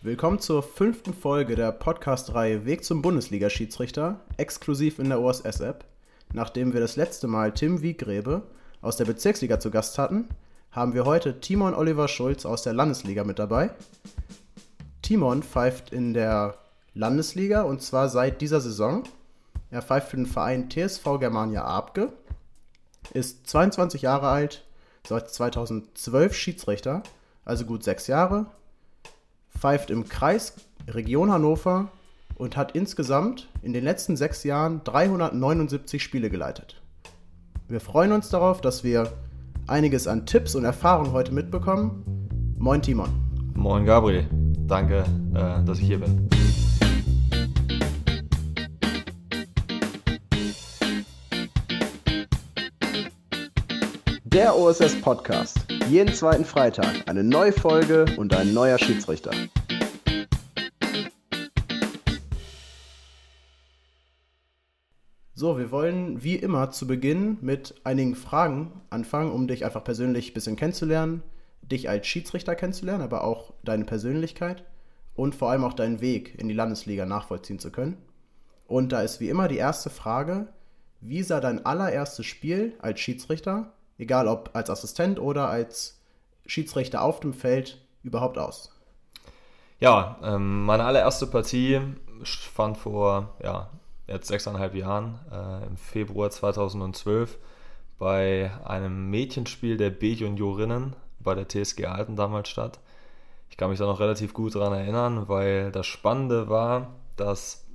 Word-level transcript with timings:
Willkommen 0.00 0.38
zur 0.38 0.62
fünften 0.62 1.12
Folge 1.12 1.56
der 1.56 1.72
Podcast-Reihe 1.72 2.64
Weg 2.64 2.84
zum 2.84 3.02
Bundesliga-Schiedsrichter, 3.02 4.20
exklusiv 4.36 5.00
in 5.00 5.08
der 5.08 5.20
OSS-App. 5.20 5.84
Nachdem 6.32 6.72
wir 6.72 6.78
das 6.78 6.94
letzte 6.94 7.26
Mal 7.26 7.52
Tim 7.52 7.82
Wiegräbe 7.82 8.42
aus 8.80 8.96
der 8.96 9.06
Bezirksliga 9.06 9.58
zu 9.58 9.72
Gast 9.72 9.98
hatten, 9.98 10.28
haben 10.70 10.94
wir 10.94 11.04
heute 11.04 11.40
Timon 11.40 11.74
Oliver 11.74 12.06
Schulz 12.06 12.46
aus 12.46 12.62
der 12.62 12.74
Landesliga 12.74 13.24
mit 13.24 13.40
dabei. 13.40 13.70
Timon 15.02 15.42
pfeift 15.42 15.92
in 15.92 16.14
der 16.14 16.54
Landesliga 16.94 17.62
und 17.62 17.82
zwar 17.82 18.08
seit 18.08 18.40
dieser 18.40 18.60
Saison. 18.60 19.02
Er 19.72 19.82
pfeift 19.82 20.10
für 20.10 20.16
den 20.16 20.26
Verein 20.26 20.70
TSV 20.70 21.18
Germania 21.18 21.64
Abge, 21.64 22.12
ist 23.14 23.48
22 23.48 24.02
Jahre 24.02 24.28
alt, 24.28 24.64
seit 25.08 25.28
2012 25.28 26.36
Schiedsrichter, 26.36 27.02
also 27.44 27.64
gut 27.64 27.82
sechs 27.82 28.06
Jahre, 28.06 28.46
pfeift 29.58 29.90
im 29.90 30.08
Kreis 30.08 30.54
Region 30.88 31.32
Hannover 31.32 31.90
und 32.36 32.56
hat 32.56 32.72
insgesamt 32.72 33.48
in 33.62 33.72
den 33.72 33.84
letzten 33.84 34.16
sechs 34.16 34.44
Jahren 34.44 34.82
379 34.84 36.02
Spiele 36.02 36.30
geleitet. 36.30 36.80
Wir 37.66 37.80
freuen 37.80 38.12
uns 38.12 38.30
darauf, 38.30 38.60
dass 38.60 38.84
wir 38.84 39.12
einiges 39.66 40.06
an 40.06 40.24
Tipps 40.24 40.54
und 40.54 40.64
Erfahrungen 40.64 41.12
heute 41.12 41.32
mitbekommen. 41.32 42.04
Moin 42.56 42.80
Timon. 42.80 43.10
Moin 43.54 43.84
Gabriel. 43.84 44.26
Danke, 44.66 45.04
äh, 45.34 45.64
dass 45.64 45.78
ich 45.78 45.86
hier 45.86 45.98
bin. 46.00 46.28
Der 54.24 54.56
OSS 54.56 55.00
Podcast. 55.00 55.67
Jeden 55.88 56.12
zweiten 56.12 56.44
Freitag 56.44 57.08
eine 57.08 57.24
neue 57.24 57.50
Folge 57.50 58.04
und 58.18 58.34
ein 58.34 58.52
neuer 58.52 58.76
Schiedsrichter. 58.76 59.30
So, 65.34 65.56
wir 65.56 65.70
wollen 65.70 66.22
wie 66.22 66.36
immer 66.36 66.70
zu 66.72 66.86
Beginn 66.86 67.38
mit 67.40 67.74
einigen 67.84 68.16
Fragen 68.16 68.82
anfangen, 68.90 69.32
um 69.32 69.48
dich 69.48 69.64
einfach 69.64 69.82
persönlich 69.82 70.30
ein 70.30 70.34
bisschen 70.34 70.56
kennenzulernen, 70.56 71.22
dich 71.62 71.88
als 71.88 72.06
Schiedsrichter 72.06 72.54
kennenzulernen, 72.54 73.02
aber 73.02 73.24
auch 73.24 73.54
deine 73.64 73.86
Persönlichkeit 73.86 74.64
und 75.14 75.34
vor 75.34 75.50
allem 75.50 75.64
auch 75.64 75.72
deinen 75.72 76.02
Weg 76.02 76.38
in 76.38 76.48
die 76.48 76.54
Landesliga 76.54 77.06
nachvollziehen 77.06 77.60
zu 77.60 77.70
können. 77.70 77.96
Und 78.66 78.92
da 78.92 79.00
ist 79.00 79.20
wie 79.20 79.30
immer 79.30 79.48
die 79.48 79.56
erste 79.56 79.88
Frage, 79.88 80.48
wie 81.00 81.22
sah 81.22 81.40
dein 81.40 81.64
allererstes 81.64 82.26
Spiel 82.26 82.74
als 82.78 83.00
Schiedsrichter 83.00 83.72
egal 83.98 84.28
ob 84.28 84.50
als 84.54 84.70
Assistent 84.70 85.18
oder 85.18 85.48
als 85.48 86.00
Schiedsrichter 86.46 87.02
auf 87.02 87.20
dem 87.20 87.34
Feld, 87.34 87.80
überhaupt 88.02 88.38
aus? 88.38 88.72
Ja, 89.80 90.18
ähm, 90.22 90.64
meine 90.64 90.84
allererste 90.84 91.26
Partie 91.26 91.80
fand 92.24 92.78
vor 92.78 93.34
ja, 93.42 93.70
jetzt 94.06 94.28
sechseinhalb 94.28 94.74
Jahren 94.74 95.20
äh, 95.30 95.66
im 95.66 95.76
Februar 95.76 96.30
2012 96.30 97.38
bei 97.98 98.50
einem 98.64 99.10
Mädchenspiel 99.10 99.76
der 99.76 99.90
B-Juniorinnen 99.90 100.96
bei 101.20 101.34
der 101.34 101.48
TSG 101.48 101.86
Alten 101.86 102.16
damals 102.16 102.48
statt. 102.48 102.80
Ich 103.50 103.56
kann 103.56 103.70
mich 103.70 103.78
da 103.78 103.86
noch 103.86 104.00
relativ 104.00 104.34
gut 104.34 104.54
daran 104.54 104.72
erinnern, 104.72 105.28
weil 105.28 105.72
das 105.72 105.86
Spannende 105.86 106.48
war, 106.48 106.94
dass 107.16 107.66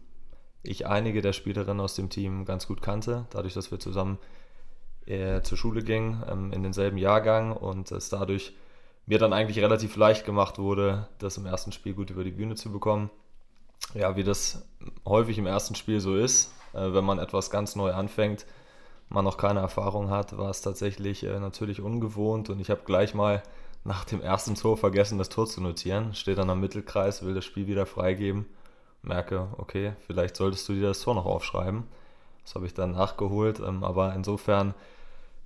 ich 0.61 0.87
einige 0.87 1.21
der 1.21 1.33
Spielerinnen 1.33 1.81
aus 1.81 1.95
dem 1.95 2.09
Team 2.09 2.45
ganz 2.45 2.67
gut 2.67 2.81
kannte, 2.81 3.25
dadurch, 3.31 3.53
dass 3.53 3.71
wir 3.71 3.79
zusammen 3.79 4.17
äh, 5.05 5.41
zur 5.41 5.57
Schule 5.57 5.83
ging, 5.83 6.21
ähm, 6.29 6.51
in 6.51 6.63
denselben 6.63 6.97
Jahrgang 6.97 7.51
und 7.55 7.91
es 7.91 8.09
dadurch 8.09 8.53
mir 9.05 9.19
dann 9.19 9.33
eigentlich 9.33 9.59
relativ 9.59 9.95
leicht 9.95 10.25
gemacht 10.25 10.59
wurde, 10.59 11.07
das 11.19 11.37
im 11.37 11.45
ersten 11.45 11.71
Spiel 11.71 11.93
gut 11.93 12.09
über 12.09 12.23
die 12.23 12.31
Bühne 12.31 12.55
zu 12.55 12.71
bekommen. 12.71 13.09
Ja, 13.93 14.15
wie 14.15 14.23
das 14.23 14.65
häufig 15.05 15.37
im 15.37 15.45
ersten 15.45 15.75
Spiel 15.75 15.99
so 15.99 16.15
ist, 16.15 16.53
äh, 16.73 16.93
wenn 16.93 17.03
man 17.03 17.19
etwas 17.19 17.49
ganz 17.49 17.75
neu 17.75 17.91
anfängt, 17.93 18.45
man 19.09 19.25
noch 19.25 19.37
keine 19.37 19.59
Erfahrung 19.59 20.09
hat, 20.09 20.37
war 20.37 20.49
es 20.49 20.61
tatsächlich 20.61 21.23
äh, 21.23 21.39
natürlich 21.39 21.81
ungewohnt 21.81 22.49
und 22.49 22.59
ich 22.59 22.69
habe 22.69 22.81
gleich 22.85 23.13
mal 23.13 23.43
nach 23.83 24.05
dem 24.05 24.21
ersten 24.21 24.55
Tor 24.55 24.77
vergessen, 24.77 25.17
das 25.17 25.29
Tor 25.29 25.45
zu 25.45 25.61
notieren. 25.61 26.13
Stehe 26.13 26.35
dann 26.35 26.49
am 26.49 26.61
Mittelkreis, 26.61 27.23
will 27.23 27.33
das 27.33 27.45
Spiel 27.45 27.67
wieder 27.67 27.85
freigeben, 27.85 28.45
merke, 29.01 29.49
okay, 29.57 29.93
vielleicht 30.07 30.37
solltest 30.37 30.67
du 30.69 30.73
dir 30.73 30.87
das 30.87 31.01
Tor 31.01 31.15
noch 31.15 31.25
aufschreiben. 31.25 31.83
Das 32.43 32.55
habe 32.55 32.65
ich 32.65 32.73
dann 32.73 32.91
nachgeholt, 32.91 33.59
ähm, 33.59 33.83
aber 33.83 34.13
insofern 34.13 34.73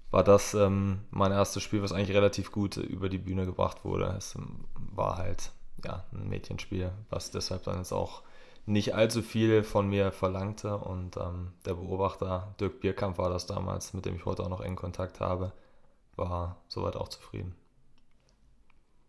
war 0.09 0.23
das 0.23 0.53
ähm, 0.53 0.99
mein 1.11 1.31
erstes 1.31 1.63
Spiel, 1.63 1.81
was 1.81 1.91
eigentlich 1.91 2.15
relativ 2.15 2.51
gut 2.51 2.77
über 2.77 3.09
die 3.09 3.17
Bühne 3.17 3.45
gebracht 3.45 3.83
wurde. 3.83 4.15
Es 4.17 4.35
ähm, 4.35 4.65
war 4.75 5.17
halt 5.17 5.51
ja, 5.83 6.05
ein 6.13 6.29
Mädchenspiel, 6.29 6.91
was 7.09 7.31
deshalb 7.31 7.63
dann 7.63 7.77
jetzt 7.77 7.91
auch 7.91 8.23
nicht 8.65 8.95
allzu 8.95 9.21
viel 9.21 9.63
von 9.63 9.89
mir 9.89 10.11
verlangte. 10.11 10.77
Und 10.77 11.17
ähm, 11.17 11.53
der 11.65 11.75
Beobachter, 11.75 12.53
Dirk 12.59 12.81
Bierkamp 12.81 13.17
war 13.17 13.29
das 13.29 13.45
damals, 13.45 13.93
mit 13.93 14.05
dem 14.05 14.15
ich 14.15 14.25
heute 14.25 14.43
auch 14.43 14.49
noch 14.49 14.61
engen 14.61 14.75
Kontakt 14.75 15.19
habe, 15.19 15.51
war 16.15 16.57
soweit 16.67 16.95
auch 16.95 17.09
zufrieden. 17.09 17.55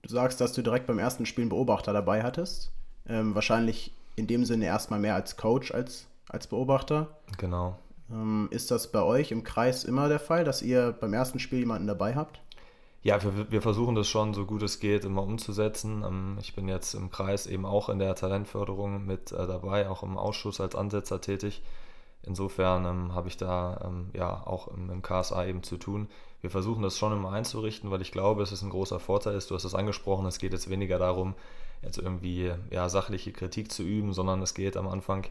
Du 0.02 0.10
sagst, 0.10 0.40
dass 0.40 0.52
du 0.52 0.62
direkt 0.62 0.86
beim 0.86 0.98
ersten 0.98 1.26
Spiel 1.26 1.42
einen 1.42 1.50
Beobachter 1.50 1.92
dabei 1.92 2.22
hattest. 2.22 2.72
Ähm, 3.06 3.34
wahrscheinlich 3.34 3.92
in 4.16 4.26
dem 4.26 4.44
Sinne 4.44 4.66
erstmal 4.66 5.00
mehr 5.00 5.14
als 5.14 5.36
Coach 5.36 5.72
als, 5.72 6.06
als 6.28 6.46
Beobachter. 6.46 7.08
Genau. 7.38 7.78
Ähm, 8.10 8.48
ist 8.50 8.70
das 8.70 8.90
bei 8.90 9.02
euch 9.02 9.30
im 9.30 9.44
Kreis 9.44 9.84
immer 9.84 10.08
der 10.08 10.20
Fall, 10.20 10.44
dass 10.44 10.62
ihr 10.62 10.92
beim 10.92 11.12
ersten 11.12 11.38
Spiel 11.38 11.60
jemanden 11.60 11.86
dabei 11.86 12.14
habt? 12.14 12.40
Ja, 13.02 13.22
wir, 13.22 13.50
wir 13.50 13.62
versuchen 13.62 13.94
das 13.94 14.08
schon 14.08 14.34
so 14.34 14.44
gut 14.44 14.62
es 14.62 14.80
geht 14.80 15.04
immer 15.04 15.22
umzusetzen. 15.22 16.04
Ähm, 16.06 16.38
ich 16.40 16.54
bin 16.54 16.68
jetzt 16.68 16.94
im 16.94 17.10
Kreis 17.10 17.46
eben 17.46 17.64
auch 17.64 17.88
in 17.88 17.98
der 17.98 18.14
Talentförderung 18.14 19.06
mit 19.06 19.32
äh, 19.32 19.46
dabei, 19.46 19.88
auch 19.88 20.02
im 20.02 20.18
Ausschuss 20.18 20.60
als 20.60 20.74
Ansetzer 20.74 21.20
tätig. 21.20 21.62
Insofern 22.22 22.84
ähm, 22.84 23.14
habe 23.14 23.28
ich 23.28 23.36
da 23.36 23.80
ähm, 23.84 24.10
ja 24.12 24.42
auch 24.44 24.68
im, 24.68 24.90
im, 24.90 25.02
KSA 25.02 25.46
eben 25.46 25.62
zu 25.62 25.76
tun. 25.76 26.08
Wir 26.40 26.50
versuchen 26.50 26.82
das 26.82 26.98
schon 26.98 27.12
immer 27.12 27.32
einzurichten, 27.32 27.90
weil 27.90 28.02
ich 28.02 28.12
glaube, 28.12 28.42
es 28.42 28.52
ist 28.52 28.62
ein 28.62 28.70
großer 28.70 29.00
Vorteil 29.00 29.36
ist. 29.36 29.50
Du 29.50 29.54
hast 29.54 29.64
es 29.64 29.74
angesprochen, 29.74 30.26
es 30.26 30.38
geht 30.38 30.52
jetzt 30.52 30.68
weniger 30.68 30.98
darum, 30.98 31.34
jetzt 31.82 31.98
irgendwie 31.98 32.52
ja, 32.70 32.88
sachliche 32.88 33.32
Kritik 33.32 33.70
zu 33.72 33.82
üben, 33.82 34.12
sondern 34.12 34.42
es 34.42 34.54
geht 34.54 34.76
am 34.76 34.88
Anfang 34.88 35.24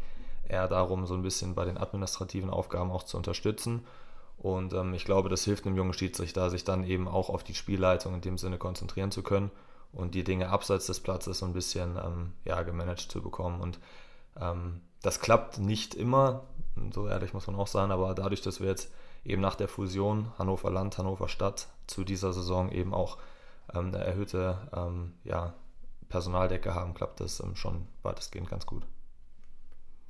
eher 0.50 0.68
darum, 0.68 1.06
so 1.06 1.14
ein 1.14 1.22
bisschen 1.22 1.56
bei 1.56 1.66
den 1.66 1.78
administrativen 1.78 2.50
Aufgaben 2.50 2.92
auch 2.92 3.04
zu 3.04 3.18
unterstützen. 3.18 3.86
Und 4.38 4.74
ähm, 4.74 4.94
ich 4.94 5.06
glaube, 5.06 5.30
das 5.30 5.44
hilft 5.44 5.66
einem 5.66 5.78
jungen 5.78 5.94
Schiedsrichter, 5.94 6.50
sich 6.50 6.64
dann 6.64 6.84
eben 6.84 7.08
auch 7.08 7.30
auf 7.30 7.44
die 7.44 7.56
Spielleitung 7.56 8.14
in 8.14 8.22
dem 8.22 8.38
Sinne 8.38 8.58
konzentrieren 8.58 9.12
zu 9.12 9.24
können 9.24 9.52
und 9.92 10.14
die 10.14 10.24
Dinge 10.24 10.50
abseits 10.50 10.86
des 10.86 11.00
Platzes 11.00 11.40
so 11.40 11.46
ein 11.46 11.54
bisschen 11.54 11.98
ähm, 11.98 12.34
ja, 12.46 12.62
gemanagt 12.64 13.12
zu 13.12 13.22
bekommen. 13.22 13.62
Und 13.62 13.80
ähm, 14.40 14.82
das 15.02 15.20
klappt 15.20 15.60
nicht 15.60 15.96
immer, 15.96 16.44
so 16.94 17.08
ehrlich 17.08 17.34
muss 17.34 17.48
man 17.48 17.56
auch 17.56 17.68
sein, 17.68 17.92
aber 17.92 18.14
dadurch, 18.14 18.42
dass 18.42 18.60
wir 18.60 18.68
jetzt 18.68 18.92
eben 19.26 19.42
nach 19.42 19.56
der 19.56 19.68
Fusion 19.68 20.32
Hannover 20.38 20.70
Land, 20.70 20.98
Hannover 20.98 21.28
Stadt 21.28 21.68
zu 21.88 22.04
dieser 22.04 22.34
Saison 22.34 22.72
eben 22.72 22.94
auch 22.94 23.18
ähm, 23.74 23.88
eine 23.88 24.04
erhöhte 24.04 24.58
ähm, 24.74 25.14
ja, 25.24 25.54
Personaldecke 26.10 26.76
haben, 26.76 26.94
klappt 26.94 27.20
das 27.20 27.40
ähm, 27.40 27.56
schon 27.56 27.88
weitestgehend 28.04 28.50
ganz 28.50 28.66
gut. 28.66 28.84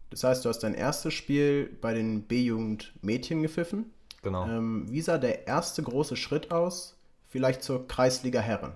Das 0.10 0.24
heißt, 0.24 0.46
du 0.46 0.50
hast 0.50 0.60
dein 0.60 0.74
erstes 0.74 1.14
Spiel 1.14 1.78
bei 1.82 1.94
den 1.94 2.24
B-Jugend 2.24 2.94
Mädchen 3.02 3.42
gepfiffen. 3.42 3.92
Genau. 4.24 4.46
Ähm, 4.46 4.86
wie 4.90 5.02
sah 5.02 5.18
der 5.18 5.48
erste 5.48 5.84
große 5.84 6.16
Schritt 6.16 6.52
aus, 6.52 6.98
vielleicht 7.28 7.64
zur 7.64 7.88
Kreisliga 7.88 8.40
Herren? 8.40 8.74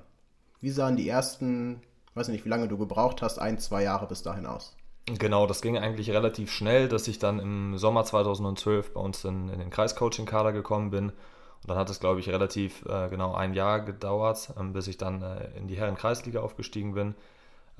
Wie 0.59 0.69
sahen 0.69 0.95
die 0.95 1.09
ersten, 1.09 1.81
weiß 2.13 2.27
nicht, 2.27 2.45
wie 2.45 2.49
lange 2.49 2.67
du 2.67 2.77
gebraucht 2.77 3.21
hast, 3.21 3.39
ein, 3.39 3.59
zwei 3.59 3.83
Jahre 3.83 4.07
bis 4.07 4.21
dahin 4.21 4.45
aus? 4.45 4.75
Genau, 5.07 5.47
das 5.47 5.61
ging 5.61 5.77
eigentlich 5.77 6.11
relativ 6.11 6.51
schnell, 6.51 6.87
dass 6.87 7.07
ich 7.07 7.17
dann 7.17 7.39
im 7.39 7.77
Sommer 7.77 8.03
2012 8.05 8.93
bei 8.93 9.01
uns 9.01 9.23
in, 9.25 9.49
in 9.49 9.59
den 9.59 9.71
Kreiscoaching-Kader 9.71 10.53
gekommen 10.53 10.91
bin. 10.91 11.09
Und 11.09 11.69
dann 11.69 11.77
hat 11.77 11.89
es, 11.89 11.99
glaube 11.99 12.19
ich, 12.19 12.29
relativ 12.29 12.85
äh, 12.85 13.09
genau 13.09 13.33
ein 13.33 13.53
Jahr 13.53 13.81
gedauert, 13.81 14.53
ähm, 14.59 14.73
bis 14.73 14.87
ich 14.87 14.97
dann 14.97 15.21
äh, 15.21 15.57
in 15.57 15.67
die 15.67 15.75
Herren-Kreisliga 15.75 16.39
aufgestiegen 16.39 16.93
bin. 16.93 17.15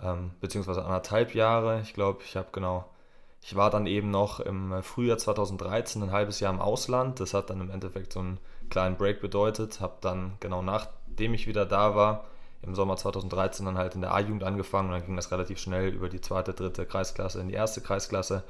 Ähm, 0.02 0.32
beziehungsweise 0.40 0.84
anderthalb 0.84 1.36
Jahre. 1.36 1.82
Ich 1.82 1.94
glaube, 1.94 2.22
ich 2.26 2.36
habe 2.36 2.50
genau 2.52 2.86
ich 3.42 3.56
war 3.56 3.70
dann 3.70 3.88
eben 3.88 4.12
noch 4.12 4.40
im 4.40 4.84
Frühjahr 4.84 5.18
2013 5.18 6.04
ein 6.04 6.12
halbes 6.12 6.40
Jahr 6.40 6.54
im 6.54 6.62
Ausland. 6.62 7.20
Das 7.20 7.34
hat 7.34 7.50
dann 7.50 7.60
im 7.60 7.72
Endeffekt 7.72 8.14
so 8.14 8.20
einen 8.20 8.40
kleinen 8.70 8.98
Break 8.98 9.20
bedeutet. 9.20 9.82
Habe 9.82 9.96
dann 10.02 10.34
genau 10.40 10.62
nachdem 10.62 11.34
ich 11.34 11.48
wieder 11.48 11.66
da 11.66 11.96
war, 11.96 12.26
im 12.62 12.76
Sommer 12.76 12.98
2013 12.98 13.66
dann 13.66 13.78
halt 13.78 13.96
in 13.96 14.02
der 14.02 14.14
A-Jugend 14.14 14.44
angefangen 14.44 14.90
und 14.90 14.94
dann 14.94 15.06
ging 15.06 15.16
das 15.16 15.32
relativ 15.32 15.58
schnell 15.58 15.90
über 15.90 16.10
die 16.10 16.22
zweite, 16.22 16.54
dritte 16.54 16.86
Kreisklasse 16.86 17.42
in 17.42 17.48
die 17.48 17.56
erste 17.56 17.82
Kreisklasse. 17.82 18.44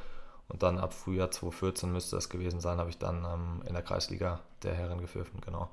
Und 0.49 0.63
dann 0.63 0.79
ab 0.79 0.93
Frühjahr 0.93 1.31
2014 1.31 1.89
müsste 1.89 2.17
das 2.17 2.27
gewesen 2.27 2.59
sein, 2.59 2.77
habe 2.77 2.89
ich 2.89 2.97
dann 2.97 3.23
ähm, 3.23 3.63
in 3.65 3.73
der 3.73 3.83
Kreisliga 3.83 4.41
der 4.63 4.73
Herren 4.73 4.99
gepfiffen. 4.99 5.39
Genau. 5.39 5.69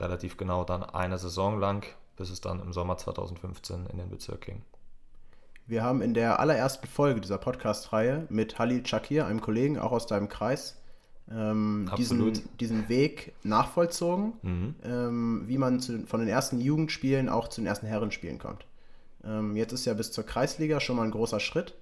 Relativ 0.00 0.38
genau 0.38 0.64
dann 0.64 0.82
eine 0.82 1.18
Saison 1.18 1.60
lang, 1.60 1.84
bis 2.16 2.30
es 2.30 2.40
dann 2.40 2.60
im 2.60 2.72
Sommer 2.72 2.96
2015 2.96 3.86
in 3.92 3.98
den 3.98 4.08
Bezirk 4.08 4.40
ging. 4.40 4.62
Wir 5.66 5.82
haben 5.82 6.02
in 6.02 6.12
der 6.12 6.40
allerersten 6.40 6.86
Folge 6.86 7.20
dieser 7.20 7.38
Podcast-Reihe 7.38 8.26
mit 8.28 8.58
Halil 8.58 8.84
Chakir, 8.84 9.26
einem 9.26 9.40
Kollegen 9.40 9.78
auch 9.78 9.92
aus 9.92 10.06
deinem 10.06 10.28
Kreis, 10.28 10.80
ähm, 11.30 11.90
diesen, 11.96 12.32
diesen 12.58 12.88
Weg 12.88 13.32
nachvollzogen, 13.42 14.32
mhm. 14.42 14.74
ähm, 14.84 15.44
wie 15.46 15.58
man 15.58 15.80
zu, 15.80 16.04
von 16.06 16.20
den 16.20 16.28
ersten 16.28 16.60
Jugendspielen 16.60 17.28
auch 17.28 17.48
zu 17.48 17.60
den 17.60 17.68
ersten 17.68 17.86
Herrenspielen 17.86 18.38
kommt. 18.38 18.66
Ähm, 19.24 19.56
jetzt 19.56 19.72
ist 19.72 19.84
ja 19.84 19.94
bis 19.94 20.10
zur 20.10 20.24
Kreisliga 20.24 20.80
schon 20.80 20.96
mal 20.96 21.04
ein 21.04 21.12
großer 21.12 21.38
Schritt, 21.38 21.74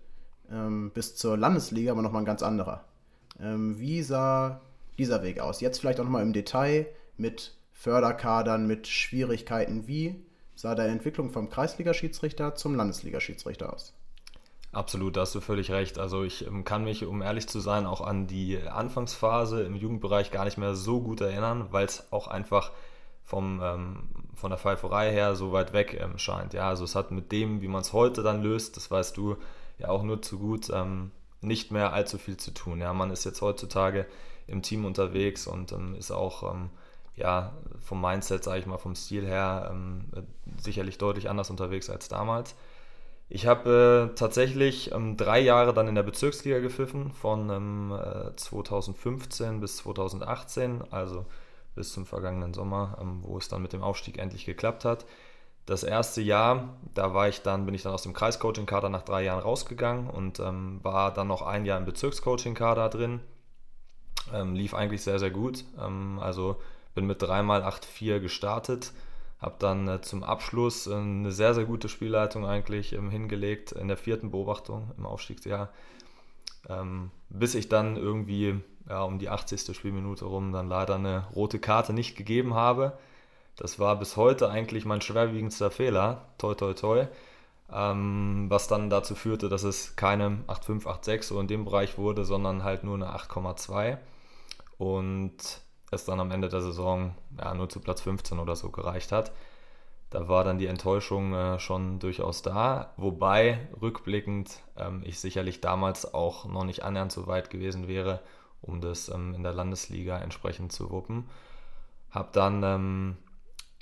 ähm, 0.52 0.90
bis 0.92 1.16
zur 1.16 1.36
Landesliga 1.38 1.92
aber 1.92 2.02
nochmal 2.02 2.22
ein 2.22 2.26
ganz 2.26 2.42
anderer. 2.42 2.84
Ähm, 3.40 3.78
wie 3.78 4.02
sah 4.02 4.60
dieser 4.98 5.22
Weg 5.22 5.40
aus? 5.40 5.62
Jetzt 5.62 5.78
vielleicht 5.78 6.00
auch 6.00 6.04
nochmal 6.04 6.22
im 6.22 6.34
Detail 6.34 6.86
mit 7.16 7.54
Förderkadern, 7.72 8.66
mit 8.66 8.86
Schwierigkeiten. 8.88 9.86
Wie 9.86 10.22
sah 10.60 10.74
deine 10.74 10.92
Entwicklung 10.92 11.30
vom 11.30 11.48
Kreisliga-Schiedsrichter 11.48 12.54
zum 12.54 12.74
Landesliga-Schiedsrichter 12.74 13.72
aus? 13.72 13.94
Absolut, 14.72 15.16
da 15.16 15.22
hast 15.22 15.34
du 15.34 15.40
völlig 15.40 15.70
recht. 15.72 15.98
Also 15.98 16.22
ich 16.22 16.46
ähm, 16.46 16.64
kann 16.64 16.84
mich, 16.84 17.04
um 17.04 17.22
ehrlich 17.22 17.48
zu 17.48 17.58
sein, 17.58 17.86
auch 17.86 18.00
an 18.00 18.26
die 18.26 18.58
Anfangsphase 18.58 19.62
im 19.62 19.74
Jugendbereich 19.74 20.30
gar 20.30 20.44
nicht 20.44 20.58
mehr 20.58 20.76
so 20.76 21.00
gut 21.00 21.20
erinnern, 21.20 21.68
weil 21.70 21.86
es 21.86 22.12
auch 22.12 22.28
einfach 22.28 22.70
vom, 23.24 23.60
ähm, 23.62 24.08
von 24.34 24.50
der 24.50 24.58
Pfeiferei 24.58 25.10
her 25.10 25.34
so 25.34 25.52
weit 25.52 25.72
weg 25.72 25.98
ähm, 26.00 26.18
scheint. 26.18 26.52
Ja, 26.52 26.68
also 26.68 26.84
es 26.84 26.94
hat 26.94 27.10
mit 27.10 27.32
dem, 27.32 27.62
wie 27.62 27.68
man 27.68 27.80
es 27.80 27.92
heute 27.92 28.22
dann 28.22 28.42
löst, 28.42 28.76
das 28.76 28.90
weißt 28.90 29.16
du 29.16 29.36
ja 29.78 29.88
auch 29.88 30.02
nur 30.02 30.22
zu 30.22 30.38
gut, 30.38 30.70
ähm, 30.70 31.10
nicht 31.40 31.72
mehr 31.72 31.92
allzu 31.92 32.18
viel 32.18 32.36
zu 32.36 32.52
tun. 32.52 32.80
Ja, 32.80 32.92
man 32.92 33.10
ist 33.10 33.24
jetzt 33.24 33.40
heutzutage 33.40 34.06
im 34.46 34.62
Team 34.62 34.84
unterwegs 34.84 35.46
und 35.46 35.72
ähm, 35.72 35.94
ist 35.94 36.12
auch 36.12 36.54
ähm, 36.54 36.70
ja, 37.20 37.52
vom 37.78 38.00
Mindset, 38.00 38.44
sage 38.44 38.60
ich 38.60 38.66
mal, 38.66 38.78
vom 38.78 38.94
Stil 38.94 39.26
her 39.26 39.74
sicherlich 40.58 40.98
deutlich 40.98 41.30
anders 41.30 41.50
unterwegs 41.50 41.88
als 41.90 42.08
damals. 42.08 42.54
Ich 43.32 43.46
habe 43.46 44.10
äh, 44.10 44.14
tatsächlich 44.16 44.90
ähm, 44.90 45.16
drei 45.16 45.38
Jahre 45.38 45.72
dann 45.72 45.86
in 45.86 45.94
der 45.94 46.02
Bezirksliga 46.02 46.58
gepfiffen, 46.58 47.12
von 47.12 47.48
ähm, 47.48 47.92
äh, 47.92 48.34
2015 48.34 49.60
bis 49.60 49.76
2018, 49.78 50.82
also 50.90 51.26
bis 51.76 51.92
zum 51.92 52.06
vergangenen 52.06 52.54
Sommer, 52.54 52.98
ähm, 53.00 53.20
wo 53.22 53.38
es 53.38 53.46
dann 53.48 53.62
mit 53.62 53.72
dem 53.72 53.84
Aufstieg 53.84 54.18
endlich 54.18 54.46
geklappt 54.46 54.84
hat. 54.84 55.06
Das 55.64 55.84
erste 55.84 56.20
Jahr, 56.20 56.76
da 56.94 57.14
war 57.14 57.28
ich 57.28 57.42
dann, 57.42 57.66
bin 57.66 57.74
ich 57.74 57.82
dann 57.82 57.92
aus 57.92 58.02
dem 58.02 58.14
Kreiscoaching-Kader 58.14 58.88
nach 58.88 59.02
drei 59.02 59.22
Jahren 59.22 59.38
rausgegangen 59.38 60.10
und 60.10 60.40
ähm, 60.40 60.80
war 60.82 61.14
dann 61.14 61.28
noch 61.28 61.42
ein 61.42 61.64
Jahr 61.64 61.78
im 61.78 61.84
Bezirkscoaching-Kader 61.84 62.88
drin. 62.88 63.20
Ähm, 64.34 64.56
lief 64.56 64.74
eigentlich 64.74 65.02
sehr, 65.02 65.20
sehr 65.20 65.30
gut. 65.30 65.64
Ähm, 65.80 66.18
also 66.20 66.56
bin 66.94 67.06
mit 67.06 67.22
3x8-4 67.22 68.20
gestartet 68.20 68.92
habe 69.40 69.56
dann 69.58 69.88
äh, 69.88 70.00
zum 70.02 70.22
Abschluss 70.22 70.86
äh, 70.86 70.94
eine 70.94 71.32
sehr, 71.32 71.54
sehr 71.54 71.64
gute 71.64 71.88
Spielleitung 71.88 72.46
eigentlich 72.46 72.92
ähm, 72.92 73.10
hingelegt 73.10 73.72
in 73.72 73.88
der 73.88 73.96
vierten 73.96 74.30
Beobachtung 74.30 74.90
im 74.96 75.06
Aufstiegsjahr. 75.06 75.70
Ähm, 76.68 77.10
bis 77.30 77.54
ich 77.54 77.68
dann 77.68 77.96
irgendwie 77.96 78.60
ja, 78.88 79.02
um 79.02 79.18
die 79.18 79.30
80. 79.30 79.74
Spielminute 79.74 80.26
rum 80.26 80.52
dann 80.52 80.68
leider 80.68 80.96
eine 80.96 81.26
rote 81.34 81.58
Karte 81.58 81.92
nicht 81.92 82.16
gegeben 82.16 82.54
habe. 82.54 82.98
Das 83.56 83.78
war 83.78 83.98
bis 83.98 84.16
heute 84.16 84.50
eigentlich 84.50 84.84
mein 84.84 85.00
schwerwiegendster 85.00 85.70
Fehler. 85.70 86.26
Toi, 86.38 86.54
toi, 86.54 86.74
toi. 86.74 87.06
Ähm, 87.72 88.46
was 88.48 88.68
dann 88.68 88.90
dazu 88.90 89.14
führte, 89.14 89.48
dass 89.48 89.62
es 89.62 89.96
keine 89.96 90.38
8,5, 90.48 90.84
8,6 90.84 91.22
so 91.22 91.40
in 91.40 91.46
dem 91.46 91.64
Bereich 91.64 91.96
wurde, 91.96 92.24
sondern 92.24 92.62
halt 92.62 92.84
nur 92.84 92.96
eine 92.96 93.14
8,2. 93.16 93.96
Und 94.76 95.62
es 95.90 96.04
dann 96.04 96.20
am 96.20 96.30
Ende 96.30 96.48
der 96.48 96.60
Saison 96.60 97.14
ja, 97.38 97.54
nur 97.54 97.68
zu 97.68 97.80
Platz 97.80 98.00
15 98.02 98.38
oder 98.38 98.56
so 98.56 98.70
gereicht 98.70 99.12
hat. 99.12 99.32
Da 100.10 100.28
war 100.28 100.42
dann 100.42 100.58
die 100.58 100.66
Enttäuschung 100.66 101.34
äh, 101.34 101.58
schon 101.60 102.00
durchaus 102.00 102.42
da, 102.42 102.92
wobei 102.96 103.68
rückblickend 103.80 104.60
ähm, 104.76 105.02
ich 105.04 105.20
sicherlich 105.20 105.60
damals 105.60 106.14
auch 106.14 106.46
noch 106.46 106.64
nicht 106.64 106.82
annähernd 106.82 107.12
so 107.12 107.28
weit 107.28 107.48
gewesen 107.48 107.86
wäre, 107.86 108.20
um 108.60 108.80
das 108.80 109.08
ähm, 109.08 109.34
in 109.34 109.44
der 109.44 109.52
Landesliga 109.52 110.18
entsprechend 110.18 110.72
zu 110.72 110.90
wuppen. 110.90 111.28
Hab 112.10 112.32
dann, 112.32 112.62
ähm, 112.64 113.16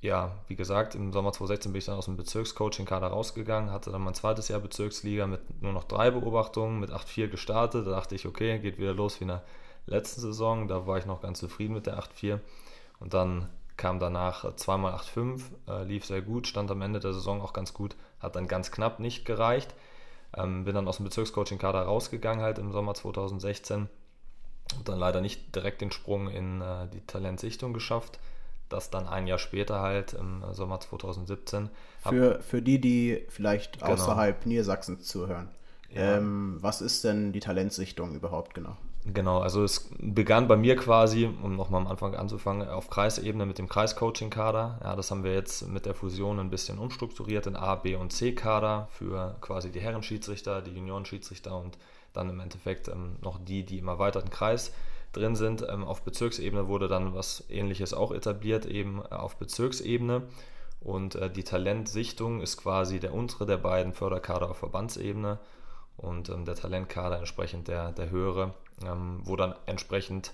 ja, 0.02 0.32
wie 0.48 0.54
gesagt, 0.54 0.94
im 0.94 1.14
Sommer 1.14 1.32
2016 1.32 1.72
bin 1.72 1.78
ich 1.78 1.86
dann 1.86 1.96
aus 1.96 2.04
dem 2.04 2.18
Bezirkscoaching-Kader 2.18 3.06
rausgegangen, 3.06 3.72
hatte 3.72 3.90
dann 3.90 4.02
mein 4.02 4.14
zweites 4.14 4.48
Jahr 4.48 4.60
Bezirksliga 4.60 5.26
mit 5.26 5.62
nur 5.62 5.72
noch 5.72 5.84
drei 5.84 6.10
Beobachtungen, 6.10 6.78
mit 6.78 6.90
8-4 6.90 7.28
gestartet. 7.28 7.86
Da 7.86 7.92
dachte 7.92 8.14
ich, 8.14 8.26
okay, 8.26 8.58
geht 8.58 8.76
wieder 8.76 8.92
los 8.92 9.18
wie 9.20 9.24
eine 9.24 9.40
letzten 9.90 10.20
Saison. 10.20 10.68
Da 10.68 10.86
war 10.86 10.98
ich 10.98 11.06
noch 11.06 11.20
ganz 11.20 11.38
zufrieden 11.38 11.74
mit 11.74 11.86
der 11.86 11.98
8-4. 11.98 12.40
Und 13.00 13.14
dann 13.14 13.48
kam 13.76 14.00
danach 14.00 14.56
zweimal 14.56 14.94
8-5, 14.94 15.40
äh, 15.68 15.84
lief 15.84 16.04
sehr 16.04 16.20
gut, 16.20 16.46
stand 16.46 16.70
am 16.70 16.82
Ende 16.82 17.00
der 17.00 17.12
Saison 17.12 17.40
auch 17.40 17.52
ganz 17.52 17.72
gut, 17.72 17.94
hat 18.18 18.34
dann 18.34 18.48
ganz 18.48 18.72
knapp 18.72 18.98
nicht 18.98 19.24
gereicht. 19.24 19.74
Ähm, 20.36 20.64
bin 20.64 20.74
dann 20.74 20.88
aus 20.88 20.96
dem 20.96 21.04
Bezirkscoaching-Kader 21.04 21.82
rausgegangen, 21.82 22.42
halt 22.42 22.58
im 22.58 22.72
Sommer 22.72 22.94
2016. 22.94 23.88
Und 24.76 24.88
dann 24.88 24.98
leider 24.98 25.22
nicht 25.22 25.54
direkt 25.54 25.80
den 25.80 25.90
Sprung 25.90 26.28
in 26.28 26.60
äh, 26.60 26.88
die 26.88 27.00
Talentsichtung 27.06 27.72
geschafft. 27.72 28.18
Das 28.68 28.90
dann 28.90 29.08
ein 29.08 29.26
Jahr 29.26 29.38
später 29.38 29.80
halt 29.80 30.12
im 30.12 30.44
Sommer 30.52 30.80
2017. 30.80 31.70
Für, 32.06 32.40
für 32.42 32.60
die, 32.60 32.78
die 32.80 33.24
vielleicht 33.30 33.78
genau. 33.78 33.92
außerhalb 33.92 34.44
Niedersachsens 34.44 35.04
zuhören. 35.04 35.48
Ja. 35.90 36.16
Ähm, 36.18 36.58
was 36.60 36.82
ist 36.82 37.04
denn 37.04 37.32
die 37.32 37.40
Talentsichtung 37.40 38.14
überhaupt 38.14 38.52
genau? 38.52 38.76
Genau, 39.14 39.38
also 39.38 39.64
es 39.64 39.88
begann 39.98 40.48
bei 40.48 40.56
mir 40.56 40.76
quasi, 40.76 41.30
um 41.42 41.56
nochmal 41.56 41.80
am 41.80 41.86
Anfang 41.86 42.14
anzufangen, 42.14 42.68
auf 42.68 42.90
Kreisebene 42.90 43.46
mit 43.46 43.56
dem 43.56 43.68
Kreiscoaching-Kader. 43.68 44.80
Ja, 44.82 44.96
das 44.96 45.10
haben 45.10 45.24
wir 45.24 45.32
jetzt 45.32 45.66
mit 45.66 45.86
der 45.86 45.94
Fusion 45.94 46.38
ein 46.38 46.50
bisschen 46.50 46.78
umstrukturiert 46.78 47.46
in 47.46 47.56
A, 47.56 47.76
B 47.76 47.96
und 47.96 48.12
C-Kader 48.12 48.88
für 48.90 49.36
quasi 49.40 49.72
die 49.72 49.80
Herrenschiedsrichter, 49.80 50.60
die 50.60 50.72
Juniorenschiedsrichter 50.72 51.56
und 51.58 51.78
dann 52.12 52.28
im 52.28 52.40
Endeffekt 52.40 52.88
ähm, 52.88 53.16
noch 53.22 53.38
die, 53.42 53.64
die 53.64 53.78
im 53.78 53.88
erweiterten 53.88 54.28
Kreis 54.28 54.72
drin 55.12 55.36
sind. 55.36 55.66
Ähm, 55.66 55.84
auf 55.84 56.02
Bezirksebene 56.02 56.68
wurde 56.68 56.88
dann 56.88 57.14
was 57.14 57.44
ähnliches 57.48 57.94
auch 57.94 58.12
etabliert, 58.12 58.66
eben 58.66 59.02
auf 59.06 59.36
Bezirksebene. 59.36 60.22
Und 60.80 61.14
äh, 61.14 61.30
die 61.30 61.44
Talentsichtung 61.44 62.42
ist 62.42 62.58
quasi 62.58 63.00
der 63.00 63.14
untere 63.14 63.46
der 63.46 63.56
beiden 63.56 63.94
Förderkader 63.94 64.50
auf 64.50 64.58
Verbandsebene 64.58 65.38
und 65.96 66.28
ähm, 66.28 66.44
der 66.44 66.56
Talentkader 66.56 67.18
entsprechend 67.18 67.68
der, 67.68 67.92
der 67.92 68.10
höhere 68.10 68.52
ähm, 68.84 69.20
wo 69.24 69.36
dann 69.36 69.54
entsprechend 69.66 70.32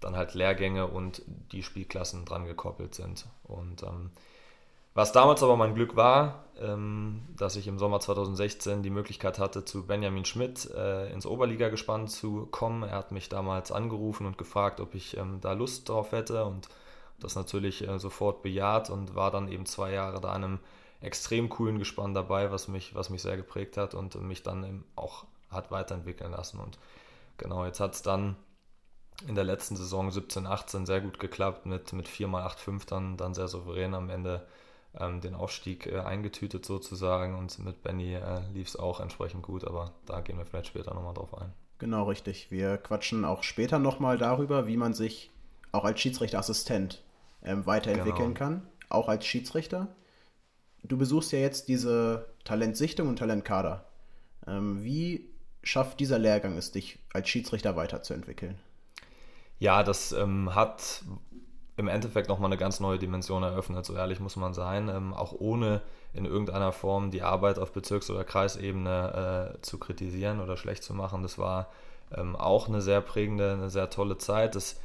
dann 0.00 0.16
halt 0.16 0.34
Lehrgänge 0.34 0.86
und 0.86 1.22
die 1.52 1.62
Spielklassen 1.62 2.24
dran 2.24 2.44
gekoppelt 2.44 2.94
sind. 2.94 3.26
Und 3.44 3.82
ähm, 3.82 4.10
was 4.94 5.10
damals 5.10 5.42
aber 5.42 5.56
mein 5.56 5.74
Glück 5.74 5.96
war, 5.96 6.44
ähm, 6.60 7.22
dass 7.36 7.56
ich 7.56 7.66
im 7.66 7.78
Sommer 7.78 7.98
2016 8.00 8.82
die 8.82 8.90
Möglichkeit 8.90 9.38
hatte, 9.38 9.64
zu 9.64 9.86
Benjamin 9.86 10.24
Schmidt 10.24 10.70
äh, 10.70 11.12
ins 11.12 11.26
Oberliga-Gespann 11.26 12.06
zu 12.06 12.46
kommen. 12.46 12.84
Er 12.84 12.96
hat 12.96 13.10
mich 13.10 13.28
damals 13.28 13.72
angerufen 13.72 14.26
und 14.26 14.38
gefragt, 14.38 14.80
ob 14.80 14.94
ich 14.94 15.16
ähm, 15.16 15.38
da 15.40 15.52
Lust 15.52 15.88
drauf 15.88 16.12
hätte 16.12 16.44
und 16.44 16.68
das 17.18 17.34
natürlich 17.34 17.86
äh, 17.88 17.98
sofort 17.98 18.42
bejaht 18.42 18.88
und 18.90 19.16
war 19.16 19.30
dann 19.30 19.48
eben 19.48 19.66
zwei 19.66 19.92
Jahre 19.92 20.20
da 20.20 20.34
in 20.36 20.44
einem 20.44 20.58
extrem 21.00 21.48
coolen 21.48 21.78
Gespann 21.78 22.14
dabei, 22.14 22.50
was 22.52 22.68
mich, 22.68 22.94
was 22.94 23.10
mich 23.10 23.22
sehr 23.22 23.36
geprägt 23.36 23.76
hat 23.76 23.94
und 23.94 24.20
mich 24.22 24.42
dann 24.42 24.84
auch 24.96 25.24
hat 25.50 25.70
weiterentwickeln 25.70 26.32
lassen. 26.32 26.58
Und 26.60 26.78
Genau, 27.36 27.64
jetzt 27.64 27.80
hat 27.80 27.94
es 27.94 28.02
dann 28.02 28.36
in 29.26 29.34
der 29.34 29.44
letzten 29.44 29.76
Saison 29.76 30.10
17, 30.10 30.46
18 30.46 30.86
sehr 30.86 31.00
gut 31.00 31.18
geklappt 31.18 31.66
mit, 31.66 31.92
mit 31.92 32.08
4x8, 32.08 32.88
dann, 32.88 33.16
dann 33.16 33.34
sehr 33.34 33.48
souverän 33.48 33.94
am 33.94 34.10
Ende 34.10 34.46
ähm, 34.98 35.20
den 35.20 35.34
Aufstieg 35.34 35.86
äh, 35.86 36.00
eingetütet 36.00 36.64
sozusagen 36.64 37.36
und 37.36 37.58
mit 37.58 37.82
Benny 37.82 38.14
äh, 38.14 38.40
lief 38.52 38.68
es 38.68 38.76
auch 38.76 39.00
entsprechend 39.00 39.42
gut, 39.42 39.64
aber 39.64 39.92
da 40.06 40.20
gehen 40.20 40.38
wir 40.38 40.46
vielleicht 40.46 40.68
später 40.68 40.94
nochmal 40.94 41.14
drauf 41.14 41.36
ein. 41.36 41.52
Genau, 41.78 42.04
richtig. 42.04 42.50
Wir 42.50 42.78
quatschen 42.78 43.24
auch 43.24 43.42
später 43.42 43.78
nochmal 43.78 44.18
darüber, 44.18 44.66
wie 44.66 44.76
man 44.76 44.94
sich 44.94 45.30
auch 45.72 45.84
als 45.84 46.00
Schiedsrichterassistent 46.00 47.02
ähm, 47.42 47.66
weiterentwickeln 47.66 48.34
genau. 48.34 48.38
kann, 48.38 48.68
auch 48.88 49.08
als 49.08 49.26
Schiedsrichter. 49.26 49.88
Du 50.82 50.96
besuchst 50.96 51.32
ja 51.32 51.38
jetzt 51.38 51.68
diese 51.68 52.26
Talentsichtung 52.44 53.08
und 53.08 53.18
Talentkader. 53.18 53.86
Ähm, 54.46 54.84
wie 54.84 55.33
schafft 55.64 55.98
dieser 56.00 56.18
Lehrgang 56.18 56.56
es, 56.56 56.70
dich 56.70 56.98
als 57.12 57.28
Schiedsrichter 57.28 57.74
weiterzuentwickeln? 57.74 58.58
Ja, 59.58 59.82
das 59.82 60.12
ähm, 60.12 60.54
hat 60.54 61.02
im 61.76 61.88
Endeffekt 61.88 62.28
nochmal 62.28 62.50
eine 62.50 62.58
ganz 62.58 62.78
neue 62.80 62.98
Dimension 62.98 63.42
eröffnet, 63.42 63.84
so 63.84 63.94
ehrlich 63.94 64.20
muss 64.20 64.36
man 64.36 64.54
sein, 64.54 64.88
ähm, 64.88 65.12
auch 65.12 65.32
ohne 65.32 65.82
in 66.12 66.24
irgendeiner 66.24 66.70
Form 66.70 67.10
die 67.10 67.22
Arbeit 67.22 67.58
auf 67.58 67.72
Bezirks- 67.72 68.10
oder 68.10 68.22
Kreisebene 68.24 69.54
äh, 69.56 69.60
zu 69.62 69.78
kritisieren 69.78 70.40
oder 70.40 70.56
schlecht 70.56 70.84
zu 70.84 70.94
machen. 70.94 71.22
Das 71.22 71.38
war 71.38 71.68
ähm, 72.16 72.36
auch 72.36 72.68
eine 72.68 72.80
sehr 72.80 73.00
prägende, 73.00 73.52
eine 73.52 73.70
sehr 73.70 73.90
tolle 73.90 74.18
Zeit. 74.18 74.54
Das 74.54 74.80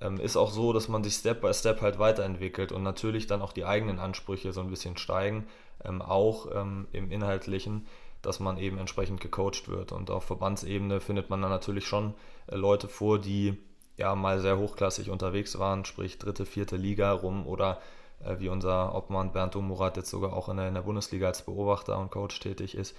ähm, 0.00 0.18
ist 0.18 0.36
auch 0.36 0.50
so, 0.50 0.72
dass 0.72 0.88
man 0.88 1.04
sich 1.04 1.14
Step 1.14 1.42
by 1.42 1.52
Step 1.52 1.82
halt 1.82 1.98
weiterentwickelt 1.98 2.72
und 2.72 2.82
natürlich 2.82 3.26
dann 3.26 3.42
auch 3.42 3.52
die 3.52 3.66
eigenen 3.66 3.98
Ansprüche 3.98 4.52
so 4.52 4.60
ein 4.62 4.70
bisschen 4.70 4.96
steigen, 4.96 5.46
ähm, 5.84 6.00
auch 6.00 6.48
ähm, 6.54 6.88
im 6.92 7.10
Inhaltlichen 7.10 7.86
dass 8.22 8.40
man 8.40 8.58
eben 8.58 8.78
entsprechend 8.78 9.20
gecoacht 9.20 9.68
wird. 9.68 9.92
Und 9.92 10.10
auf 10.10 10.24
Verbandsebene 10.24 11.00
findet 11.00 11.30
man 11.30 11.42
dann 11.42 11.50
natürlich 11.50 11.86
schon 11.86 12.14
äh, 12.46 12.56
Leute 12.56 12.88
vor, 12.88 13.18
die 13.18 13.56
ja 13.96 14.14
mal 14.14 14.40
sehr 14.40 14.58
hochklassig 14.58 15.10
unterwegs 15.10 15.58
waren, 15.58 15.84
sprich 15.84 16.18
dritte, 16.18 16.46
vierte 16.46 16.76
Liga 16.76 17.12
rum 17.12 17.46
oder 17.46 17.80
äh, 18.24 18.38
wie 18.38 18.48
unser 18.48 18.94
Obmann 18.94 19.32
Bernd 19.32 19.56
Umurat 19.56 19.96
jetzt 19.96 20.10
sogar 20.10 20.32
auch 20.32 20.48
in 20.48 20.56
der, 20.56 20.68
in 20.68 20.74
der, 20.74 20.82
Bundesliga 20.82 21.28
als 21.28 21.42
Beobachter 21.42 21.98
und 21.98 22.10
Coach 22.10 22.40
tätig 22.40 22.74
ist. 22.74 22.96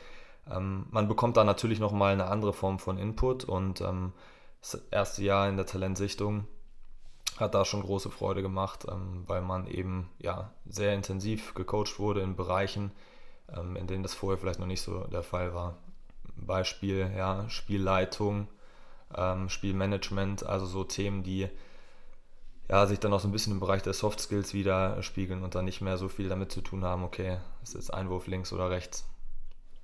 Ähm, 0.49 0.85
man 0.91 1.07
bekommt 1.07 1.37
da 1.37 1.43
natürlich 1.43 1.79
nochmal 1.79 2.13
eine 2.13 2.25
andere 2.25 2.53
Form 2.53 2.79
von 2.79 2.97
Input 2.97 3.43
und 3.43 3.81
ähm, 3.81 4.13
das 4.61 4.75
erste 4.91 5.23
Jahr 5.23 5.49
in 5.49 5.57
der 5.57 5.65
Talentsichtung 5.65 6.47
hat 7.37 7.55
da 7.55 7.65
schon 7.65 7.81
große 7.81 8.11
Freude 8.11 8.41
gemacht, 8.41 8.85
ähm, 8.89 9.23
weil 9.27 9.41
man 9.41 9.67
eben 9.67 10.09
ja 10.19 10.51
sehr 10.67 10.93
intensiv 10.93 11.53
gecoacht 11.53 11.99
wurde 11.99 12.21
in 12.21 12.35
Bereichen, 12.35 12.91
ähm, 13.55 13.75
in 13.75 13.87
denen 13.87 14.03
das 14.03 14.13
vorher 14.13 14.37
vielleicht 14.37 14.59
noch 14.59 14.67
nicht 14.67 14.81
so 14.81 15.05
der 15.05 15.23
Fall 15.23 15.53
war. 15.53 15.77
Beispiel, 16.35 17.11
ja, 17.15 17.47
Spielleitung, 17.49 18.47
ähm, 19.15 19.49
Spielmanagement, 19.49 20.45
also 20.45 20.65
so 20.65 20.83
Themen, 20.83 21.23
die 21.23 21.49
ja, 22.69 22.87
sich 22.87 22.99
dann 22.99 23.11
auch 23.13 23.19
so 23.19 23.27
ein 23.27 23.33
bisschen 23.33 23.53
im 23.53 23.59
Bereich 23.59 23.83
der 23.83 23.93
Soft 23.93 24.21
Skills 24.21 24.53
widerspiegeln 24.53 25.43
und 25.43 25.55
dann 25.55 25.65
nicht 25.65 25.81
mehr 25.81 25.97
so 25.97 26.07
viel 26.07 26.29
damit 26.29 26.51
zu 26.51 26.61
tun 26.61 26.85
haben, 26.85 27.03
okay, 27.03 27.37
ist 27.63 27.73
jetzt 27.73 27.93
Einwurf 27.93 28.27
links 28.27 28.53
oder 28.53 28.69
rechts. 28.69 29.05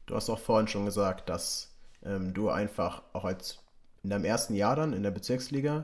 Du 0.05 0.15
hast 0.15 0.29
auch 0.29 0.39
vorhin 0.39 0.69
schon 0.69 0.85
gesagt, 0.85 1.29
dass 1.29 1.73
ähm, 2.05 2.33
du 2.33 2.49
einfach 2.49 3.03
auch 3.11 3.25
als 3.25 3.59
in 4.03 4.09
deinem 4.09 4.23
ersten 4.23 4.55
Jahr 4.55 4.77
dann 4.77 4.93
in 4.93 5.03
der 5.03 5.11
Bezirksliga, 5.11 5.83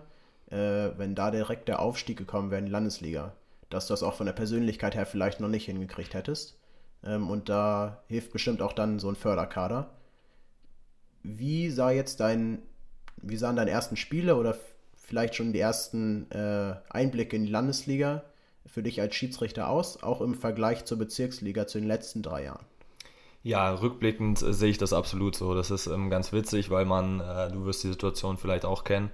äh, 0.50 0.92
wenn 0.98 1.14
da 1.14 1.30
direkt 1.30 1.68
der 1.68 1.80
Aufstieg 1.80 2.18
gekommen 2.18 2.52
wäre 2.52 2.60
in 2.60 2.68
die 2.68 2.72
Landesliga, 2.72 3.34
dass 3.70 3.88
du 3.88 3.94
das 3.94 4.04
auch 4.04 4.14
von 4.14 4.26
der 4.26 4.34
Persönlichkeit 4.34 4.96
her 4.96 5.06
vielleicht 5.06 5.42
noch 5.42 5.50
nicht 5.50 5.66
hingekriegt 5.66 6.14
hättest. 6.14 6.58
Ähm, 7.06 7.30
und 7.30 7.50
da 7.50 8.04
hilft 8.08 8.32
bestimmt 8.32 8.62
auch 8.62 8.74
dann 8.74 9.00
so 9.00 9.10
ein 9.10 9.16
Förderkader. 9.16 9.90
Wie 11.24 11.70
sah 11.70 11.92
jetzt 11.92 12.20
dein, 12.20 12.62
wie 13.22 13.38
sahen 13.38 13.56
deine 13.56 13.72
ersten 13.72 13.96
Spiele 13.96 14.36
oder 14.36 14.58
vielleicht 14.96 15.36
schon 15.36 15.54
die 15.54 15.60
ersten 15.60 16.30
äh, 16.32 16.76
Einblicke 16.90 17.36
in 17.36 17.46
die 17.46 17.52
Landesliga 17.52 18.24
für 18.66 18.84
dich 18.84 19.02
als 19.02 19.16
Schiedsrichter 19.16 19.70
aus, 19.70 20.02
auch 20.02 20.22
im 20.22 20.36
Vergleich 20.36 20.86
zur 20.86 20.98
Bezirksliga 20.98 21.68
zu 21.68 21.80
den 21.80 21.88
letzten 21.88 22.22
drei 22.22 22.46
Jahren? 22.46 22.66
Ja, 23.44 23.74
rückblickend 23.74 24.42
äh, 24.42 24.54
sehe 24.54 24.70
ich 24.70 24.78
das 24.78 24.94
absolut 24.94 25.36
so. 25.36 25.54
Das 25.54 25.70
ist 25.70 25.88
ähm, 25.88 26.10
ganz 26.10 26.32
witzig, 26.32 26.70
weil 26.70 26.86
man, 26.86 27.20
äh, 27.20 27.52
du 27.52 27.66
wirst 27.66 27.84
die 27.84 27.90
Situation 27.90 28.38
vielleicht 28.38 28.66
auch 28.66 28.86
kennen, 28.86 29.12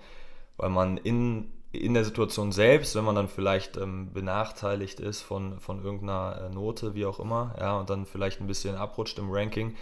weil 0.58 0.70
man 0.70 0.98
in, 0.98 1.52
in 1.72 1.94
der 1.94 2.04
Situation 2.04 2.52
selbst, 2.52 2.96
wenn 2.96 3.04
man 3.04 3.16
dann 3.16 3.28
vielleicht 3.28 3.78
ähm, 3.78 4.12
benachteiligt 4.12 5.00
ist 5.00 5.22
von, 5.22 5.60
von 5.60 5.84
irgendeiner 5.84 6.50
äh, 6.50 6.54
Note, 6.54 6.96
wie 6.96 7.06
auch 7.06 7.20
immer, 7.20 7.56
ja, 7.60 7.78
und 7.78 7.90
dann 7.90 8.06
vielleicht 8.06 8.42
ein 8.42 8.48
bisschen 8.48 8.76
abrutscht 8.76 9.20
im 9.20 9.32
Ranking, 9.32 9.76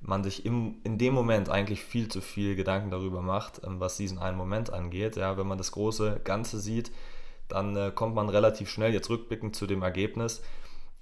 man 0.00 0.22
sich 0.22 0.44
im, 0.44 0.76
in 0.84 0.98
dem 0.98 1.14
Moment 1.14 1.48
eigentlich 1.48 1.82
viel 1.82 2.08
zu 2.08 2.20
viel 2.20 2.54
Gedanken 2.54 2.90
darüber 2.90 3.22
macht, 3.22 3.60
ähm, 3.64 3.80
was 3.80 3.96
diesen 3.96 4.18
einen 4.18 4.36
Moment 4.36 4.72
angeht. 4.72 5.16
Ja, 5.16 5.36
wenn 5.36 5.46
man 5.48 5.58
das 5.58 5.72
große 5.72 6.20
Ganze 6.22 6.60
sieht, 6.60 6.92
dann 7.48 7.76
äh, 7.76 7.90
kommt 7.92 8.14
man 8.14 8.28
relativ 8.28 8.70
schnell 8.70 8.92
jetzt 8.92 9.10
rückblickend 9.10 9.56
zu 9.56 9.66
dem 9.66 9.82
Ergebnis, 9.82 10.42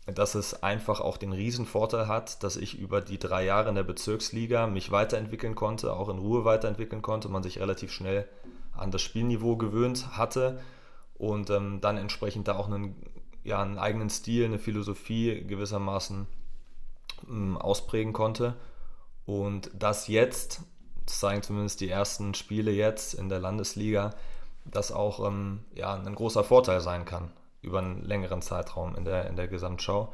dass 0.07 0.35
es 0.35 0.63
einfach 0.63 1.03
auch 1.03 1.19
den 1.19 1.33
Riesenvorteil 1.33 2.09
hat, 2.09 2.43
dass 2.43 2.57
ich 2.57 2.79
über 2.79 3.03
die 3.03 3.19
drei 3.19 3.45
Jahre 3.45 3.69
in 3.69 3.75
der 3.75 3.83
Bezirksliga 3.83 4.67
mich 4.67 4.91
weiterentwickeln 4.91 5.55
konnte, 5.55 5.93
auch 5.93 6.09
in 6.09 6.19
Ruhe 6.19 6.47
weiterentwickeln 6.47 7.03
konnte, 7.03 7.29
man 7.29 7.43
sich 7.43 7.61
relativ 7.61 7.93
schnell 7.93 8.27
an 8.81 8.91
das 8.91 9.03
Spielniveau 9.03 9.57
gewöhnt 9.57 10.17
hatte 10.17 10.61
und 11.15 11.51
ähm, 11.51 11.81
dann 11.81 11.97
entsprechend 11.97 12.49
da 12.49 12.57
auch 12.57 12.67
einen, 12.67 12.97
ja, 13.45 13.63
einen 13.63 13.79
eigenen 13.79 14.11
Stil, 14.11 14.45
eine 14.47 14.59
Philosophie 14.59 15.45
gewissermaßen 15.45 16.27
ähm, 17.29 17.57
ausprägen 17.59 18.13
konnte. 18.13 18.57
Und 19.27 19.71
das 19.75 20.09
jetzt, 20.09 20.63
das 21.07 21.21
zeigen 21.21 21.43
zumindest 21.43 21.81
die 21.81 21.91
ersten 21.91 22.35
Spiele 22.35 22.71
jetzt 22.71 23.15
in 23.15 23.29
der 23.29 23.39
Landesliga, 23.39 24.15
das 24.65 24.93
auch 24.93 25.27
ähm, 25.27 25.65
ja, 25.75 25.95
ein 25.95 26.15
großer 26.15 26.45
Vorteil 26.45 26.81
sein 26.81 27.05
kann 27.05 27.31
über 27.63 27.79
einen 27.79 28.03
längeren 28.03 28.43
Zeitraum 28.43 28.97
in 28.97 29.05
der, 29.05 29.27
in 29.29 29.37
der 29.37 29.49
Gesamtschau. 29.49 30.13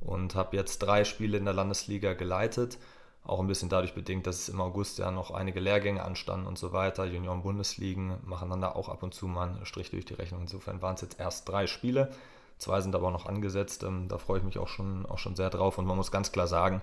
Und 0.00 0.34
habe 0.34 0.56
jetzt 0.56 0.78
drei 0.78 1.04
Spiele 1.04 1.38
in 1.38 1.44
der 1.44 1.54
Landesliga 1.54 2.14
geleitet. 2.14 2.78
Auch 3.26 3.40
ein 3.40 3.46
bisschen 3.46 3.68
dadurch 3.68 3.94
bedingt, 3.94 4.26
dass 4.26 4.38
es 4.38 4.48
im 4.48 4.60
August 4.60 4.98
ja 4.98 5.10
noch 5.10 5.30
einige 5.30 5.60
Lehrgänge 5.60 6.04
anstanden 6.04 6.46
und 6.46 6.58
so 6.58 6.72
weiter. 6.72 7.04
Junioren-Bundesligen 7.04 8.18
machen 8.24 8.50
dann 8.50 8.60
da 8.60 8.72
auch 8.72 8.88
ab 8.88 9.02
und 9.02 9.14
zu 9.14 9.26
mal 9.26 9.48
einen 9.48 9.66
Strich 9.66 9.90
durch 9.90 10.04
die 10.04 10.14
Rechnung. 10.14 10.42
Insofern 10.42 10.80
waren 10.80 10.94
es 10.94 11.00
jetzt 11.00 11.18
erst 11.18 11.48
drei 11.48 11.66
Spiele. 11.66 12.12
Zwei 12.58 12.80
sind 12.80 12.94
aber 12.94 13.10
noch 13.10 13.26
angesetzt. 13.26 13.82
Ähm, 13.82 14.08
da 14.08 14.18
freue 14.18 14.38
ich 14.38 14.44
mich 14.44 14.58
auch 14.58 14.68
schon, 14.68 15.06
auch 15.06 15.18
schon 15.18 15.36
sehr 15.36 15.50
drauf. 15.50 15.78
Und 15.78 15.86
man 15.86 15.96
muss 15.96 16.12
ganz 16.12 16.30
klar 16.30 16.46
sagen, 16.46 16.82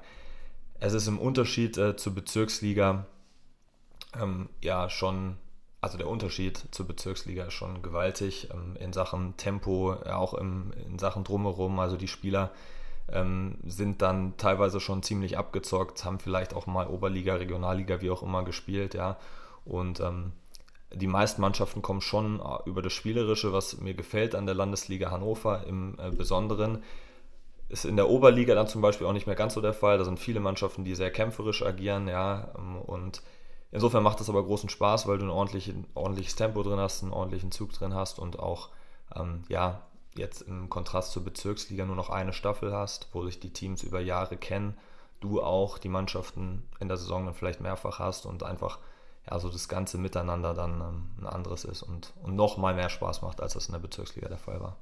es 0.80 0.94
ist 0.94 1.08
im 1.08 1.20
Unterschied 1.20 1.78
äh, 1.78 1.96
zur 1.96 2.14
Bezirksliga 2.14 3.06
ähm, 4.20 4.50
ja 4.62 4.90
schon 4.90 5.38
also 5.84 5.98
der 5.98 6.08
Unterschied 6.08 6.64
zur 6.72 6.88
Bezirksliga 6.88 7.44
ist 7.44 7.56
schon 7.56 7.82
gewaltig 7.82 8.48
ähm, 8.54 8.78
in 8.80 8.94
Sachen 8.94 9.36
Tempo, 9.36 9.94
auch 9.94 10.34
im, 10.34 10.72
in 10.88 10.98
Sachen 10.98 11.26
drumherum. 11.26 11.78
Also 11.78 11.98
die 11.98 12.08
Spieler 12.08 12.52
ähm, 13.12 13.58
sind 13.66 14.02
dann 14.02 14.38
teilweise 14.38 14.80
schon 14.80 15.04
ziemlich 15.04 15.38
abgezockt, 15.38 16.06
haben 16.06 16.20
vielleicht 16.20 16.54
auch 16.54 16.68
mal 16.68 16.88
Oberliga, 16.88 17.36
Regionalliga, 17.36 18.02
wie 18.02 18.10
auch 18.10 18.24
immer 18.24 18.44
gespielt, 18.44 18.94
ja. 18.94 19.18
Und 19.66 20.00
ähm, 20.00 20.34
die 20.94 21.08
meisten 21.08 21.42
Mannschaften 21.42 21.82
kommen 21.82 22.02
schon 22.02 22.40
äh, 22.40 22.70
über 22.70 22.82
das 22.82 22.94
Spielerische, 22.94 23.54
was 23.54 23.80
mir 23.80 23.94
gefällt 23.94 24.36
an 24.36 24.46
der 24.46 24.56
Landesliga 24.56 25.12
Hannover 25.12 25.66
im 25.66 25.98
äh, 26.00 26.12
Besonderen. 26.12 26.84
Ist 27.70 27.86
in 27.86 27.96
der 27.96 28.10
Oberliga 28.10 28.56
dann 28.56 28.68
zum 28.68 28.82
Beispiel 28.82 29.08
auch 29.08 29.14
nicht 29.14 29.26
mehr 29.26 29.36
ganz 29.36 29.56
so 29.56 29.62
der 29.62 29.74
Fall. 29.74 29.98
Da 29.98 30.06
sind 30.06 30.20
viele 30.20 30.40
Mannschaften, 30.40 30.84
die 30.84 30.96
sehr 30.96 31.12
kämpferisch 31.12 31.64
agieren, 31.64 32.08
ja, 32.08 32.52
ähm, 32.58 32.78
und 32.78 33.22
Insofern 33.74 34.04
macht 34.04 34.22
es 34.22 34.30
aber 34.30 34.44
großen 34.44 34.70
Spaß, 34.70 35.08
weil 35.08 35.18
du 35.18 35.26
ein 35.26 35.32
ordentliches 35.32 36.36
Tempo 36.36 36.62
drin 36.62 36.78
hast, 36.78 37.02
einen 37.02 37.12
ordentlichen 37.12 37.52
Zug 37.52 37.74
drin 37.74 37.96
hast 37.96 38.20
und 38.20 38.38
auch, 38.38 38.70
ähm, 39.16 39.42
ja, 39.50 39.82
jetzt 40.16 40.42
im 40.42 40.70
Kontrast 40.70 41.12
zur 41.12 41.24
Bezirksliga 41.24 41.86
nur 41.86 41.96
noch 41.96 42.10
eine 42.10 42.34
Staffel 42.34 42.74
hast, 42.74 43.08
wo 43.14 43.26
sich 43.26 43.40
die 43.40 43.54
Teams 43.54 43.84
über 43.84 44.00
Jahre 44.00 44.38
kennen, 44.38 44.78
du 45.20 45.42
auch 45.42 45.78
die 45.78 45.90
Mannschaften 45.90 46.64
in 46.80 46.88
der 46.88 46.98
Saison 46.98 47.26
dann 47.26 47.34
vielleicht 47.34 47.62
mehrfach 47.62 48.00
hast 48.00 48.26
und 48.26 48.44
einfach 48.44 48.80
ja 49.30 49.40
so 49.40 49.50
das 49.50 49.70
ganze 49.70 49.98
Miteinander 49.98 50.54
dann 50.54 50.82
ähm, 50.82 51.04
ein 51.22 51.28
anderes 51.28 51.64
ist 51.64 51.82
und, 51.82 52.14
und 52.22 52.36
noch 52.36 52.58
mal 52.58 52.74
mehr 52.74 52.90
Spaß 52.90 53.22
macht, 53.22 53.42
als 53.42 53.54
das 53.54 53.68
in 53.68 53.72
der 53.72 53.80
Bezirksliga 53.80 54.28
der 54.28 54.38
Fall 54.38 54.60
war. 54.60 54.78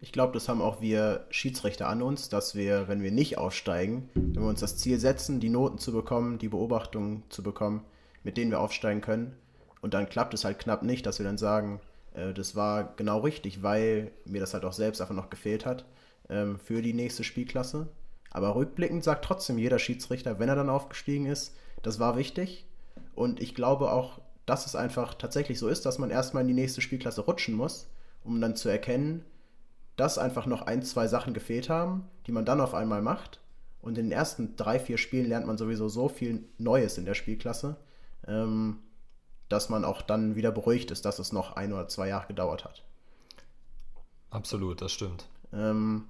Ich 0.00 0.12
glaube, 0.12 0.32
das 0.32 0.48
haben 0.48 0.60
auch 0.60 0.80
wir 0.80 1.26
Schiedsrichter 1.30 1.88
an 1.88 2.02
uns, 2.02 2.28
dass 2.28 2.56
wir, 2.56 2.88
wenn 2.88 3.02
wir 3.02 3.12
nicht 3.12 3.38
aufsteigen, 3.38 4.10
wenn 4.14 4.42
wir 4.42 4.48
uns 4.48 4.60
das 4.60 4.76
Ziel 4.76 4.98
setzen, 4.98 5.38
die 5.38 5.48
Noten 5.48 5.78
zu 5.78 5.92
bekommen, 5.92 6.38
die 6.38 6.48
Beobachtungen 6.48 7.22
zu 7.28 7.42
bekommen, 7.42 7.84
mit 8.24 8.36
denen 8.36 8.50
wir 8.50 8.60
aufsteigen 8.60 9.00
können. 9.00 9.36
Und 9.80 9.94
dann 9.94 10.08
klappt 10.08 10.34
es 10.34 10.44
halt 10.44 10.58
knapp 10.58 10.82
nicht, 10.82 11.06
dass 11.06 11.18
wir 11.18 11.26
dann 11.26 11.38
sagen, 11.38 11.80
äh, 12.14 12.32
das 12.32 12.56
war 12.56 12.94
genau 12.96 13.20
richtig, 13.20 13.62
weil 13.62 14.12
mir 14.24 14.40
das 14.40 14.54
halt 14.54 14.64
auch 14.64 14.72
selbst 14.72 15.00
einfach 15.00 15.14
noch 15.14 15.30
gefehlt 15.30 15.66
hat 15.66 15.84
ähm, 16.28 16.58
für 16.58 16.82
die 16.82 16.94
nächste 16.94 17.24
Spielklasse. 17.24 17.88
Aber 18.30 18.54
rückblickend 18.54 19.04
sagt 19.04 19.24
trotzdem 19.24 19.58
jeder 19.58 19.78
Schiedsrichter, 19.78 20.38
wenn 20.38 20.48
er 20.48 20.56
dann 20.56 20.70
aufgestiegen 20.70 21.26
ist, 21.26 21.54
das 21.82 21.98
war 21.98 22.16
wichtig. 22.16 22.66
Und 23.14 23.40
ich 23.40 23.54
glaube 23.54 23.90
auch, 23.90 24.20
dass 24.46 24.66
es 24.66 24.74
einfach 24.74 25.14
tatsächlich 25.14 25.58
so 25.58 25.68
ist, 25.68 25.84
dass 25.84 25.98
man 25.98 26.10
erstmal 26.10 26.42
in 26.42 26.48
die 26.48 26.54
nächste 26.54 26.80
Spielklasse 26.80 27.22
rutschen 27.22 27.54
muss, 27.54 27.88
um 28.24 28.40
dann 28.40 28.56
zu 28.56 28.68
erkennen, 28.68 29.24
dass 29.96 30.18
einfach 30.18 30.46
noch 30.46 30.62
ein, 30.62 30.82
zwei 30.82 31.06
Sachen 31.06 31.34
gefehlt 31.34 31.68
haben, 31.68 32.08
die 32.26 32.32
man 32.32 32.44
dann 32.44 32.60
auf 32.60 32.74
einmal 32.74 33.02
macht. 33.02 33.40
Und 33.82 33.98
in 33.98 34.06
den 34.06 34.12
ersten 34.12 34.56
drei, 34.56 34.78
vier 34.78 34.96
Spielen 34.96 35.28
lernt 35.28 35.46
man 35.46 35.58
sowieso 35.58 35.88
so 35.88 36.08
viel 36.08 36.44
Neues 36.56 36.98
in 36.98 37.04
der 37.04 37.14
Spielklasse, 37.14 37.76
ähm, 38.26 38.78
dass 39.52 39.68
man 39.68 39.84
auch 39.84 40.00
dann 40.00 40.34
wieder 40.34 40.50
beruhigt 40.50 40.90
ist, 40.90 41.04
dass 41.04 41.18
es 41.18 41.30
noch 41.30 41.56
ein 41.56 41.72
oder 41.74 41.86
zwei 41.86 42.08
Jahre 42.08 42.26
gedauert 42.26 42.64
hat. 42.64 42.82
Absolut, 44.30 44.80
das 44.80 44.92
stimmt. 44.92 45.26
Ähm, 45.52 46.06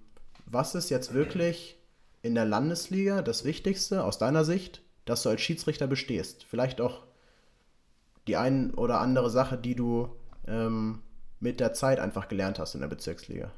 was 0.47 0.77
ist 0.77 0.91
jetzt 0.91 1.13
wirklich 1.13 1.77
in 2.23 2.37
der 2.37 2.45
Landesliga 2.45 3.21
das 3.21 3.45
Wichtigste 3.45 4.05
aus 4.05 4.19
deiner 4.19 4.45
Sicht, 4.45 4.83
dass 5.07 5.25
du 5.25 5.29
als 5.29 5.41
Schiedsrichter 5.41 5.89
bestehst? 5.89 6.45
Vielleicht 6.45 6.81
auch 6.81 7.03
die 8.29 8.37
ein 8.37 8.73
oder 8.75 9.01
andere 9.01 9.29
Sache, 9.29 9.59
die 9.59 9.75
du 9.75 10.15
ähm, 10.47 11.01
mit 11.41 11.59
der 11.59 11.73
Zeit 11.73 11.99
einfach 11.99 12.29
gelernt 12.29 12.61
hast 12.61 12.77
in 12.77 12.81
der 12.81 12.89
Bezirksliga. 12.89 13.51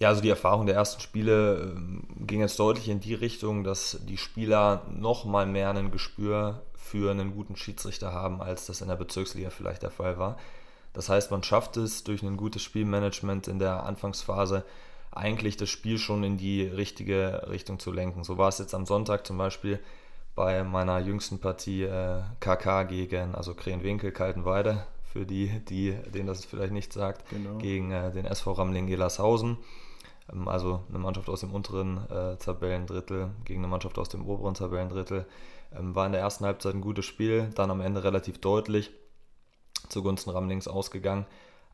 Ja, 0.00 0.08
also 0.08 0.20
die 0.20 0.28
Erfahrung 0.28 0.66
der 0.66 0.74
ersten 0.74 1.00
Spiele 1.00 1.74
ähm, 1.76 2.26
ging 2.26 2.40
jetzt 2.40 2.58
deutlich 2.58 2.90
in 2.90 3.00
die 3.00 3.14
Richtung, 3.14 3.64
dass 3.64 4.00
die 4.06 4.18
Spieler 4.18 4.86
noch 4.90 5.24
mal 5.24 5.46
mehr 5.46 5.70
ein 5.70 5.90
Gespür 5.90 6.62
für 6.82 7.10
einen 7.10 7.34
guten 7.34 7.56
Schiedsrichter 7.56 8.12
haben, 8.12 8.42
als 8.42 8.66
das 8.66 8.80
in 8.80 8.88
der 8.88 8.96
Bezirksliga 8.96 9.50
vielleicht 9.50 9.82
der 9.82 9.90
Fall 9.90 10.18
war. 10.18 10.36
Das 10.92 11.08
heißt, 11.08 11.30
man 11.30 11.42
schafft 11.42 11.76
es 11.76 12.04
durch 12.04 12.22
ein 12.22 12.36
gutes 12.36 12.62
Spielmanagement 12.62 13.48
in 13.48 13.58
der 13.58 13.84
Anfangsphase 13.84 14.64
eigentlich 15.10 15.56
das 15.56 15.70
Spiel 15.70 15.98
schon 15.98 16.24
in 16.24 16.36
die 16.36 16.62
richtige 16.62 17.46
Richtung 17.48 17.78
zu 17.78 17.92
lenken. 17.92 18.24
So 18.24 18.36
war 18.36 18.48
es 18.48 18.58
jetzt 18.58 18.74
am 18.74 18.86
Sonntag 18.86 19.26
zum 19.26 19.38
Beispiel 19.38 19.78
bei 20.34 20.64
meiner 20.64 20.98
jüngsten 20.98 21.38
Partie 21.38 21.82
äh, 21.84 22.22
KK 22.40 22.84
gegen, 22.84 23.34
also 23.34 23.54
Krenwinkel, 23.54 24.12
Kaltenweide, 24.12 24.86
für 25.04 25.26
die, 25.26 25.60
die 25.68 25.92
denen 26.14 26.26
das 26.26 26.44
vielleicht 26.44 26.72
nicht 26.72 26.92
sagt, 26.92 27.28
genau. 27.28 27.58
gegen 27.58 27.92
äh, 27.92 28.10
den 28.10 28.24
SV 28.24 28.52
Ramling 28.52 28.88
Elershausen. 28.88 29.58
Ähm, 30.32 30.48
also 30.48 30.80
eine 30.88 30.98
Mannschaft 30.98 31.28
aus 31.28 31.40
dem 31.40 31.52
unteren 31.52 31.98
äh, 32.10 32.36
Tabellendrittel 32.36 33.30
gegen 33.44 33.60
eine 33.60 33.68
Mannschaft 33.68 33.98
aus 33.98 34.08
dem 34.08 34.26
oberen 34.26 34.54
Tabellendrittel. 34.54 35.26
Ähm, 35.76 35.94
war 35.94 36.06
in 36.06 36.12
der 36.12 36.20
ersten 36.20 36.44
Halbzeit 36.44 36.74
ein 36.74 36.80
gutes 36.80 37.04
Spiel, 37.04 37.50
dann 37.54 37.70
am 37.70 37.80
Ende 37.80 38.04
relativ 38.04 38.40
deutlich 38.40 38.90
zugunsten 39.88 40.30
Ramlings 40.30 40.68
ausgegangen. 40.68 41.26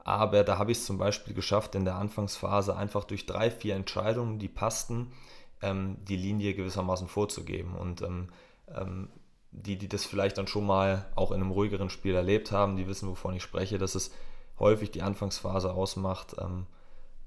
Aber 0.05 0.43
da 0.45 0.59
habe 0.59 0.73
ich 0.73 0.79
es 0.79 0.87
zum 0.87 0.99
Beispiel 0.99 1.35
geschafft, 1.35 1.75
in 1.75 1.85
der 1.85 1.97
Anfangsphase 1.97 2.77
einfach 2.77 3.05
durch 3.05 3.27
drei, 3.27 3.51
vier 3.51 3.75
Entscheidungen, 3.75 4.39
die 4.39 4.49
passten, 4.49 5.13
ähm, 5.61 5.97
die 6.05 6.17
Linie 6.17 6.55
gewissermaßen 6.55 7.09
vorzugeben. 7.09 7.75
Und 7.75 8.03
ähm, 8.03 9.09
die, 9.51 9.77
die 9.77 9.89
das 9.89 10.05
vielleicht 10.05 10.39
dann 10.39 10.47
schon 10.47 10.67
mal 10.67 11.07
auch 11.15 11.31
in 11.31 11.41
einem 11.41 11.51
ruhigeren 11.51 11.91
Spiel 11.91 12.15
erlebt 12.15 12.53
haben, 12.53 12.77
die 12.77 12.87
wissen, 12.87 13.09
wovon 13.09 13.35
ich 13.35 13.43
spreche, 13.43 13.79
dass 13.79 13.95
es 13.95 14.13
häufig 14.59 14.91
die 14.91 15.03
Anfangsphase 15.03 15.73
ausmacht, 15.73 16.35
äh, 16.39 16.45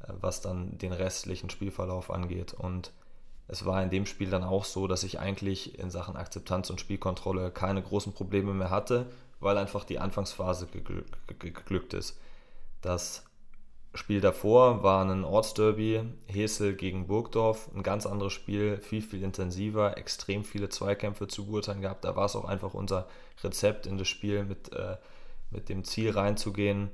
was 0.08 0.42
dann 0.42 0.78
den 0.78 0.94
restlichen 0.94 1.50
Spielverlauf 1.50 2.12
angeht. 2.12 2.54
Und 2.54 2.92
es 3.52 3.66
war 3.66 3.84
in 3.84 3.90
dem 3.90 4.06
Spiel 4.06 4.30
dann 4.30 4.46
auch 4.46 4.64
so, 4.64 4.88
dass 4.88 5.04
ich 5.04 5.20
eigentlich 5.20 5.78
in 5.78 5.92
Sachen 5.92 6.16
Akzeptanz 6.16 6.70
und 6.70 6.80
Spielkontrolle 6.80 7.52
keine 7.52 7.82
großen 7.82 8.14
Probleme 8.14 8.54
mehr 8.54 8.70
hatte, 8.70 9.08
weil 9.42 9.58
einfach 9.58 9.84
die 9.84 10.00
Anfangsphase 10.00 10.68
geglückt 10.68 11.94
ist. 11.94 12.18
Das 12.82 13.26
Spiel 13.94 14.22
davor 14.22 14.84
war 14.84 15.04
ein 15.04 15.26
Ortsderby, 15.26 16.02
Hesel 16.28 16.76
gegen 16.78 17.08
Burgdorf, 17.08 17.70
ein 17.76 17.84
ganz 17.84 18.06
anderes 18.06 18.32
Spiel, 18.32 18.78
viel, 18.78 19.02
viel 19.02 19.22
intensiver, 19.22 19.98
extrem 19.98 20.46
viele 20.46 20.70
Zweikämpfe 20.70 21.28
zu 21.28 21.48
beurteilen 21.48 21.82
gehabt. 21.82 22.06
Da 22.06 22.16
war 22.16 22.28
es 22.28 22.38
auch 22.38 22.46
einfach 22.46 22.74
unser 22.74 23.10
Rezept 23.44 23.86
in 23.86 23.98
das 23.98 24.08
Spiel 24.08 24.46
mit, 24.46 24.72
äh, 24.72 24.96
mit 25.50 25.68
dem 25.68 25.84
Ziel 25.84 26.12
reinzugehen, 26.12 26.90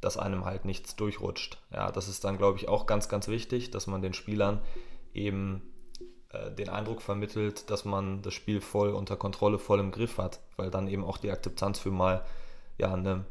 dass 0.00 0.16
einem 0.16 0.46
halt 0.46 0.64
nichts 0.64 0.96
durchrutscht. 0.96 1.58
Ja, 1.70 1.92
das 1.92 2.08
ist 2.08 2.24
dann, 2.24 2.38
glaube 2.38 2.56
ich, 2.56 2.68
auch 2.68 2.86
ganz, 2.86 3.10
ganz 3.10 3.28
wichtig, 3.28 3.70
dass 3.70 3.86
man 3.86 4.00
den 4.00 4.14
Spielern 4.14 4.62
eben 5.12 5.69
äh, 6.32 6.50
den 6.52 6.68
Eindruck 6.68 7.02
vermittelt, 7.02 7.70
dass 7.70 7.84
man 7.84 8.22
das 8.22 8.34
Spiel 8.34 8.60
voll 8.60 8.90
unter 8.90 9.16
Kontrolle, 9.16 9.58
voll 9.58 9.80
im 9.80 9.90
Griff 9.90 10.18
hat, 10.18 10.40
weil 10.56 10.70
dann 10.70 10.88
eben 10.88 11.04
auch 11.04 11.18
die 11.18 11.30
Akzeptanz 11.30 11.78
für 11.78 11.90
mal 11.90 12.24
ja, 12.78 12.92
eine, 12.92 13.24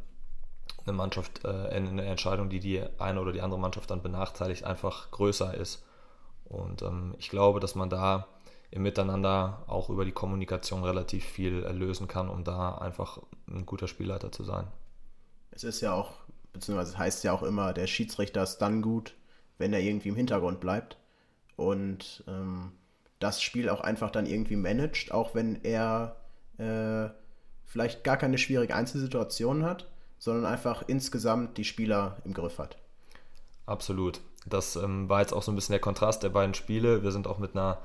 eine 0.86 0.94
Mannschaft, 0.94 1.46
äh, 1.46 1.48
eine 1.48 2.06
Entscheidung, 2.06 2.50
die 2.50 2.60
die 2.60 2.84
eine 2.98 3.22
oder 3.22 3.32
die 3.32 3.42
andere 3.42 3.60
Mannschaft 3.60 3.90
dann 3.90 4.02
benachteiligt, 4.02 4.64
einfach 4.64 5.12
größer 5.12 5.54
ist. 5.54 5.84
Und 6.46 6.82
ähm, 6.82 7.16
ich 7.20 7.30
glaube, 7.30 7.60
dass 7.60 7.76
man 7.76 7.90
da 7.90 8.28
im 8.72 8.84
Miteinander 8.84 9.64
auch 9.68 9.90
über 9.90 10.06
die 10.06 10.12
Kommunikation 10.12 10.84
relativ 10.84 11.26
viel 11.26 11.60
lösen 11.72 12.08
kann, 12.08 12.30
um 12.30 12.44
da 12.44 12.76
einfach 12.76 13.20
ein 13.48 13.66
guter 13.66 13.88
Spielleiter 13.88 14.32
zu 14.32 14.44
sein. 14.44 14.68
Es 15.52 15.64
ist 15.64 15.82
ja 15.82 15.94
auch, 15.94 16.14
beziehungsweise 16.54 16.92
es 16.92 16.98
heißt 16.98 17.24
ja 17.24 17.34
auch 17.34 17.44
immer, 17.44 17.74
der 17.74 17.88
Schiedsrichter 17.88 18.44
ist 18.44 18.60
dann 18.60 18.82
gut, 18.82 19.16
wenn 19.58 19.74
er 19.74 19.80
irgendwie 19.80 20.10
im 20.10 20.16
Hintergrund 20.16 20.60
bleibt 20.60 20.98
und 21.56 22.24
ähm, 22.28 22.74
das 23.20 23.42
Spiel 23.42 23.70
auch 23.70 23.82
einfach 23.82 24.12
dann 24.12 24.26
irgendwie 24.26 24.56
managt, 24.56 25.12
auch 25.12 25.36
wenn 25.36 25.64
er 25.64 26.16
äh, 26.58 27.10
vielleicht 27.66 28.04
gar 28.04 28.18
keine 28.18 28.38
schwierige 28.38 28.76
Einzelsituation 28.76 29.64
hat, 29.64 29.88
sondern 30.18 30.46
einfach 30.46 30.84
insgesamt 30.88 31.58
die 31.58 31.64
Spieler 31.64 32.18
im 32.26 32.34
Griff 32.34 32.58
hat. 32.60 32.78
Absolut. 33.66 34.22
Das 34.46 34.76
ähm, 34.76 35.10
war 35.10 35.22
jetzt 35.22 35.34
auch 35.34 35.44
so 35.44 35.52
ein 35.52 35.56
bisschen 35.56 35.74
der 35.74 35.82
Kontrast 35.82 36.24
der 36.24 36.30
beiden 36.30 36.54
Spiele. 36.54 37.04
Wir 37.04 37.12
sind 37.12 37.28
auch 37.28 37.40
mit 37.40 37.56
einer 37.56 37.80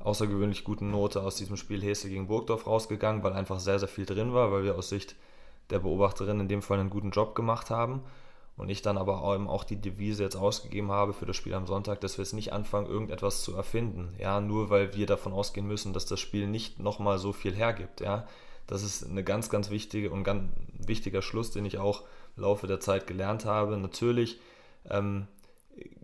außergewöhnlich 0.00 0.64
guten 0.64 0.90
Note 0.90 1.22
aus 1.22 1.36
diesem 1.36 1.56
Spiel 1.56 1.82
Hesse 1.82 2.08
gegen 2.08 2.26
Burgdorf 2.26 2.66
rausgegangen, 2.66 3.22
weil 3.22 3.34
einfach 3.34 3.60
sehr, 3.60 3.78
sehr 3.78 3.88
viel 3.88 4.06
drin 4.06 4.32
war, 4.32 4.50
weil 4.50 4.64
wir 4.64 4.74
aus 4.74 4.88
Sicht 4.88 5.16
der 5.70 5.80
Beobachterin 5.80 6.40
in 6.40 6.48
dem 6.48 6.62
Fall 6.62 6.80
einen 6.80 6.90
guten 6.90 7.10
Job 7.10 7.34
gemacht 7.34 7.70
haben. 7.70 8.02
Und 8.58 8.68
ich 8.70 8.82
dann 8.82 8.98
aber 8.98 9.22
auch 9.22 9.62
die 9.62 9.80
Devise 9.80 10.24
jetzt 10.24 10.34
ausgegeben 10.34 10.90
habe 10.90 11.12
für 11.12 11.26
das 11.26 11.36
Spiel 11.36 11.54
am 11.54 11.68
Sonntag, 11.68 12.00
dass 12.00 12.18
wir 12.18 12.24
jetzt 12.24 12.34
nicht 12.34 12.52
anfangen, 12.52 12.88
irgendetwas 12.88 13.42
zu 13.42 13.54
erfinden. 13.54 14.12
Ja, 14.18 14.40
nur 14.40 14.68
weil 14.68 14.96
wir 14.96 15.06
davon 15.06 15.32
ausgehen 15.32 15.66
müssen, 15.66 15.92
dass 15.92 16.06
das 16.06 16.18
Spiel 16.18 16.48
nicht 16.48 16.80
nochmal 16.80 17.18
so 17.18 17.32
viel 17.32 17.54
hergibt. 17.54 18.00
Ja, 18.00 18.26
das 18.66 18.82
ist 18.82 19.08
eine 19.08 19.22
ganz, 19.22 19.48
ganz 19.48 19.70
wichtige 19.70 20.10
und 20.10 20.24
ganz 20.24 20.50
wichtiger 20.72 21.22
Schluss, 21.22 21.52
den 21.52 21.64
ich 21.64 21.78
auch 21.78 22.02
im 22.36 22.42
Laufe 22.42 22.66
der 22.66 22.80
Zeit 22.80 23.06
gelernt 23.06 23.44
habe. 23.44 23.76
Natürlich 23.76 24.40
ähm, 24.90 25.28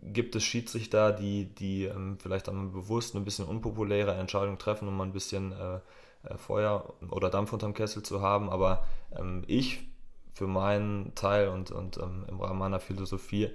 gibt 0.01 0.35
es 0.37 0.43
Schiedsrichter, 0.43 1.11
die, 1.11 1.53
die 1.55 1.83
ähm, 1.83 2.17
vielleicht 2.21 2.47
dann 2.47 2.71
bewusst 2.71 3.15
ein 3.15 3.25
bisschen 3.25 3.45
unpopuläre 3.45 4.13
Entscheidungen 4.13 4.59
treffen, 4.59 4.87
um 4.87 4.95
mal 4.95 5.03
ein 5.03 5.11
bisschen 5.11 5.51
äh, 5.51 5.79
äh, 6.23 6.37
Feuer 6.37 6.93
oder 7.09 7.29
Dampf 7.29 7.53
unterm 7.53 7.73
Kessel 7.73 8.03
zu 8.03 8.21
haben. 8.21 8.49
Aber 8.49 8.85
ähm, 9.17 9.43
ich 9.47 9.87
für 10.35 10.47
meinen 10.47 11.15
Teil 11.15 11.47
und, 11.47 11.71
und 11.71 11.97
ähm, 11.97 12.25
im 12.27 12.41
Rahmen 12.41 12.59
meiner 12.59 12.81
Philosophie 12.81 13.49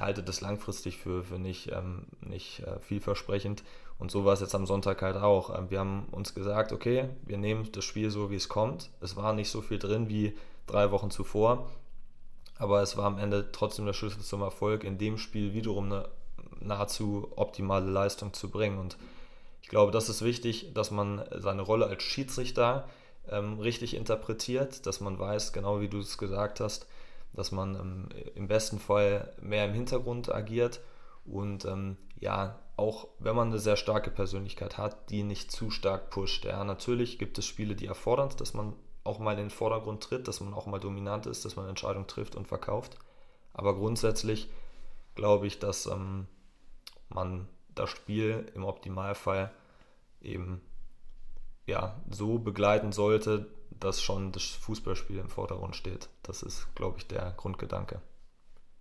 halte 0.00 0.22
das 0.22 0.40
langfristig 0.40 0.96
für, 0.96 1.22
für 1.22 1.38
nicht, 1.38 1.70
ähm, 1.70 2.06
nicht 2.22 2.60
äh, 2.60 2.80
vielversprechend. 2.80 3.62
Und 3.98 4.10
so 4.10 4.24
war 4.24 4.32
es 4.32 4.40
jetzt 4.40 4.54
am 4.54 4.66
Sonntag 4.66 5.02
halt 5.02 5.16
auch. 5.16 5.56
Ähm, 5.56 5.70
wir 5.70 5.78
haben 5.78 6.08
uns 6.10 6.34
gesagt, 6.34 6.72
okay, 6.72 7.10
wir 7.24 7.36
nehmen 7.36 7.70
das 7.72 7.84
Spiel 7.84 8.10
so, 8.10 8.30
wie 8.30 8.36
es 8.36 8.48
kommt. 8.48 8.88
Es 9.02 9.14
war 9.14 9.34
nicht 9.34 9.50
so 9.50 9.60
viel 9.60 9.78
drin 9.78 10.08
wie 10.08 10.34
drei 10.66 10.90
Wochen 10.90 11.10
zuvor, 11.10 11.70
aber 12.56 12.80
es 12.80 12.96
war 12.96 13.04
am 13.04 13.18
Ende 13.18 13.52
trotzdem 13.52 13.84
der 13.84 13.92
Schlüssel 13.92 14.22
zum 14.22 14.40
Erfolg, 14.40 14.84
in 14.84 14.96
dem 14.96 15.18
Spiel 15.18 15.52
wiederum 15.52 15.92
eine 15.92 16.08
nahezu 16.60 17.30
optimale 17.36 17.90
Leistung 17.90 18.32
zu 18.32 18.48
bringen. 18.48 18.78
Und 18.78 18.96
ich 19.60 19.68
glaube, 19.68 19.92
das 19.92 20.08
ist 20.08 20.22
wichtig, 20.22 20.72
dass 20.72 20.90
man 20.90 21.22
seine 21.30 21.60
Rolle 21.60 21.86
als 21.86 22.02
Schiedsrichter 22.02 22.88
ähm, 23.28 23.58
richtig 23.58 23.94
interpretiert, 23.94 24.86
dass 24.86 25.00
man 25.00 25.18
weiß, 25.18 25.52
genau 25.52 25.80
wie 25.80 25.88
du 25.88 26.00
es 26.00 26.18
gesagt 26.18 26.60
hast, 26.60 26.86
dass 27.32 27.52
man 27.52 27.74
ähm, 27.74 28.08
im 28.34 28.48
besten 28.48 28.78
Fall 28.78 29.32
mehr 29.40 29.64
im 29.64 29.74
Hintergrund 29.74 30.32
agiert 30.32 30.80
und 31.24 31.64
ähm, 31.64 31.96
ja, 32.20 32.58
auch 32.76 33.08
wenn 33.18 33.36
man 33.36 33.48
eine 33.48 33.58
sehr 33.58 33.76
starke 33.76 34.10
Persönlichkeit 34.10 34.78
hat, 34.78 35.10
die 35.10 35.22
nicht 35.22 35.52
zu 35.52 35.70
stark 35.70 36.10
pusht. 36.10 36.44
Ja, 36.44 36.64
natürlich 36.64 37.18
gibt 37.18 37.38
es 37.38 37.46
Spiele, 37.46 37.74
die 37.74 37.86
erfordern, 37.86 38.30
dass 38.38 38.54
man 38.54 38.74
auch 39.04 39.18
mal 39.18 39.32
in 39.32 39.38
den 39.38 39.50
Vordergrund 39.50 40.02
tritt, 40.02 40.28
dass 40.28 40.40
man 40.40 40.54
auch 40.54 40.66
mal 40.66 40.78
dominant 40.78 41.26
ist, 41.26 41.44
dass 41.44 41.56
man 41.56 41.68
Entscheidungen 41.68 42.06
trifft 42.06 42.36
und 42.36 42.46
verkauft. 42.46 42.96
Aber 43.52 43.74
grundsätzlich 43.74 44.48
glaube 45.14 45.46
ich, 45.46 45.58
dass 45.58 45.86
ähm, 45.86 46.26
man 47.08 47.48
das 47.74 47.90
Spiel 47.90 48.50
im 48.54 48.64
Optimalfall 48.64 49.50
eben 50.20 50.60
ja, 51.66 52.00
so 52.10 52.38
begleiten 52.38 52.92
sollte, 52.92 53.46
dass 53.78 54.02
schon 54.02 54.32
das 54.32 54.44
Fußballspiel 54.44 55.18
im 55.18 55.28
Vordergrund 55.28 55.76
steht. 55.76 56.08
Das 56.22 56.42
ist, 56.42 56.66
glaube 56.74 56.98
ich, 56.98 57.06
der 57.06 57.34
Grundgedanke. 57.36 58.00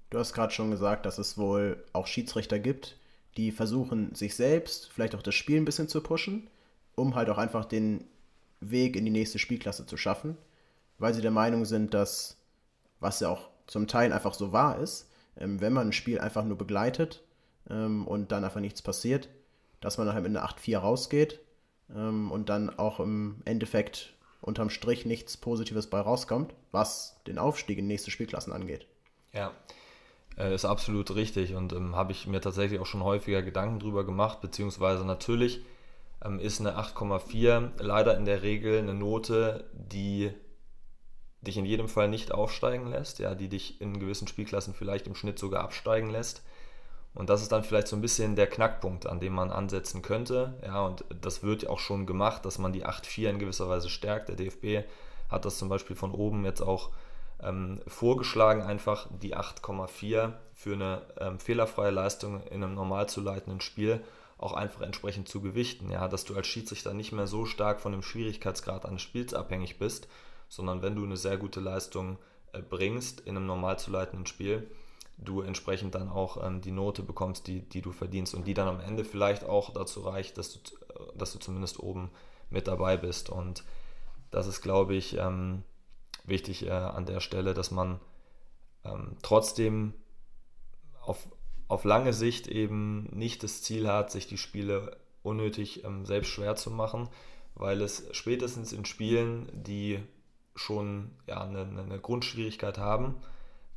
Du 0.09 0.19
hast 0.19 0.33
gerade 0.33 0.53
schon 0.53 0.71
gesagt, 0.71 1.05
dass 1.05 1.17
es 1.17 1.37
wohl 1.37 1.83
auch 1.93 2.05
Schiedsrichter 2.05 2.59
gibt, 2.59 2.97
die 3.37 3.51
versuchen, 3.51 4.13
sich 4.13 4.35
selbst, 4.35 4.91
vielleicht 4.91 5.15
auch 5.15 5.21
das 5.21 5.35
Spiel 5.35 5.57
ein 5.57 5.65
bisschen 5.65 5.87
zu 5.87 6.01
pushen, 6.01 6.49
um 6.95 7.15
halt 7.15 7.29
auch 7.29 7.37
einfach 7.37 7.65
den 7.65 8.03
Weg 8.59 8.95
in 8.95 9.05
die 9.05 9.11
nächste 9.11 9.39
Spielklasse 9.39 9.85
zu 9.85 9.97
schaffen, 9.97 10.37
weil 10.97 11.13
sie 11.13 11.21
der 11.21 11.31
Meinung 11.31 11.65
sind, 11.65 11.93
dass, 11.93 12.37
was 12.99 13.21
ja 13.21 13.29
auch 13.29 13.49
zum 13.67 13.87
Teil 13.87 14.11
einfach 14.11 14.33
so 14.33 14.51
wahr 14.51 14.79
ist, 14.79 15.09
ähm, 15.37 15.61
wenn 15.61 15.73
man 15.73 15.87
ein 15.87 15.93
Spiel 15.93 16.19
einfach 16.19 16.43
nur 16.43 16.57
begleitet 16.57 17.23
ähm, 17.69 18.05
und 18.05 18.31
dann 18.31 18.43
einfach 18.43 18.59
nichts 18.59 18.81
passiert, 18.81 19.29
dass 19.79 19.97
man 19.97 20.07
dann 20.07 20.15
halt 20.15 20.27
mit 20.27 20.35
einer 20.35 20.47
8-4 20.47 20.77
rausgeht 20.77 21.39
ähm, 21.95 22.31
und 22.31 22.49
dann 22.49 22.69
auch 22.77 22.99
im 22.99 23.41
Endeffekt 23.45 24.13
unterm 24.41 24.69
Strich 24.69 25.05
nichts 25.05 25.37
Positives 25.37 25.87
bei 25.87 25.99
rauskommt, 25.99 26.53
was 26.71 27.21
den 27.27 27.37
Aufstieg 27.37 27.77
in 27.77 27.87
nächste 27.87 28.11
Spielklassen 28.11 28.53
angeht. 28.53 28.87
Ja, 29.33 29.51
äh, 30.37 30.53
ist 30.53 30.65
absolut 30.65 31.15
richtig 31.15 31.55
und 31.55 31.73
ähm, 31.73 31.95
habe 31.95 32.11
ich 32.11 32.27
mir 32.27 32.41
tatsächlich 32.41 32.79
auch 32.79 32.85
schon 32.85 33.03
häufiger 33.03 33.41
Gedanken 33.41 33.79
drüber 33.79 34.05
gemacht, 34.05 34.41
beziehungsweise 34.41 35.05
natürlich 35.05 35.61
ähm, 36.23 36.39
ist 36.39 36.59
eine 36.59 36.77
8,4 36.77 37.81
leider 37.81 38.17
in 38.17 38.25
der 38.25 38.41
Regel 38.41 38.79
eine 38.79 38.93
Note, 38.93 39.69
die 39.73 40.31
dich 41.41 41.57
in 41.57 41.65
jedem 41.65 41.87
Fall 41.87 42.07
nicht 42.07 42.31
aufsteigen 42.33 42.87
lässt, 42.87 43.19
ja, 43.19 43.33
die 43.35 43.49
dich 43.49 43.81
in 43.81 43.99
gewissen 43.99 44.27
Spielklassen 44.27 44.73
vielleicht 44.73 45.07
im 45.07 45.15
Schnitt 45.15 45.39
sogar 45.39 45.63
absteigen 45.63 46.09
lässt. 46.09 46.43
Und 47.13 47.29
das 47.29 47.41
ist 47.41 47.51
dann 47.51 47.63
vielleicht 47.63 47.87
so 47.87 47.95
ein 47.95 48.01
bisschen 48.01 48.35
der 48.35 48.47
Knackpunkt, 48.47 49.05
an 49.05 49.19
dem 49.19 49.33
man 49.33 49.51
ansetzen 49.51 50.01
könnte. 50.01 50.53
Ja, 50.65 50.85
und 50.85 51.03
das 51.21 51.43
wird 51.43 51.67
auch 51.67 51.79
schon 51.79 52.05
gemacht, 52.05 52.45
dass 52.45 52.57
man 52.57 52.71
die 52.71 52.85
8-4 52.85 53.29
in 53.29 53.39
gewisser 53.39 53.67
Weise 53.67 53.89
stärkt. 53.89 54.29
Der 54.29 54.35
DFB 54.35 54.87
hat 55.29 55.45
das 55.45 55.57
zum 55.57 55.67
Beispiel 55.67 55.95
von 55.95 56.11
oben 56.11 56.45
jetzt 56.45 56.61
auch 56.61 56.89
ähm, 57.43 57.81
vorgeschlagen, 57.87 58.61
einfach 58.61 59.07
die 59.21 59.35
8,4 59.35 60.33
für 60.53 60.73
eine 60.73 61.01
ähm, 61.19 61.39
fehlerfreie 61.39 61.91
Leistung 61.91 62.41
in 62.47 62.63
einem 62.63 62.75
normal 62.75 63.09
zu 63.09 63.21
leitenden 63.21 63.61
Spiel 63.61 64.01
auch 64.37 64.53
einfach 64.53 64.81
entsprechend 64.81 65.27
zu 65.27 65.41
gewichten. 65.41 65.91
Ja, 65.91 66.07
dass 66.07 66.25
du 66.25 66.35
als 66.35 66.47
Schiedsrichter 66.47 66.93
nicht 66.93 67.11
mehr 67.11 67.27
so 67.27 67.45
stark 67.45 67.79
von 67.79 67.91
dem 67.91 68.01
Schwierigkeitsgrad 68.01 68.85
eines 68.85 69.01
Spiels 69.01 69.33
abhängig 69.33 69.77
bist, 69.77 70.07
sondern 70.49 70.81
wenn 70.81 70.95
du 70.95 71.03
eine 71.03 71.17
sehr 71.17 71.37
gute 71.37 71.59
Leistung 71.59 72.17
äh, 72.53 72.61
bringst 72.61 73.21
in 73.21 73.37
einem 73.37 73.45
normal 73.45 73.79
zu 73.79 73.91
leitenden 73.91 74.25
Spiel, 74.25 74.69
du 75.21 75.41
entsprechend 75.41 75.95
dann 75.95 76.09
auch 76.09 76.43
ähm, 76.43 76.61
die 76.61 76.71
Note 76.71 77.03
bekommst, 77.03 77.47
die, 77.47 77.61
die 77.61 77.81
du 77.81 77.91
verdienst 77.91 78.33
und 78.33 78.47
die 78.47 78.53
dann 78.53 78.67
am 78.67 78.79
Ende 78.79 79.05
vielleicht 79.05 79.43
auch 79.43 79.71
dazu 79.71 80.01
reicht, 80.01 80.37
dass 80.37 80.53
du, 80.53 80.59
dass 81.15 81.31
du 81.31 81.39
zumindest 81.39 81.79
oben 81.79 82.09
mit 82.49 82.67
dabei 82.67 82.97
bist. 82.97 83.29
Und 83.29 83.63
das 84.31 84.47
ist, 84.47 84.61
glaube 84.61 84.95
ich, 84.95 85.17
ähm, 85.17 85.63
wichtig 86.25 86.65
äh, 86.65 86.71
an 86.71 87.05
der 87.05 87.19
Stelle, 87.19 87.53
dass 87.53 87.71
man 87.71 87.99
ähm, 88.83 89.17
trotzdem 89.21 89.93
auf, 91.01 91.27
auf 91.67 91.83
lange 91.83 92.13
Sicht 92.13 92.47
eben 92.47 93.03
nicht 93.11 93.43
das 93.43 93.61
Ziel 93.61 93.87
hat, 93.87 94.11
sich 94.11 94.27
die 94.27 94.37
Spiele 94.37 94.97
unnötig 95.23 95.83
ähm, 95.83 96.05
selbst 96.05 96.29
schwer 96.29 96.55
zu 96.55 96.71
machen, 96.71 97.09
weil 97.53 97.81
es 97.81 98.07
spätestens 98.11 98.73
in 98.73 98.85
Spielen, 98.85 99.49
die 99.53 99.99
schon 100.55 101.11
ja, 101.27 101.43
eine, 101.43 101.61
eine 101.61 101.99
Grundschwierigkeit 101.99 102.77
haben, 102.77 103.15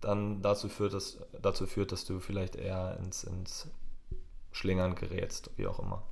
dann 0.05 0.43
dazu 0.43 0.69
führt, 0.69 0.95
dass, 0.95 1.19
dazu 1.41 1.67
führt, 1.67 1.93
dass 1.93 2.05
du 2.05 2.21
vielleicht 2.21 2.57
eher 2.57 2.99
ins, 3.03 3.25
ins 3.25 3.69
Schlingern 4.53 4.95
gerätst, 4.95 5.51
wie 5.57 5.67
auch 5.67 5.81
immer. 5.81 6.03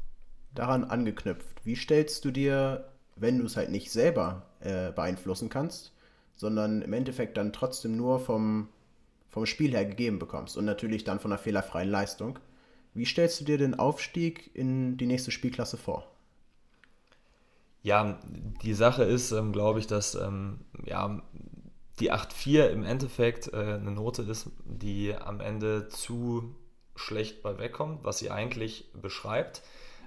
Daran 0.54 0.84
angeknüpft, 0.84 1.64
wie 1.64 1.76
stellst 1.76 2.24
du 2.24 2.30
dir, 2.30 2.88
wenn 3.16 3.38
du 3.38 3.46
es 3.46 3.56
halt 3.56 3.70
nicht 3.70 3.90
selber 3.90 4.46
äh, 4.60 4.92
beeinflussen 4.92 5.48
kannst, 5.48 5.92
sondern 6.36 6.82
im 6.82 6.92
Endeffekt 6.92 7.36
dann 7.36 7.52
trotzdem 7.52 7.96
nur 7.96 8.20
vom, 8.20 8.68
vom 9.30 9.46
Spiel 9.46 9.72
her 9.72 9.84
gegeben 9.86 10.18
bekommst 10.18 10.56
und 10.56 10.64
natürlich 10.64 11.04
dann 11.04 11.20
von 11.20 11.32
einer 11.32 11.38
fehlerfreien 11.38 11.90
Leistung, 11.90 12.38
Wie 12.94 13.06
stellst 13.06 13.40
du 13.40 13.44
dir 13.44 13.58
den 13.58 13.78
Aufstieg 13.78 14.50
in 14.54 14.96
die 14.98 15.06
nächste 15.06 15.30
Spielklasse 15.30 15.76
vor? 15.76 16.06
Ja, 17.82 18.18
die 18.62 18.74
Sache 18.74 19.02
ist, 19.04 19.32
ähm, 19.32 19.52
glaube 19.52 19.80
ich, 19.80 19.86
dass 19.86 20.14
ähm, 20.14 20.60
ja, 20.84 21.20
die 22.00 22.12
8.4 22.12 22.68
im 22.68 22.84
Endeffekt 22.84 23.52
äh, 23.52 23.56
eine 23.56 23.90
Note 23.90 24.22
ist, 24.22 24.50
die 24.64 25.14
am 25.14 25.40
Ende 25.40 25.88
zu 25.88 26.54
schlecht 26.94 27.42
bei 27.42 27.58
wegkommt, 27.58 28.04
was 28.04 28.18
sie 28.18 28.30
eigentlich 28.30 28.90
beschreibt. 28.94 29.62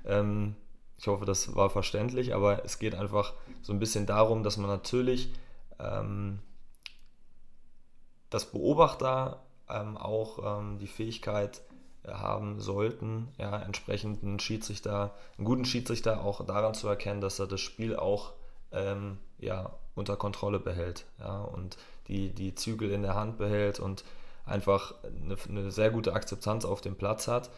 Ähm, 0.06 0.56
ich 0.98 1.08
hoffe, 1.08 1.26
das 1.26 1.56
war 1.56 1.70
verständlich, 1.70 2.34
aber 2.34 2.64
es 2.64 2.80
geht 2.80 2.96
einfach 2.96 3.34
so 3.62 3.74
ein 3.74 3.80
bisschen 3.80 4.06
darum, 4.06 4.44
dass 4.44 4.58
man 4.58 4.70
natürlich 4.70 5.34
ähm, 5.80 6.40
dass 8.30 8.52
Beobachter 8.52 9.44
ähm, 9.70 9.98
auch 9.98 10.60
ähm, 10.60 10.80
die 10.80 10.88
Fähigkeit 10.88 11.62
äh, 12.04 12.12
haben 12.12 12.60
sollten, 12.60 13.30
ja, 13.38 13.58
entsprechend 13.62 14.24
einen 14.24 14.40
Schiedsrichter, 14.40 15.14
einen 15.38 15.46
guten 15.46 15.66
Schiedsrichter 15.66 16.24
auch 16.24 16.46
daran 16.46 16.74
zu 16.74 16.88
erkennen, 16.88 17.22
dass 17.22 17.40
er 17.40 17.48
das 17.48 17.62
Spiel 17.62 17.96
auch 17.96 18.34
ähm, 18.72 19.20
ja, 19.38 19.78
unter 19.96 20.18
Kontrolle 20.18 20.60
behält 20.60 21.06
ja, 21.20 21.42
und 21.42 21.78
die, 22.08 22.30
die 22.30 22.54
Zügel 22.54 22.92
in 22.92 23.02
der 23.02 23.16
Hand 23.16 23.38
behält 23.38 23.80
und 23.80 24.04
einfach 24.46 24.94
eine, 25.04 25.36
eine 25.50 25.72
sehr 25.72 25.90
gute 25.90 26.14
Akzeptanz 26.14 26.66
auf 26.66 26.82
dem 26.82 26.96
Platz 26.96 27.28
hat. 27.28 27.50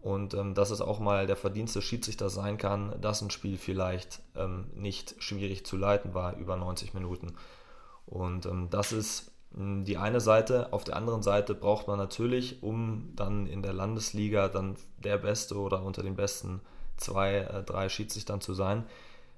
Und 0.00 0.34
ähm, 0.34 0.54
dass 0.54 0.70
es 0.70 0.80
auch 0.80 0.98
mal 0.98 1.28
der 1.28 1.36
Verdienst 1.36 1.76
des 1.76 2.34
sein 2.34 2.58
kann, 2.58 3.00
dass 3.00 3.22
ein 3.22 3.30
Spiel 3.30 3.56
vielleicht 3.56 4.20
ähm, 4.34 4.66
nicht 4.74 5.14
schwierig 5.22 5.64
zu 5.64 5.76
leiten 5.76 6.12
war 6.12 6.36
über 6.38 6.56
90 6.56 6.92
Minuten. 6.92 7.34
Und 8.06 8.46
ähm, 8.46 8.68
das 8.68 8.90
ist 8.90 9.30
hm, 9.54 9.84
die 9.84 9.98
eine 9.98 10.20
Seite. 10.20 10.72
Auf 10.72 10.82
der 10.82 10.96
anderen 10.96 11.22
Seite 11.22 11.54
braucht 11.54 11.86
man 11.86 11.98
natürlich, 11.98 12.64
um 12.64 13.12
dann 13.14 13.46
in 13.46 13.62
der 13.62 13.74
Landesliga 13.74 14.48
dann 14.48 14.76
der 14.98 15.18
Beste 15.18 15.56
oder 15.56 15.84
unter 15.84 16.02
den 16.02 16.16
besten 16.16 16.60
zwei, 16.96 17.36
äh, 17.36 17.62
drei 17.62 17.88
Schiedsrichtern 17.88 18.40
zu 18.40 18.54
sein, 18.54 18.84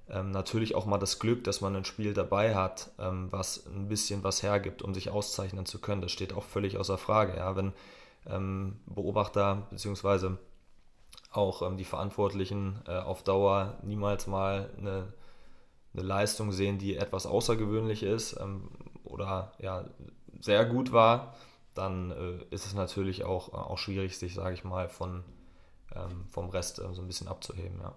ähm, 0.08 0.30
natürlich 0.30 0.74
auch 0.74 0.86
mal 0.86 0.98
das 0.98 1.18
Glück, 1.18 1.44
dass 1.44 1.60
man 1.60 1.74
ein 1.76 1.84
Spiel 1.84 2.12
dabei 2.14 2.54
hat, 2.54 2.90
ähm, 2.98 3.28
was 3.30 3.66
ein 3.66 3.88
bisschen 3.88 4.22
was 4.22 4.42
hergibt, 4.42 4.82
um 4.82 4.94
sich 4.94 5.10
auszeichnen 5.10 5.66
zu 5.66 5.80
können. 5.80 6.02
Das 6.02 6.12
steht 6.12 6.32
auch 6.34 6.44
völlig 6.44 6.76
außer 6.76 6.98
Frage. 6.98 7.36
Ja? 7.36 7.56
Wenn 7.56 7.72
ähm, 8.26 8.80
Beobachter 8.86 9.66
bzw. 9.70 10.32
auch 11.30 11.62
ähm, 11.62 11.76
die 11.76 11.84
Verantwortlichen 11.84 12.82
äh, 12.86 12.98
auf 12.98 13.22
Dauer 13.22 13.78
niemals 13.82 14.26
mal 14.26 14.70
eine, 14.78 15.12
eine 15.94 16.02
Leistung 16.02 16.52
sehen, 16.52 16.78
die 16.78 16.96
etwas 16.96 17.26
außergewöhnlich 17.26 18.02
ist, 18.02 18.38
ähm, 18.40 18.68
oder 19.04 19.52
ja, 19.58 19.84
sehr 20.40 20.64
gut 20.66 20.92
war, 20.92 21.34
dann 21.74 22.10
äh, 22.10 22.44
ist 22.54 22.66
es 22.66 22.74
natürlich 22.74 23.24
auch, 23.24 23.48
äh, 23.48 23.56
auch 23.56 23.78
schwierig, 23.78 24.18
sich, 24.18 24.34
sage 24.34 24.54
ich 24.54 24.64
mal, 24.64 24.88
von, 24.88 25.24
ähm, 25.94 26.26
vom 26.30 26.50
Rest 26.50 26.78
äh, 26.78 26.92
so 26.92 27.02
ein 27.02 27.06
bisschen 27.06 27.28
abzuheben. 27.28 27.80
Ja. 27.80 27.94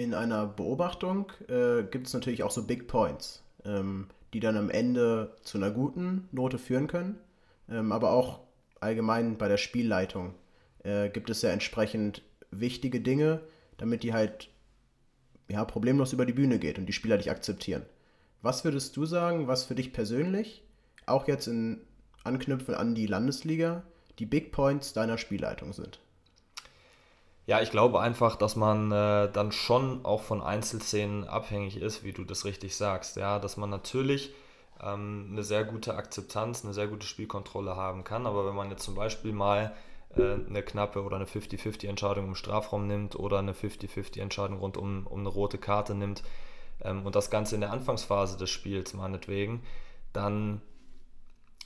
In 0.00 0.14
einer 0.14 0.46
Beobachtung 0.46 1.30
äh, 1.46 1.82
gibt 1.82 2.06
es 2.06 2.14
natürlich 2.14 2.42
auch 2.42 2.50
so 2.50 2.66
Big 2.66 2.88
Points, 2.88 3.42
ähm, 3.66 4.06
die 4.32 4.40
dann 4.40 4.56
am 4.56 4.70
Ende 4.70 5.36
zu 5.42 5.58
einer 5.58 5.70
guten 5.70 6.26
Note 6.32 6.56
führen 6.56 6.86
können, 6.86 7.18
ähm, 7.68 7.92
aber 7.92 8.12
auch 8.12 8.40
allgemein 8.80 9.36
bei 9.36 9.46
der 9.46 9.58
Spielleitung 9.58 10.32
äh, 10.84 11.10
gibt 11.10 11.28
es 11.28 11.42
ja 11.42 11.50
entsprechend 11.50 12.22
wichtige 12.50 13.02
Dinge, 13.02 13.42
damit 13.76 14.02
die 14.02 14.14
halt 14.14 14.48
ja, 15.48 15.66
problemlos 15.66 16.14
über 16.14 16.24
die 16.24 16.32
Bühne 16.32 16.58
geht 16.58 16.78
und 16.78 16.86
die 16.86 16.94
Spieler 16.94 17.18
dich 17.18 17.30
akzeptieren. 17.30 17.82
Was 18.40 18.64
würdest 18.64 18.96
du 18.96 19.04
sagen, 19.04 19.48
was 19.48 19.66
für 19.66 19.74
dich 19.74 19.92
persönlich, 19.92 20.64
auch 21.04 21.28
jetzt 21.28 21.46
in 21.46 21.82
Anknüpfen 22.24 22.74
an 22.74 22.94
die 22.94 23.06
Landesliga, 23.06 23.82
die 24.18 24.24
Big 24.24 24.50
Points 24.50 24.94
deiner 24.94 25.18
Spielleitung 25.18 25.74
sind? 25.74 26.00
Ja, 27.50 27.60
ich 27.60 27.72
glaube 27.72 27.98
einfach, 27.98 28.36
dass 28.36 28.54
man 28.54 28.92
äh, 28.92 29.28
dann 29.28 29.50
schon 29.50 30.04
auch 30.04 30.22
von 30.22 30.40
Einzelszenen 30.40 31.26
abhängig 31.26 31.78
ist, 31.78 32.04
wie 32.04 32.12
du 32.12 32.22
das 32.22 32.44
richtig 32.44 32.76
sagst. 32.76 33.16
Ja, 33.16 33.40
dass 33.40 33.56
man 33.56 33.68
natürlich 33.68 34.32
ähm, 34.80 35.30
eine 35.32 35.42
sehr 35.42 35.64
gute 35.64 35.96
Akzeptanz, 35.96 36.64
eine 36.64 36.72
sehr 36.74 36.86
gute 36.86 37.08
Spielkontrolle 37.08 37.74
haben 37.74 38.04
kann. 38.04 38.28
Aber 38.28 38.46
wenn 38.46 38.54
man 38.54 38.70
jetzt 38.70 38.84
zum 38.84 38.94
Beispiel 38.94 39.32
mal 39.32 39.74
äh, 40.16 40.34
eine 40.48 40.62
knappe 40.62 41.02
oder 41.02 41.16
eine 41.16 41.24
50-50-Entscheidung 41.24 42.26
im 42.28 42.34
Strafraum 42.36 42.86
nimmt 42.86 43.16
oder 43.16 43.40
eine 43.40 43.52
50-50-Entscheidung 43.52 44.60
rund 44.60 44.76
um, 44.76 45.08
um 45.08 45.18
eine 45.18 45.28
rote 45.28 45.58
Karte 45.58 45.96
nimmt, 45.96 46.22
ähm, 46.84 47.04
und 47.04 47.16
das 47.16 47.30
Ganze 47.30 47.56
in 47.56 47.62
der 47.62 47.72
Anfangsphase 47.72 48.38
des 48.38 48.48
Spiels 48.48 48.94
meinetwegen, 48.94 49.64
dann 50.12 50.62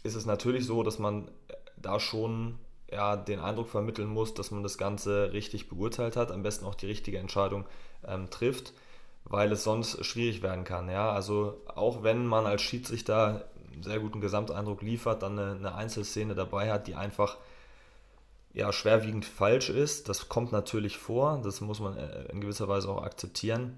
ist 0.03 0.15
es 0.15 0.25
natürlich 0.25 0.65
so, 0.65 0.83
dass 0.83 0.99
man 0.99 1.29
äh, 1.49 1.55
da 1.77 2.01
schon 2.01 2.59
ja, 2.95 3.17
den 3.17 3.41
Eindruck 3.41 3.69
vermitteln 3.69 4.09
muss, 4.09 4.35
dass 4.35 4.51
man 4.51 4.63
das 4.63 4.79
Ganze 4.79 5.33
richtig 5.33 5.69
beurteilt 5.69 6.17
hat, 6.17 6.31
am 6.31 6.43
besten 6.43 6.65
auch 6.65 6.77
die 6.77 6.87
richtige 6.87 7.19
Entscheidung 7.19 7.67
ähm, 8.07 8.31
trifft, 8.31 8.73
weil 9.25 9.51
es 9.53 9.65
sonst 9.65 10.05
schwierig 10.05 10.43
werden 10.43 10.65
kann. 10.65 10.89
Ja? 10.89 11.11
Also 11.11 11.61
auch 11.75 12.03
wenn 12.03 12.27
man 12.27 12.47
als 12.47 12.63
Schiedsrichter 12.63 13.47
einen 13.73 13.83
sehr 13.83 13.99
guten 13.99 14.21
Gesamteindruck 14.21 14.83
liefert, 14.83 15.23
dann 15.23 15.39
eine, 15.39 15.57
eine 15.57 15.75
Einzelszene 15.75 16.35
dabei 16.35 16.71
hat, 16.71 16.87
die 16.87 16.95
einfach 16.95 17.37
ja, 18.53 18.73
schwerwiegend 18.73 19.25
falsch 19.25 19.69
ist, 19.69 20.09
das 20.09 20.29
kommt 20.29 20.53
natürlich 20.53 20.97
vor, 20.97 21.41
das 21.43 21.61
muss 21.61 21.81
man 21.81 21.97
äh, 21.97 22.27
in 22.27 22.41
gewisser 22.41 22.69
Weise 22.69 22.89
auch 22.89 23.03
akzeptieren. 23.03 23.77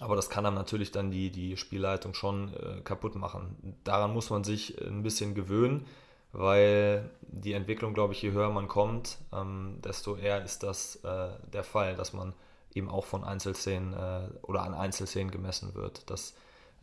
Aber 0.00 0.16
das 0.16 0.30
kann 0.30 0.46
einem 0.46 0.56
natürlich 0.56 0.90
dann 0.90 1.10
die, 1.10 1.30
die 1.30 1.58
Spielleitung 1.58 2.14
schon 2.14 2.54
äh, 2.54 2.80
kaputt 2.80 3.14
machen. 3.14 3.76
Daran 3.84 4.14
muss 4.14 4.30
man 4.30 4.42
sich 4.42 4.80
ein 4.80 5.02
bisschen 5.02 5.34
gewöhnen, 5.34 5.86
weil 6.32 7.10
die 7.22 7.52
Entwicklung, 7.52 7.94
glaube 7.94 8.14
ich, 8.14 8.22
je 8.22 8.32
höher 8.32 8.50
man 8.50 8.68
kommt, 8.68 9.18
ähm, 9.32 9.78
desto 9.84 10.16
eher 10.16 10.42
ist 10.42 10.62
das 10.62 10.96
äh, 10.96 11.30
der 11.52 11.64
Fall, 11.64 11.94
dass 11.94 12.12
man 12.12 12.34
eben 12.74 12.88
auch 12.88 13.04
von 13.04 13.24
Einzelszenen 13.24 13.92
äh, 13.92 14.28
oder 14.42 14.62
an 14.62 14.74
Einzelszenen 14.74 15.30
gemessen 15.30 15.74
wird. 15.74 16.10
Das 16.10 16.34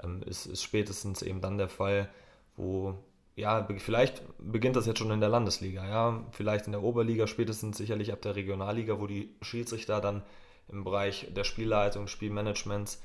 ähm, 0.03 0.21
ist, 0.23 0.45
ist 0.45 0.63
spätestens 0.63 1.21
eben 1.21 1.41
dann 1.41 1.57
der 1.57 1.69
Fall, 1.69 2.09
wo 2.55 2.95
ja, 3.35 3.65
vielleicht 3.77 4.21
beginnt 4.37 4.75
das 4.75 4.85
jetzt 4.85 4.99
schon 4.99 5.11
in 5.11 5.21
der 5.21 5.29
Landesliga, 5.29 5.87
ja, 5.87 6.25
vielleicht 6.31 6.65
in 6.65 6.73
der 6.73 6.83
Oberliga, 6.83 7.25
spätestens 7.25 7.77
sicherlich 7.77 8.11
ab 8.11 8.21
der 8.21 8.35
Regionalliga, 8.35 8.99
wo 8.99 9.07
die 9.07 9.33
Schiedsrichter 9.41 10.01
dann 10.01 10.23
im 10.67 10.83
Bereich 10.83 11.27
der 11.33 11.45
Spielleitung, 11.45 12.07
Spielmanagements 12.07 13.01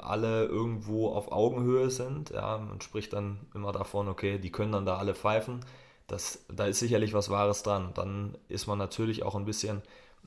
alle 0.00 0.44
irgendwo 0.46 1.08
auf 1.08 1.32
Augenhöhe 1.32 1.90
sind. 1.90 2.30
Ja, 2.30 2.58
man 2.58 2.80
spricht 2.80 3.12
dann 3.12 3.40
immer 3.54 3.72
davon, 3.72 4.08
okay, 4.08 4.38
die 4.38 4.52
können 4.52 4.72
dann 4.72 4.86
da 4.86 4.98
alle 4.98 5.14
pfeifen. 5.14 5.60
Das, 6.06 6.44
da 6.48 6.66
ist 6.66 6.80
sicherlich 6.80 7.14
was 7.14 7.30
Wahres 7.30 7.62
dran. 7.62 7.92
dann 7.94 8.36
ist 8.48 8.66
man 8.66 8.78
natürlich 8.78 9.22
auch 9.22 9.34
ein 9.34 9.46
bisschen 9.46 9.82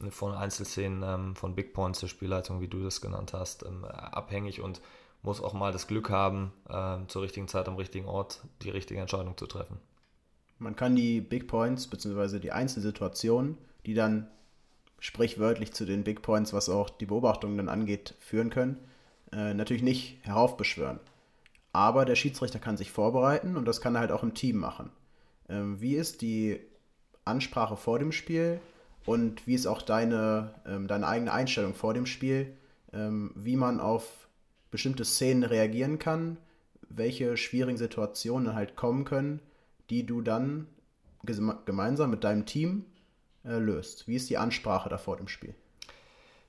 von 0.10 0.34
Einzelszenen, 0.34 1.04
ähm, 1.04 1.36
von 1.36 1.56
Big 1.56 1.74
Points 1.74 2.00
der 2.00 2.08
Spielleitung, 2.08 2.62
wie 2.62 2.68
du 2.68 2.84
das 2.84 3.02
genannt 3.02 3.34
hast, 3.34 3.64
ähm, 3.64 3.86
abhängig 3.86 4.62
und 4.62 4.82
muss 5.24 5.42
auch 5.42 5.54
mal 5.54 5.72
das 5.72 5.88
Glück 5.88 6.12
haben, 6.12 6.54
zur 7.08 7.24
richtigen 7.24 7.48
Zeit 7.48 7.68
am 7.68 7.76
richtigen 7.76 8.06
Ort 8.06 8.40
die 8.62 8.70
richtige 8.70 9.02
Entscheidung 9.02 9.36
zu 9.36 9.48
treffen. 9.48 9.78
Man 10.60 10.76
kann 10.76 10.96
die 10.96 11.22
Big 11.22 11.48
Points 11.48 11.88
bzw. 11.88 12.40
die 12.40 12.52
Einzelsituationen, 12.52 13.58
die 13.86 13.96
dann 13.96 14.28
sprichwörtlich 15.00 15.74
zu 15.74 15.86
den 15.86 16.04
Big 16.04 16.22
Points, 16.22 16.54
was 16.54 16.70
auch 16.70 16.90
die 16.90 17.08
Beobachtungen 17.08 17.58
dann 17.58 17.68
angeht, 17.68 18.14
führen 18.20 18.50
können, 18.50 18.78
äh, 19.32 19.54
natürlich 19.54 19.84
nicht 19.84 20.20
heraufbeschwören. 20.24 21.00
Aber 21.74 22.06
der 22.06 22.16
Schiedsrichter 22.16 22.60
kann 22.60 22.78
sich 22.78 22.92
vorbereiten 22.92 23.56
und 23.56 23.66
das 23.66 23.82
kann 23.82 23.96
er 23.96 24.02
halt 24.02 24.12
auch 24.12 24.24
im 24.24 24.34
Team 24.34 24.58
machen. 24.58 24.90
Ähm, 25.50 25.80
wie 25.82 25.96
ist 25.96 26.22
die 26.22 26.60
Ansprache 27.26 27.78
vor 27.78 28.00
dem 28.00 28.12
Spiel 28.12 28.60
und 29.06 29.46
wie 29.48 29.54
ist 29.54 29.68
auch 29.68 29.82
deine, 29.82 30.54
ähm, 30.66 30.88
deine 30.88 31.08
eigene 31.08 31.32
Einstellung 31.32 31.74
vor 31.74 31.94
dem 31.94 32.06
Spiel, 32.06 32.54
ähm, 32.94 33.32
wie 33.36 33.56
man 33.56 33.80
auf 33.80 34.28
bestimmte 34.72 35.06
Szenen 35.06 35.44
reagieren 35.44 36.00
kann, 36.00 36.38
welche 36.90 37.38
schwierigen 37.38 37.78
Situationen 37.78 38.54
halt 38.54 38.76
kommen 38.76 39.06
können, 39.06 39.40
die 39.90 40.06
du 40.06 40.22
dann 40.22 40.68
gemeinsam 41.66 42.10
mit 42.10 42.24
deinem 42.24 42.46
Team 42.46 42.86
äh, 43.44 43.58
löst? 43.58 44.08
Wie 44.08 44.16
ist 44.16 44.30
die 44.30 44.38
Ansprache 44.38 44.90
da 44.90 44.98
vor 44.98 45.18
dem 45.18 45.28
Spiel? 45.28 45.54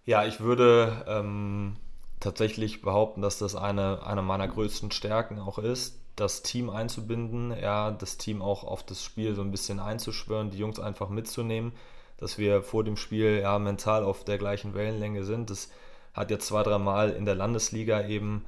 Ja, 0.04 0.24
ich 0.24 0.40
würde 0.40 1.04
ähm, 1.06 1.76
tatsächlich 2.20 2.82
behaupten, 2.82 3.22
dass 3.22 3.38
das 3.38 3.54
eine, 3.54 4.06
eine 4.06 4.22
meiner 4.22 4.48
größten 4.48 4.90
Stärken 4.90 5.38
auch 5.38 5.58
ist, 5.58 6.00
das 6.16 6.42
Team 6.42 6.68
einzubinden, 6.70 7.54
ja, 7.60 7.90
das 7.90 8.18
Team 8.18 8.42
auch 8.42 8.64
auf 8.64 8.82
das 8.82 9.02
Spiel 9.04 9.34
so 9.34 9.42
ein 9.42 9.50
bisschen 9.50 9.78
einzuschwören, 9.78 10.50
die 10.50 10.58
Jungs 10.58 10.80
einfach 10.80 11.08
mitzunehmen, 11.08 11.72
dass 12.16 12.38
wir 12.38 12.62
vor 12.62 12.82
dem 12.82 12.96
Spiel 12.96 13.40
ja 13.40 13.58
mental 13.58 14.02
auf 14.02 14.24
der 14.24 14.38
gleichen 14.38 14.74
Wellenlänge 14.74 15.24
sind. 15.24 15.50
Das 15.50 15.70
hat 16.14 16.30
jetzt 16.30 16.46
zwei, 16.46 16.64
dreimal 16.64 17.10
in 17.10 17.24
der 17.24 17.36
Landesliga 17.36 18.06
eben 18.06 18.44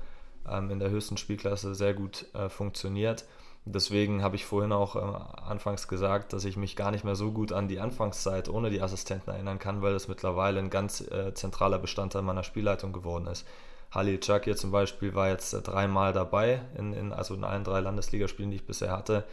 ähm, 0.49 0.71
in 0.71 0.81
der 0.81 0.91
höchsten 0.91 1.17
Spielklasse 1.17 1.75
sehr 1.75 1.95
gut 1.95 2.27
äh, 2.35 2.49
funktioniert. 2.49 3.25
Deswegen 3.67 4.23
habe 4.23 4.37
ich 4.37 4.47
vorhin 4.47 4.73
auch 4.73 4.97
äh, 4.97 5.01
anfangs 5.01 5.87
gesagt, 5.87 6.33
dass 6.33 6.45
ich 6.45 6.57
mich 6.57 6.77
gar 6.77 6.91
nicht 6.91 7.05
mehr 7.05 7.15
so 7.15 7.31
gut 7.31 7.53
an 7.53 7.69
die 7.69 7.79
Anfangszeit 7.79 8.49
ohne 8.49 8.71
die 8.71 8.81
Assistenten 8.81 9.31
erinnern 9.31 9.59
kann, 9.59 9.83
weil 9.83 9.93
das 9.93 10.09
mittlerweile 10.09 10.61
ein 10.61 10.71
ganz 10.71 11.03
äh, 11.03 11.35
zentraler 11.35 11.79
Bestandteil 11.79 12.23
meiner 12.23 12.43
Spielleitung 12.43 12.93
geworden 12.93 13.27
ist. 13.27 13.47
Halil 13.91 14.21
Chakir 14.23 14.57
zum 14.57 14.71
Beispiel 14.71 15.15
war 15.15 15.29
jetzt 15.29 15.53
äh, 15.53 15.61
dreimal 15.61 16.13
dabei, 16.13 16.63
in, 16.79 16.95
in, 16.95 17.13
also 17.13 17.35
in 17.35 17.45
allen 17.45 17.65
drei 17.65 17.81
Landesligaspielen, 17.81 18.51
die 18.51 18.59
ich 18.59 18.67
bisher 18.67 18.93
hatte. 18.93 19.25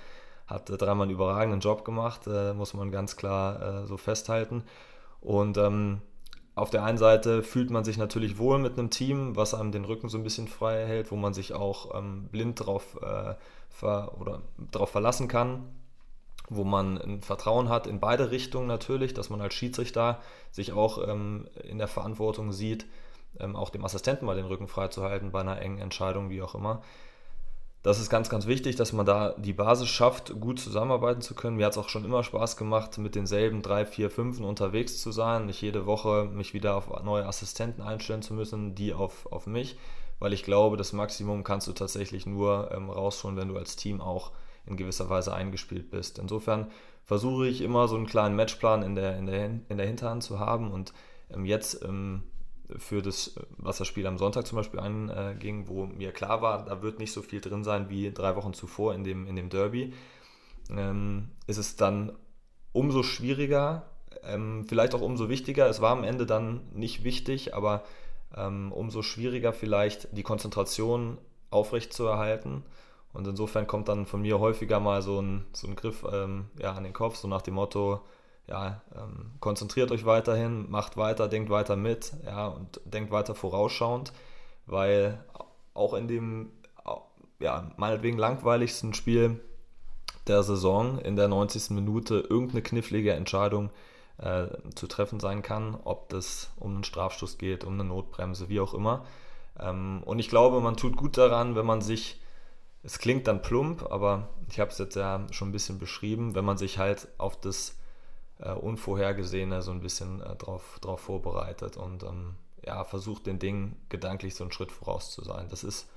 hat 0.46 0.70
äh, 0.70 0.78
dreimal 0.78 1.04
einen 1.04 1.16
überragenden 1.16 1.62
Job 1.62 1.86
gemacht, 1.86 2.28
äh, 2.28 2.54
muss 2.54 2.74
man 2.74 2.92
ganz 2.92 3.16
klar 3.16 3.84
äh, 3.84 3.86
so 3.88 3.98
festhalten. 3.98 4.64
Und 5.22 5.58
ähm, 5.58 6.02
auf 6.58 6.72
der 6.72 6.84
einen 6.84 6.98
Seite 6.98 7.44
fühlt 7.44 7.70
man 7.70 7.84
sich 7.84 7.98
natürlich 7.98 8.40
wohl 8.40 8.58
mit 8.58 8.78
einem 8.78 8.90
Team, 8.90 9.36
was 9.36 9.54
einem 9.54 9.72
den 9.72 9.86
Rücken 9.86 10.10
so 10.10 10.18
ein 10.18 10.24
bisschen 10.24 10.48
frei 10.48 10.86
hält, 10.86 11.12
wo 11.12 11.16
man 11.16 11.34
sich 11.34 11.54
auch 11.54 11.96
ähm, 11.96 12.30
blind 12.32 12.66
drauf, 12.66 12.98
äh, 13.02 13.36
ver 13.70 14.20
oder 14.20 14.42
darauf 14.72 14.90
verlassen 14.90 15.28
kann, 15.28 15.70
wo 16.50 16.64
man 16.64 16.98
ein 16.98 17.22
Vertrauen 17.22 17.70
hat 17.70 17.86
in 17.86 18.00
beide 18.00 18.32
Richtungen 18.32 18.68
natürlich, 18.68 19.14
dass 19.14 19.30
man 19.30 19.40
als 19.40 19.54
Schiedsrichter 19.54 20.20
sich 20.52 20.74
auch 20.74 21.08
ähm, 21.08 21.48
in 21.64 21.78
der 21.78 21.88
Verantwortung 21.88 22.52
sieht, 22.52 22.88
ähm, 23.40 23.56
auch 23.56 23.70
dem 23.70 23.86
Assistenten 23.86 24.26
mal 24.26 24.36
den 24.36 24.46
Rücken 24.46 24.68
frei 24.68 24.88
zu 24.88 25.04
halten 25.04 25.32
bei 25.32 25.42
einer 25.42 25.62
engen 25.62 25.78
Entscheidung, 25.78 26.30
wie 26.32 26.42
auch 26.42 26.56
immer. 26.56 26.82
Das 27.88 28.00
ist 28.00 28.10
ganz, 28.10 28.28
ganz 28.28 28.48
wichtig, 28.48 28.76
dass 28.76 28.92
man 28.92 29.06
da 29.06 29.34
die 29.38 29.54
Basis 29.54 29.88
schafft, 29.88 30.42
gut 30.42 30.60
zusammenarbeiten 30.60 31.22
zu 31.22 31.34
können. 31.36 31.56
Mir 31.56 31.68
hat 31.68 31.72
es 31.72 31.78
auch 31.78 31.88
schon 31.88 32.04
immer 32.04 32.22
Spaß 32.22 32.58
gemacht, 32.58 32.98
mit 32.98 33.16
denselben 33.16 33.62
drei, 33.62 33.86
vier, 33.86 34.10
fünfen 34.10 34.44
unterwegs 34.44 35.00
zu 35.00 35.14
sein, 35.14 35.46
nicht 35.46 35.62
jede 35.62 35.86
Woche 35.86 36.26
mich 36.26 36.54
wieder 36.54 36.76
auf 36.76 36.90
neue 37.02 37.26
Assistenten 37.26 37.82
einstellen 37.82 38.22
zu 38.22 38.34
müssen, 38.34 38.76
die 38.76 38.94
auf, 38.94 39.32
auf 39.32 39.48
mich, 39.48 39.78
weil 40.20 40.34
ich 40.34 40.44
glaube, 40.44 40.76
das 40.76 40.92
Maximum 40.92 41.46
kannst 41.46 41.66
du 41.68 41.72
tatsächlich 41.72 42.26
nur 42.26 42.72
ähm, 42.74 42.90
rausholen, 42.90 43.38
wenn 43.38 43.48
du 43.48 43.56
als 43.56 43.78
Team 43.78 44.02
auch 44.02 44.34
in 44.66 44.76
gewisser 44.76 45.10
Weise 45.10 45.34
eingespielt 45.34 45.90
bist. 45.90 46.20
Insofern 46.20 46.68
versuche 47.06 47.48
ich 47.48 47.62
immer 47.62 47.88
so 47.88 47.96
einen 47.96 48.06
kleinen 48.06 48.36
Matchplan 48.36 48.84
in 48.84 48.96
der, 48.96 49.18
in 49.18 49.28
der, 49.28 49.46
in 49.46 49.78
der 49.78 49.88
Hinterhand 49.88 50.24
zu 50.24 50.40
haben 50.40 50.72
und 50.72 50.92
ähm, 51.34 51.46
jetzt 51.46 51.86
ähm, 51.86 52.24
für 52.78 53.02
das 53.02 53.36
Wasserspiel 53.58 54.06
am 54.08 54.18
Sonntag 54.18 54.46
zum 54.46 54.58
Beispiel 54.58 54.80
anging, 54.80 55.68
wo 55.68 55.86
mir 55.86 56.12
klar 56.12 56.42
war, 56.42 56.66
da 56.66 56.82
wird 56.82 57.00
nicht 57.00 57.14
so 57.14 57.22
viel 57.22 57.42
drin 57.42 57.64
sein 57.64 57.90
wie 57.90 58.12
drei 58.12 58.36
Wochen 58.36 58.54
zuvor 58.54 58.94
in 58.94 59.04
dem, 59.04 59.26
in 59.26 59.36
dem 59.36 59.50
Derby, 59.50 59.94
ähm, 60.70 61.30
ist 61.48 61.58
es 61.58 61.76
dann 61.78 62.12
umso 62.74 63.04
schwieriger, 63.04 63.84
ähm, 64.24 64.66
vielleicht 64.68 64.94
auch 64.94 65.02
umso 65.02 65.30
wichtiger. 65.30 65.70
Es 65.70 65.82
war 65.82 65.92
am 65.92 66.04
Ende 66.04 66.26
dann 66.26 66.62
nicht 66.74 67.04
wichtig, 67.04 67.56
aber 67.56 67.84
ähm, 68.36 68.72
umso 68.72 69.02
schwieriger 69.02 69.54
vielleicht 69.54 70.16
die 70.16 70.24
Konzentration 70.24 71.18
aufrecht 71.50 71.94
zu 71.94 72.06
erhalten. 72.06 72.64
Und 73.14 73.26
insofern 73.26 73.66
kommt 73.66 73.88
dann 73.88 74.06
von 74.06 74.22
mir 74.22 74.40
häufiger 74.40 74.80
mal 74.80 75.02
so 75.02 75.22
ein, 75.22 75.46
so 75.54 75.68
ein 75.68 75.76
Griff 75.76 76.06
ähm, 76.12 76.46
ja, 76.60 76.74
an 76.74 76.84
den 76.84 76.94
Kopf, 76.94 77.16
so 77.16 77.28
nach 77.28 77.42
dem 77.42 77.56
Motto, 77.56 78.02
ja, 78.48 78.82
ähm, 78.96 79.32
konzentriert 79.40 79.92
euch 79.92 80.06
weiterhin, 80.06 80.70
macht 80.70 80.98
weiter, 80.98 81.28
denkt 81.28 81.50
weiter 81.50 81.76
mit, 81.76 82.14
ja, 82.26 82.48
und 82.48 82.80
denkt 82.86 83.12
weiter 83.12 83.36
vorausschauend, 83.36 84.14
weil 84.66 85.24
auch 85.74 85.94
in 85.94 86.08
dem, 86.08 86.52
ja, 87.40 87.70
meinetwegen 87.78 88.18
langweiligsten 88.18 88.94
Spiel 88.94 89.40
der 90.28 90.44
Saison 90.44 91.00
in 91.00 91.16
der 91.16 91.28
90. 91.28 91.72
Minute 91.72 92.20
irgendeine 92.20 92.62
knifflige 92.62 93.14
Entscheidung 93.14 93.70
äh, 94.18 94.48
zu 94.76 94.88
treffen 94.88 95.20
sein 95.20 95.42
kann, 95.42 95.78
ob 95.84 96.10
das 96.10 96.52
um 96.58 96.76
einen 96.76 96.84
Strafstoß 96.84 97.38
geht, 97.38 97.64
um 97.64 97.74
eine 97.74 97.84
Notbremse, 97.84 98.50
wie 98.50 98.60
auch 98.60 98.74
immer. 98.74 99.06
Ähm, 99.60 100.02
und 100.06 100.20
ich 100.20 100.30
glaube, 100.30 100.60
man 100.62 100.78
tut 100.78 100.98
gut 100.98 101.18
daran, 101.18 101.56
wenn 101.56 101.66
man 101.66 101.82
sich, 101.82 102.20
es 102.84 103.00
klingt 103.00 103.28
dann 103.28 103.42
plump, 103.42 103.90
aber 103.92 104.30
ich 104.50 104.60
habe 104.60 104.72
es 104.72 104.78
jetzt 104.78 104.96
ja 104.96 105.26
schon 105.32 105.50
ein 105.50 105.54
bisschen 105.54 105.80
beschrieben, 105.80 106.36
wenn 106.36 106.46
man 106.46 106.58
sich 106.58 106.78
halt 106.78 107.08
auf 107.18 107.40
das 107.40 107.76
äh, 108.40 108.52
Unvorhergesehene 108.52 109.62
so 109.62 109.72
ein 109.72 109.82
bisschen 109.82 110.22
äh, 110.22 110.36
drauf, 110.36 110.80
drauf 110.82 111.02
vorbereitet 111.02 111.78
und 111.78 112.04
ähm, 112.04 112.36
ja, 112.66 112.84
versucht 112.84 113.26
den 113.26 113.40
Dingen 113.40 113.76
gedanklich 113.90 114.36
so 114.36 114.44
einen 114.44 114.52
Schritt 114.52 114.72
voraus 114.72 115.12
zu 115.12 115.24
sein. 115.24 115.48
Das 115.50 115.64
ist 115.64 115.88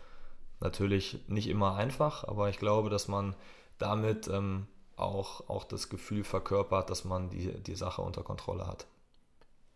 natürlich 0.60 1.24
nicht 1.28 1.48
immer 1.48 1.76
einfach, 1.76 2.24
aber 2.24 2.48
ich 2.48 2.58
glaube, 2.58 2.90
dass 2.90 3.08
man 3.08 3.34
damit 3.78 4.28
ähm, 4.28 4.66
auch, 4.96 5.48
auch 5.48 5.64
das 5.64 5.88
Gefühl 5.88 6.24
verkörpert, 6.24 6.90
dass 6.90 7.04
man 7.04 7.30
die, 7.30 7.52
die 7.62 7.74
Sache 7.74 8.02
unter 8.02 8.22
Kontrolle 8.22 8.66
hat. 8.66 8.86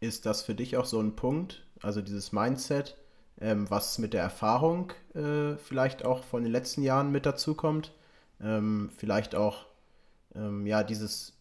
Ist 0.01 0.27
das 0.27 0.43
für 0.43 0.55
dich 0.55 0.77
auch 0.77 0.85
so 0.85 1.01
ein 1.01 1.17
Punkt, 1.17 1.67
also 1.83 2.03
dieses 2.03 2.33
Mindset, 2.33 2.97
ähm, 3.41 3.69
was 3.71 3.99
mit 3.99 4.13
der 4.13 4.23
Erfahrung 4.23 4.93
äh, 5.15 5.57
vielleicht 5.57 6.05
auch 6.05 6.23
von 6.23 6.43
den 6.43 6.53
letzten 6.53 6.83
Jahren 6.83 7.11
mit 7.11 7.27
dazukommt? 7.27 7.93
Ähm, 8.41 8.91
vielleicht 8.97 9.35
auch 9.35 9.67
ähm, 10.35 10.67
ja, 10.67 10.83
dieses 10.83 11.34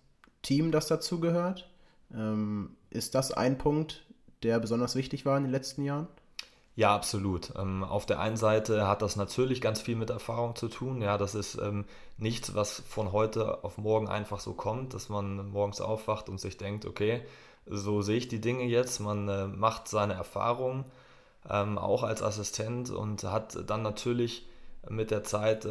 Team, 0.43 0.71
das 0.71 0.87
dazugehört. 0.87 1.67
Ähm, 2.13 2.75
ist 2.91 3.15
das 3.15 3.31
ein 3.31 3.57
Punkt, 3.57 4.05
der 4.43 4.59
besonders 4.59 4.95
wichtig 4.95 5.25
war 5.25 5.37
in 5.37 5.43
den 5.43 5.51
letzten 5.51 5.83
Jahren? 5.83 6.07
Ja, 6.75 6.95
absolut. 6.95 7.53
Ähm, 7.55 7.83
auf 7.83 8.05
der 8.05 8.19
einen 8.19 8.37
Seite 8.37 8.87
hat 8.87 9.01
das 9.01 9.15
natürlich 9.15 9.61
ganz 9.61 9.81
viel 9.81 9.95
mit 9.95 10.09
Erfahrung 10.09 10.55
zu 10.55 10.67
tun. 10.67 11.01
Ja, 11.01 11.17
das 11.17 11.35
ist 11.35 11.55
ähm, 11.55 11.85
nichts, 12.17 12.55
was 12.55 12.81
von 12.87 13.11
heute 13.11 13.63
auf 13.63 13.77
morgen 13.77 14.07
einfach 14.07 14.39
so 14.39 14.53
kommt, 14.53 14.93
dass 14.93 15.09
man 15.09 15.51
morgens 15.51 15.81
aufwacht 15.81 16.29
und 16.29 16.39
sich 16.39 16.57
denkt, 16.57 16.85
okay, 16.85 17.21
so 17.67 18.01
sehe 18.01 18.17
ich 18.17 18.27
die 18.27 18.41
Dinge 18.41 18.63
jetzt. 18.65 18.99
Man 18.99 19.29
äh, 19.29 19.47
macht 19.47 19.87
seine 19.87 20.13
Erfahrungen 20.13 20.85
ähm, 21.49 21.77
auch 21.77 22.03
als 22.03 22.23
Assistent 22.23 22.89
und 22.89 23.23
hat 23.23 23.69
dann 23.69 23.83
natürlich 23.83 24.47
mit 24.89 25.11
der 25.11 25.23
Zeit 25.23 25.65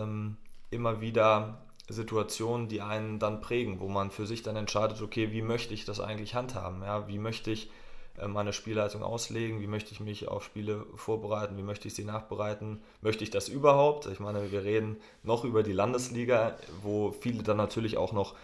immer 0.71 1.01
wieder 1.03 1.59
Situationen, 1.93 2.69
die 2.69 2.81
einen 2.81 3.19
dann 3.19 3.41
prägen, 3.41 3.81
wo 3.81 3.89
man 3.89 4.11
für 4.11 4.27
sich 4.27 4.43
dann 4.43 4.57
entscheidet, 4.57 5.01
okay, 5.03 5.33
wie 5.33 5.43
möchte 5.43 5.75
ich 5.75 5.85
das 5.85 6.01
eigentlich 6.01 6.35
handhaben? 6.35 6.83
Ja, 6.83 7.09
wie 7.09 7.19
möchte 7.19 7.51
ich 7.51 7.71
äh, 8.19 8.29
meine 8.29 8.53
Spielleitung 8.53 9.03
auslegen? 9.03 9.61
Wie 9.61 9.67
möchte 9.67 9.93
ich 9.93 10.01
mich 10.01 10.29
auf 10.29 10.45
Spiele 10.45 10.85
vorbereiten? 10.97 11.57
Wie 11.57 11.63
möchte 11.63 11.89
ich 11.89 11.95
sie 11.95 12.05
nachbereiten? 12.05 12.83
Möchte 13.01 13.25
ich 13.25 13.31
das 13.31 13.49
überhaupt? 13.49 14.07
Ich 14.07 14.21
meine, 14.21 14.51
wir 14.53 14.65
reden 14.65 14.97
noch 15.23 15.45
über 15.45 15.63
die 15.63 15.73
Landesliga, 15.73 16.57
wo 16.83 17.13
viele 17.13 17.43
dann 17.43 17.57
natürlich 17.57 17.97
auch 17.97 18.13
noch 18.13 18.35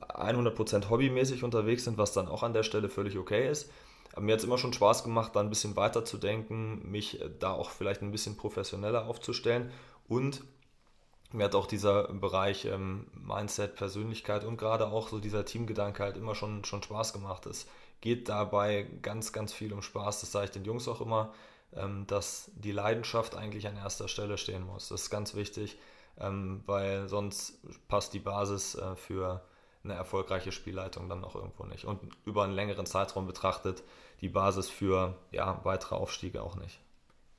100% 0.00 0.90
hobbymäßig 0.90 1.44
unterwegs 1.44 1.84
sind, 1.84 1.98
was 1.98 2.12
dann 2.12 2.28
auch 2.28 2.42
an 2.42 2.52
der 2.52 2.62
Stelle 2.62 2.88
völlig 2.88 3.18
okay 3.18 3.50
ist. 3.50 3.70
Aber 4.12 4.22
mir 4.22 4.32
hat 4.32 4.40
es 4.40 4.44
immer 4.44 4.58
schon 4.58 4.72
Spaß 4.72 5.04
gemacht, 5.04 5.36
da 5.36 5.40
ein 5.40 5.50
bisschen 5.50 5.76
weiter 5.76 6.04
zu 6.04 6.18
denken, 6.18 6.90
mich 6.90 7.20
äh, 7.20 7.30
da 7.38 7.52
auch 7.52 7.70
vielleicht 7.70 8.02
ein 8.02 8.10
bisschen 8.10 8.36
professioneller 8.36 9.06
aufzustellen 9.06 9.70
und 10.08 10.42
mir 11.32 11.44
hat 11.44 11.54
auch 11.54 11.66
dieser 11.66 12.04
Bereich 12.08 12.64
ähm, 12.64 13.06
Mindset, 13.12 13.76
Persönlichkeit 13.76 14.44
und 14.44 14.56
gerade 14.56 14.88
auch 14.88 15.08
so 15.08 15.18
dieser 15.18 15.44
Teamgedanke 15.44 16.02
halt 16.02 16.16
immer 16.16 16.34
schon, 16.34 16.64
schon 16.64 16.82
Spaß 16.82 17.12
gemacht. 17.12 17.46
Es 17.46 17.66
geht 18.00 18.28
dabei 18.28 18.86
ganz, 19.02 19.32
ganz 19.32 19.52
viel 19.52 19.72
um 19.72 19.82
Spaß. 19.82 20.20
Das 20.20 20.32
sage 20.32 20.46
ich 20.46 20.50
den 20.52 20.64
Jungs 20.64 20.88
auch 20.88 21.00
immer, 21.00 21.34
ähm, 21.74 22.06
dass 22.06 22.50
die 22.54 22.72
Leidenschaft 22.72 23.36
eigentlich 23.36 23.66
an 23.66 23.76
erster 23.76 24.08
Stelle 24.08 24.38
stehen 24.38 24.64
muss. 24.64 24.88
Das 24.88 25.02
ist 25.02 25.10
ganz 25.10 25.34
wichtig, 25.34 25.78
ähm, 26.18 26.62
weil 26.66 27.08
sonst 27.08 27.58
passt 27.88 28.14
die 28.14 28.20
Basis 28.20 28.74
äh, 28.74 28.96
für 28.96 29.42
eine 29.84 29.94
erfolgreiche 29.94 30.52
Spielleitung 30.52 31.08
dann 31.08 31.24
auch 31.24 31.34
irgendwo 31.34 31.64
nicht. 31.64 31.84
Und 31.84 32.00
über 32.24 32.44
einen 32.44 32.54
längeren 32.54 32.86
Zeitraum 32.86 33.26
betrachtet 33.26 33.82
die 34.20 34.28
Basis 34.28 34.68
für 34.68 35.14
ja, 35.30 35.60
weitere 35.64 35.94
Aufstiege 35.94 36.42
auch 36.42 36.56
nicht. 36.56 36.80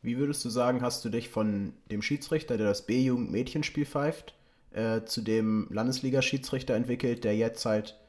Wie 0.02 0.18
würdest 0.18 0.44
du 0.46 0.50
sagen, 0.50 0.82
hast 0.82 1.04
du 1.04 1.10
dich 1.10 1.30
von 1.30 1.74
dem 1.92 2.02
Schiedsrichter, 2.02 2.58
der 2.58 2.68
das 2.68 2.86
B-Jugend-Mädchenspiel 2.86 3.86
pfeift, 3.86 4.34
äh, 4.72 5.04
zu 5.04 5.22
dem 5.22 5.68
Landesliga-Schiedsrichter 5.72 6.76
entwickelt, 6.76 7.24
der 7.24 7.36
jetzt 7.36 7.66
halt 7.66 8.00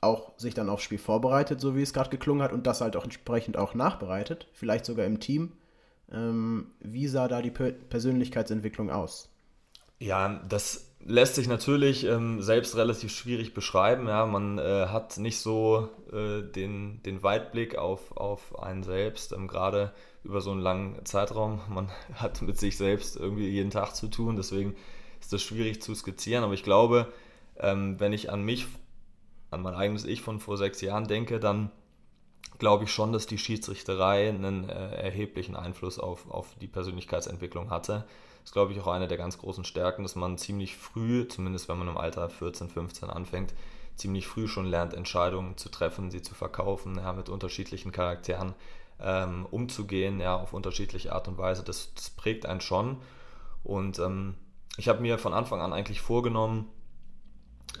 auch 0.00 0.38
sich 0.38 0.54
dann 0.54 0.68
aufs 0.68 0.84
Spiel 0.84 0.98
vorbereitet, 0.98 1.60
so 1.60 1.74
wie 1.74 1.82
es 1.82 1.92
gerade 1.92 2.10
geklungen 2.10 2.42
hat, 2.42 2.52
und 2.52 2.66
das 2.66 2.80
halt 2.80 2.96
auch 2.96 3.04
entsprechend 3.04 3.56
auch 3.56 3.74
nachbereitet, 3.74 4.46
vielleicht 4.52 4.84
sogar 4.84 5.06
im 5.06 5.20
Team. 5.20 5.52
Ähm, 6.12 6.72
wie 6.80 7.08
sah 7.08 7.26
da 7.26 7.42
die 7.42 7.50
Persönlichkeitsentwicklung 7.50 8.90
aus? 8.90 9.28
Ja, 9.98 10.42
das 10.48 10.92
lässt 11.06 11.36
sich 11.36 11.46
natürlich 11.48 12.04
ähm, 12.04 12.42
selbst 12.42 12.76
relativ 12.76 13.12
schwierig 13.12 13.54
beschreiben. 13.54 14.08
Ja, 14.08 14.26
man 14.26 14.58
äh, 14.58 14.86
hat 14.88 15.18
nicht 15.18 15.38
so 15.40 15.88
äh, 16.12 16.42
den, 16.42 17.00
den 17.04 17.22
Weitblick 17.22 17.76
auf, 17.76 18.16
auf 18.16 18.58
einen 18.58 18.82
selbst, 18.82 19.32
ähm, 19.32 19.46
gerade 19.46 19.92
über 20.24 20.40
so 20.40 20.50
einen 20.50 20.60
langen 20.60 21.04
Zeitraum. 21.04 21.60
Man 21.68 21.90
hat 22.14 22.42
mit 22.42 22.58
sich 22.58 22.76
selbst 22.76 23.16
irgendwie 23.16 23.48
jeden 23.48 23.70
Tag 23.70 23.94
zu 23.94 24.08
tun, 24.08 24.36
deswegen 24.36 24.74
ist 25.20 25.32
das 25.32 25.42
schwierig 25.42 25.80
zu 25.80 25.94
skizzieren. 25.94 26.42
Aber 26.42 26.54
ich 26.54 26.64
glaube, 26.64 27.12
ähm, 27.58 28.00
wenn 28.00 28.12
ich 28.12 28.30
an 28.30 28.42
mich, 28.42 28.66
an 29.50 29.62
mein 29.62 29.74
eigenes 29.74 30.04
Ich 30.04 30.22
von 30.22 30.40
vor 30.40 30.56
sechs 30.56 30.80
Jahren 30.80 31.06
denke, 31.06 31.38
dann 31.38 31.70
glaube 32.58 32.84
ich 32.84 32.90
schon, 32.90 33.12
dass 33.12 33.26
die 33.26 33.38
Schiedsrichterei 33.38 34.28
einen 34.28 34.68
äh, 34.68 34.96
erheblichen 34.96 35.54
Einfluss 35.54 35.98
auf, 35.98 36.28
auf 36.30 36.56
die 36.60 36.66
Persönlichkeitsentwicklung 36.66 37.70
hatte. 37.70 38.06
Ist, 38.46 38.52
glaube 38.52 38.72
ich, 38.72 38.80
auch 38.80 38.86
eine 38.86 39.08
der 39.08 39.18
ganz 39.18 39.38
großen 39.38 39.64
Stärken, 39.64 40.04
dass 40.04 40.14
man 40.14 40.38
ziemlich 40.38 40.76
früh, 40.76 41.26
zumindest 41.26 41.68
wenn 41.68 41.78
man 41.78 41.88
im 41.88 41.98
Alter 41.98 42.30
14, 42.30 42.68
15 42.68 43.10
anfängt, 43.10 43.52
ziemlich 43.96 44.28
früh 44.28 44.46
schon 44.46 44.66
lernt, 44.66 44.94
Entscheidungen 44.94 45.56
zu 45.56 45.68
treffen, 45.68 46.12
sie 46.12 46.22
zu 46.22 46.32
verkaufen, 46.32 46.94
ja, 46.94 47.12
mit 47.12 47.28
unterschiedlichen 47.28 47.90
Charakteren 47.90 48.54
ähm, 49.00 49.46
umzugehen, 49.46 50.20
ja, 50.20 50.36
auf 50.36 50.52
unterschiedliche 50.52 51.12
Art 51.12 51.26
und 51.26 51.38
Weise. 51.38 51.64
Das, 51.64 51.92
das 51.94 52.10
prägt 52.10 52.46
einen 52.46 52.60
schon. 52.60 52.98
Und 53.64 53.98
ähm, 53.98 54.36
ich 54.76 54.88
habe 54.88 55.00
mir 55.00 55.18
von 55.18 55.32
Anfang 55.32 55.60
an 55.60 55.72
eigentlich 55.72 56.00
vorgenommen, 56.00 56.68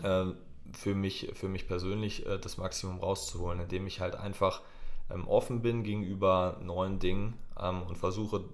äh, 0.02 0.24
für, 0.72 0.96
mich, 0.96 1.30
für 1.34 1.46
mich 1.46 1.68
persönlich 1.68 2.26
äh, 2.26 2.40
das 2.40 2.56
Maximum 2.56 2.98
rauszuholen, 2.98 3.60
indem 3.60 3.86
ich 3.86 4.00
halt 4.00 4.16
einfach 4.16 4.62
ähm, 5.10 5.28
offen 5.28 5.62
bin 5.62 5.84
gegenüber 5.84 6.58
neuen 6.60 6.98
Dingen 6.98 7.38
ähm, 7.56 7.84
und 7.84 7.98
versuche 7.98 8.46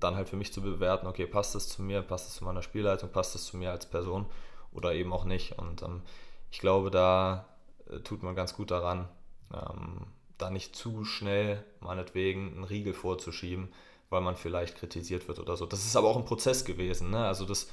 dann 0.00 0.16
halt 0.16 0.28
für 0.28 0.36
mich 0.36 0.52
zu 0.52 0.62
bewerten, 0.62 1.06
okay, 1.06 1.26
passt 1.26 1.54
das 1.54 1.68
zu 1.68 1.82
mir, 1.82 2.02
passt 2.02 2.26
das 2.26 2.36
zu 2.36 2.44
meiner 2.44 2.62
Spielleitung, 2.62 3.10
passt 3.10 3.34
das 3.34 3.44
zu 3.44 3.56
mir 3.56 3.70
als 3.70 3.86
Person 3.86 4.26
oder 4.72 4.92
eben 4.94 5.12
auch 5.12 5.24
nicht. 5.24 5.58
Und 5.58 5.82
ähm, 5.82 6.02
ich 6.50 6.60
glaube, 6.60 6.90
da 6.90 7.46
äh, 7.90 8.00
tut 8.00 8.22
man 8.22 8.34
ganz 8.34 8.54
gut 8.54 8.70
daran, 8.70 9.08
ähm, 9.52 10.06
da 10.38 10.50
nicht 10.50 10.76
zu 10.76 11.04
schnell 11.04 11.64
meinetwegen 11.80 12.54
einen 12.54 12.64
Riegel 12.64 12.94
vorzuschieben, 12.94 13.68
weil 14.10 14.20
man 14.20 14.36
vielleicht 14.36 14.76
kritisiert 14.76 15.28
wird 15.28 15.38
oder 15.38 15.56
so. 15.56 15.66
Das 15.66 15.84
ist 15.84 15.96
aber 15.96 16.08
auch 16.08 16.16
ein 16.16 16.24
Prozess 16.24 16.64
gewesen. 16.64 17.10
Ne? 17.10 17.26
Also 17.26 17.44
das 17.44 17.68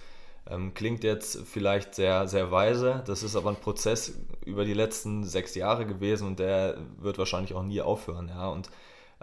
ähm, 0.47 0.73
klingt 0.73 1.03
jetzt 1.03 1.39
vielleicht 1.45 1.95
sehr, 1.95 2.27
sehr 2.27 2.51
weise. 2.51 3.03
Das 3.05 3.23
ist 3.23 3.35
aber 3.35 3.49
ein 3.49 3.55
Prozess 3.55 4.17
über 4.45 4.65
die 4.65 4.73
letzten 4.73 5.23
sechs 5.23 5.55
Jahre 5.55 5.85
gewesen 5.85 6.27
und 6.27 6.39
der 6.39 6.77
wird 6.97 7.17
wahrscheinlich 7.17 7.53
auch 7.53 7.63
nie 7.63 7.81
aufhören. 7.81 8.29
Ja? 8.29 8.49
Und 8.49 8.69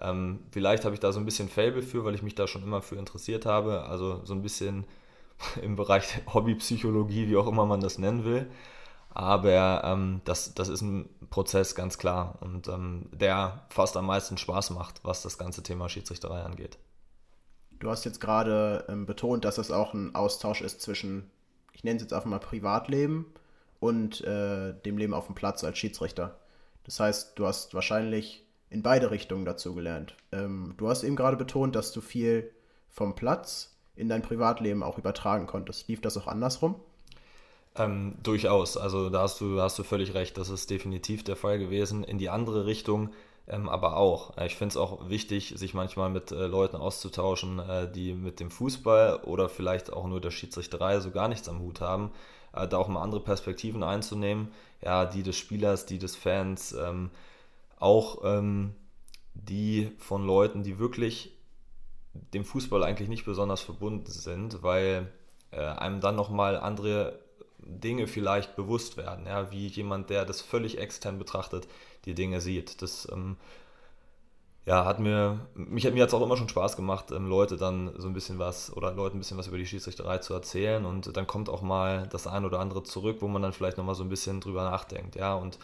ähm, 0.01 0.41
vielleicht 0.51 0.85
habe 0.85 0.95
ich 0.95 1.01
da 1.01 1.13
so 1.13 1.21
ein 1.21 1.25
bisschen 1.25 1.49
Fable 1.49 1.83
für, 1.83 2.05
weil 2.05 2.15
ich 2.15 2.23
mich 2.23 2.35
da 2.35 2.47
schon 2.47 2.63
immer 2.63 2.83
für 2.83 2.97
interessiert 2.97 3.47
habe. 3.47 3.85
Also 3.85 4.25
so 4.25 4.35
ein 4.35 4.43
bisschen 4.43 4.85
im 5.63 5.77
Bereich 5.77 6.21
Hobbypsychologie, 6.33 7.29
wie 7.29 7.37
auch 7.37 7.47
immer 7.47 7.67
man 7.67 7.81
das 7.81 7.99
nennen 7.99 8.25
will. 8.25 8.51
Aber 9.15 9.83
ähm, 9.85 10.23
das, 10.25 10.55
das 10.55 10.69
ist 10.69 10.81
ein 10.81 11.09
Prozess, 11.29 11.75
ganz 11.75 11.99
klar. 11.99 12.39
Und 12.41 12.69
ähm, 12.69 13.11
der 13.13 13.67
fast 13.69 13.97
am 13.97 14.07
meisten 14.07 14.39
Spaß 14.39 14.71
macht, 14.71 15.01
was 15.05 15.23
das 15.23 15.37
ganze 15.37 15.63
Thema 15.63 15.89
Schiedsrichterei 15.89 16.43
angeht. 16.43 16.79
Du 17.79 17.91
hast 17.91 18.05
jetzt 18.05 18.21
gerade 18.21 18.87
ähm, 18.89 19.07
betont, 19.07 19.45
dass 19.45 19.59
es 19.59 19.71
auch 19.71 19.93
ein 19.93 20.15
Austausch 20.15 20.63
ist 20.63 20.81
zwischen, 20.81 21.31
ich 21.73 21.85
nenne 21.85 21.97
es 21.97 22.03
jetzt 22.03 22.13
einfach 22.13 22.31
mal 22.31 22.39
Privatleben 22.39 23.27
und 23.81 24.23
äh, 24.23 24.73
dem 24.85 24.97
Leben 24.97 25.13
auf 25.13 25.27
dem 25.27 25.35
Platz 25.35 25.63
als 25.63 25.77
Schiedsrichter. 25.77 26.39
Das 26.85 26.99
heißt, 26.99 27.39
du 27.39 27.47
hast 27.47 27.75
wahrscheinlich 27.75 28.42
in 28.73 28.83
beide 28.83 29.11
Richtungen 29.11 29.45
dazu 29.45 29.75
gelernt. 29.75 30.17
Ähm, 30.33 30.75
du 30.77 30.89
hast 30.89 31.03
eben 31.05 31.17
gerade 31.17 31.37
betont, 31.37 31.75
dass 31.77 31.93
du 31.93 32.01
viel 32.01 32.51
vom 32.91 33.15
Platz 33.15 33.77
in 33.95 34.09
dein 34.09 34.23
Privatleben 34.23 34.83
auch 34.83 34.99
übertragen 34.99 35.47
konntest. 35.47 35.89
Lief 35.89 36.01
das 36.01 36.17
auch 36.17 36.27
andersrum? 36.27 36.77
Ähm, 37.77 38.17
durchaus. 38.23 38.77
Also 38.77 39.11
da 39.11 39.23
hast 39.23 39.41
du, 39.41 39.61
hast 39.61 39.79
du 39.79 39.83
völlig 39.83 40.15
recht. 40.15 40.37
Das 40.39 40.49
ist 40.49 40.71
definitiv 40.71 41.25
der 41.25 41.37
Fall 41.37 41.59
gewesen. 41.59 42.05
In 42.05 42.19
die 42.19 42.31
andere 42.31 42.67
Richtung 42.67 43.11
ähm, 43.49 43.69
aber 43.69 43.97
auch. 43.97 44.37
Ich 44.39 44.57
finde 44.57 44.73
es 44.73 44.77
auch 44.77 45.09
wichtig, 45.09 45.55
sich 45.57 45.75
manchmal 45.75 46.11
mit 46.11 46.31
äh, 46.31 46.47
Leuten 46.47 46.77
auszutauschen, 46.77 47.59
äh, 47.59 47.91
die 47.91 48.15
mit 48.15 48.41
dem 48.41 48.51
Fußball 48.51 49.17
oder 49.25 49.49
vielleicht 49.49 49.93
auch 49.93 50.07
nur 50.07 50.21
der 50.21 50.31
Schiedsrichterei 50.31 51.01
so 51.01 51.11
gar 51.11 51.29
nichts 51.29 51.49
am 51.49 51.61
Hut 51.61 51.81
haben. 51.81 52.13
Äh, 52.55 52.69
da 52.69 52.79
auch 52.79 52.89
mal 52.89 53.03
andere 53.03 53.21
Perspektiven 53.21 53.83
einzunehmen. 53.83 54.53
Ja, 54.81 55.07
die 55.07 55.23
des 55.23 55.37
Spielers, 55.37 55.87
die 55.87 55.99
des 55.99 56.17
Fans. 56.17 56.73
Ähm, 56.73 57.11
auch 57.83 58.23
ähm, 58.25 58.75
die 59.35 59.93
von 59.99 60.25
Leuten, 60.25 60.63
die 60.63 60.79
wirklich 60.79 61.37
dem 62.13 62.45
Fußball 62.45 62.83
eigentlich 62.85 63.09
nicht 63.09 63.25
besonders 63.25 63.61
verbunden 63.63 64.11
sind, 64.11 64.63
weil 64.63 65.13
äh, 65.51 65.61
einem 65.61 66.01
dann 66.01 66.17
nochmal 66.17 66.57
andere 66.59 67.19
Dinge 67.59 68.07
vielleicht 68.07 68.57
bewusst 68.57 68.97
werden, 68.97 69.27
ja, 69.27 69.51
wie 69.51 69.67
jemand, 69.69 70.11
der 70.11 70.25
das 70.25 70.41
völlig 70.41 70.79
extern 70.79 71.19
betrachtet, 71.19 71.69
die 72.05 72.15
Dinge 72.15 72.41
sieht. 72.41 72.83
Das 72.83 73.09
ähm, 73.11 73.37
ja, 74.65 74.85
hat 74.85 75.01
mir, 75.01 75.41
mich, 75.55 75.91
mir 75.91 76.03
hat 76.03 76.09
es 76.09 76.15
auch 76.15 76.23
immer 76.23 76.37
schon 76.37 76.49
Spaß 76.49 76.77
gemacht, 76.77 77.11
ähm, 77.11 77.27
Leute 77.27 77.57
dann 77.57 77.93
so 77.99 78.07
ein 78.07 78.15
bisschen 78.15 78.39
was 78.39 78.75
oder 78.77 78.93
Leuten 78.93 79.17
ein 79.17 79.21
bisschen 79.21 79.39
was 79.39 79.49
über 79.49 79.59
die 79.59 79.67
Schiedsrichterei 79.67 80.19
zu 80.19 80.35
erzählen 80.35 80.85
und 80.85 81.17
dann 81.17 81.27
kommt 81.27 81.49
auch 81.49 81.63
mal 81.63 82.07
das 82.09 82.27
ein 82.27 82.45
oder 82.45 82.61
andere 82.61 82.83
zurück, 82.85 83.19
wo 83.21 83.29
man 83.29 83.43
dann 83.43 83.53
vielleicht 83.53 83.77
nochmal 83.79 83.95
so 83.97 84.05
ein 84.05 84.09
bisschen 84.09 84.41
drüber 84.41 84.63
nachdenkt, 84.63 85.17
ja, 85.17 85.35
und 85.35 85.59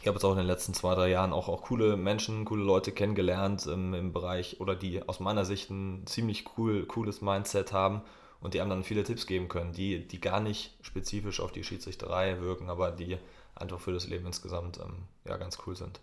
ich 0.00 0.06
habe 0.06 0.16
jetzt 0.16 0.24
auch 0.24 0.32
in 0.32 0.38
den 0.38 0.46
letzten 0.46 0.72
zwei, 0.72 0.94
drei 0.94 1.10
Jahren 1.10 1.32
auch, 1.32 1.48
auch 1.48 1.62
coole 1.62 1.96
Menschen, 1.96 2.46
coole 2.46 2.64
Leute 2.64 2.90
kennengelernt 2.90 3.68
ähm, 3.70 3.92
im 3.92 4.12
Bereich 4.12 4.58
oder 4.60 4.74
die 4.74 5.06
aus 5.06 5.20
meiner 5.20 5.44
Sicht 5.44 5.68
ein 5.70 6.06
ziemlich 6.06 6.44
cool, 6.56 6.86
cooles 6.86 7.20
Mindset 7.20 7.72
haben 7.72 8.00
und 8.40 8.54
die 8.54 8.62
einem 8.62 8.70
dann 8.70 8.84
viele 8.84 9.04
Tipps 9.04 9.26
geben 9.26 9.48
können, 9.48 9.72
die, 9.72 10.06
die 10.06 10.20
gar 10.20 10.40
nicht 10.40 10.74
spezifisch 10.80 11.40
auf 11.40 11.52
die 11.52 11.64
Schiedsrichterei 11.64 12.40
wirken, 12.40 12.70
aber 12.70 12.90
die 12.90 13.18
einfach 13.54 13.78
für 13.78 13.92
das 13.92 14.08
Leben 14.08 14.24
insgesamt 14.24 14.78
ähm, 14.78 15.04
ja, 15.26 15.36
ganz 15.36 15.58
cool 15.66 15.76
sind. 15.76 16.00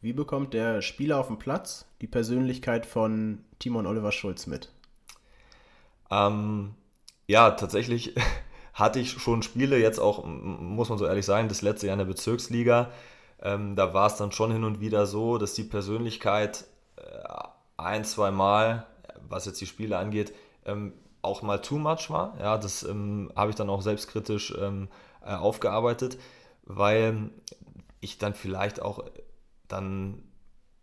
Wie 0.00 0.12
bekommt 0.12 0.54
der 0.54 0.80
Spieler 0.80 1.18
auf 1.18 1.26
dem 1.26 1.38
Platz 1.38 1.86
die 2.00 2.06
Persönlichkeit 2.06 2.86
von 2.86 3.44
Timon 3.58 3.86
Oliver 3.86 4.12
Schulz 4.12 4.46
mit? 4.46 4.70
Ähm, 6.12 6.74
ja, 7.26 7.50
tatsächlich 7.50 8.14
hatte 8.80 8.98
ich 8.98 9.12
schon 9.12 9.42
Spiele, 9.42 9.78
jetzt 9.78 10.00
auch, 10.00 10.24
muss 10.24 10.88
man 10.88 10.98
so 10.98 11.06
ehrlich 11.06 11.26
sagen, 11.26 11.48
das 11.48 11.62
letzte 11.62 11.86
Jahr 11.86 11.94
in 11.94 11.98
der 11.98 12.06
Bezirksliga. 12.06 12.90
Ähm, 13.42 13.76
da 13.76 13.94
war 13.94 14.06
es 14.06 14.16
dann 14.16 14.32
schon 14.32 14.52
hin 14.52 14.64
und 14.64 14.80
wieder 14.80 15.06
so, 15.06 15.38
dass 15.38 15.54
die 15.54 15.64
Persönlichkeit 15.64 16.64
äh, 16.96 17.02
ein, 17.76 18.04
zwei 18.04 18.30
Mal, 18.30 18.86
was 19.28 19.46
jetzt 19.46 19.60
die 19.60 19.66
Spiele 19.66 19.96
angeht, 19.98 20.34
ähm, 20.66 20.92
auch 21.22 21.42
mal 21.42 21.58
too 21.58 21.78
much 21.78 22.10
war. 22.10 22.36
Ja, 22.40 22.58
das 22.58 22.82
ähm, 22.82 23.30
habe 23.36 23.50
ich 23.50 23.56
dann 23.56 23.70
auch 23.70 23.82
selbstkritisch 23.82 24.54
ähm, 24.58 24.88
äh, 25.24 25.34
aufgearbeitet, 25.34 26.18
weil 26.64 27.30
ich 28.00 28.18
dann 28.18 28.34
vielleicht 28.34 28.82
auch 28.82 29.04
dann 29.68 30.22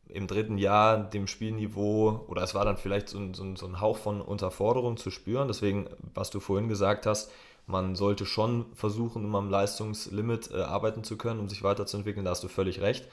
im 0.09 0.27
dritten 0.27 0.57
Jahr 0.57 0.97
dem 0.97 1.27
Spielniveau, 1.27 2.25
oder 2.27 2.41
es 2.43 2.55
war 2.55 2.65
dann 2.65 2.77
vielleicht 2.77 3.09
so, 3.09 3.33
so, 3.33 3.55
so 3.55 3.65
ein 3.65 3.81
Hauch 3.81 3.97
von 3.97 4.21
Unterforderung 4.21 4.97
zu 4.97 5.11
spüren. 5.11 5.47
Deswegen, 5.47 5.89
was 6.13 6.29
du 6.29 6.39
vorhin 6.39 6.69
gesagt 6.69 7.05
hast, 7.05 7.31
man 7.67 7.95
sollte 7.95 8.25
schon 8.25 8.65
versuchen, 8.73 9.25
um 9.25 9.35
am 9.35 9.49
Leistungslimit 9.49 10.51
äh, 10.51 10.61
arbeiten 10.61 11.03
zu 11.03 11.17
können, 11.17 11.39
um 11.39 11.49
sich 11.49 11.63
weiterzuentwickeln. 11.63 12.25
Da 12.25 12.31
hast 12.31 12.43
du 12.43 12.47
völlig 12.47 12.81
recht. 12.81 13.07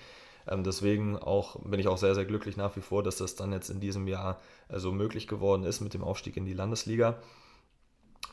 Ähm, 0.48 0.62
deswegen 0.62 1.18
auch, 1.18 1.56
bin 1.60 1.80
ich 1.80 1.88
auch 1.88 1.98
sehr, 1.98 2.14
sehr 2.14 2.24
glücklich 2.24 2.56
nach 2.56 2.76
wie 2.76 2.80
vor, 2.80 3.02
dass 3.02 3.16
das 3.16 3.34
dann 3.34 3.52
jetzt 3.52 3.68
in 3.68 3.80
diesem 3.80 4.06
Jahr 4.06 4.40
äh, 4.68 4.78
so 4.78 4.92
möglich 4.92 5.26
geworden 5.26 5.64
ist 5.64 5.80
mit 5.80 5.92
dem 5.92 6.04
Aufstieg 6.04 6.36
in 6.36 6.46
die 6.46 6.54
Landesliga. 6.54 7.16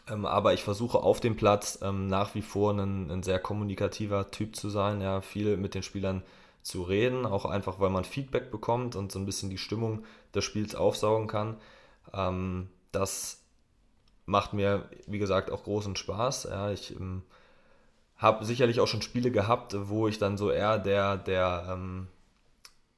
Ähm, 0.08 0.26
aber 0.26 0.54
ich 0.54 0.64
versuche 0.64 1.00
auf 1.00 1.20
dem 1.20 1.36
Platz 1.36 1.80
ähm, 1.82 2.08
nach 2.08 2.36
wie 2.36 2.42
vor 2.44 2.74
ein, 2.74 3.10
ein, 3.10 3.24
sehr 3.24 3.40
kommunikativer 3.40 4.30
Typ 4.30 4.56
zu 4.56 4.70
sein, 4.70 5.02
ja, 5.02 5.22
viel 5.22 5.58
mit 5.58 5.74
den 5.74 5.84
Spielern 5.84 6.24
zu 6.62 6.84
reden, 6.84 7.26
auch 7.26 7.46
einfach, 7.46 7.80
weil 7.80 7.90
man 7.90 8.06
Feedback 8.06 8.52
bekommt 8.52 8.96
und 8.96 9.12
so 9.12 9.18
ein 9.18 9.26
bisschen 9.26 9.50
die 9.50 9.58
Stimmung 9.58 10.04
des 10.36 10.44
Spiels 10.44 10.76
aufsaugen 10.76 11.28
kann. 11.28 11.58
Ähm, 12.14 12.70
das 12.92 13.41
macht 14.26 14.54
mir, 14.54 14.90
wie 15.08 15.20
gesagt, 15.20 15.52
auch 15.52 15.64
großen 15.64 15.96
Spaß. 15.96 16.48
Ja, 16.50 16.72
ich 16.72 16.96
ähm, 16.96 17.24
habe 18.18 18.46
sicherlich 18.46 18.80
auch 18.80 18.88
schon 18.88 19.02
Spiele 19.02 19.32
gehabt, 19.32 19.76
wo 19.78 20.08
ich 20.08 20.20
dann 20.20 20.38
so 20.38 20.52
eher 20.52 20.78
der, 20.78 21.18
der, 21.18 21.68
ähm, 21.72 22.08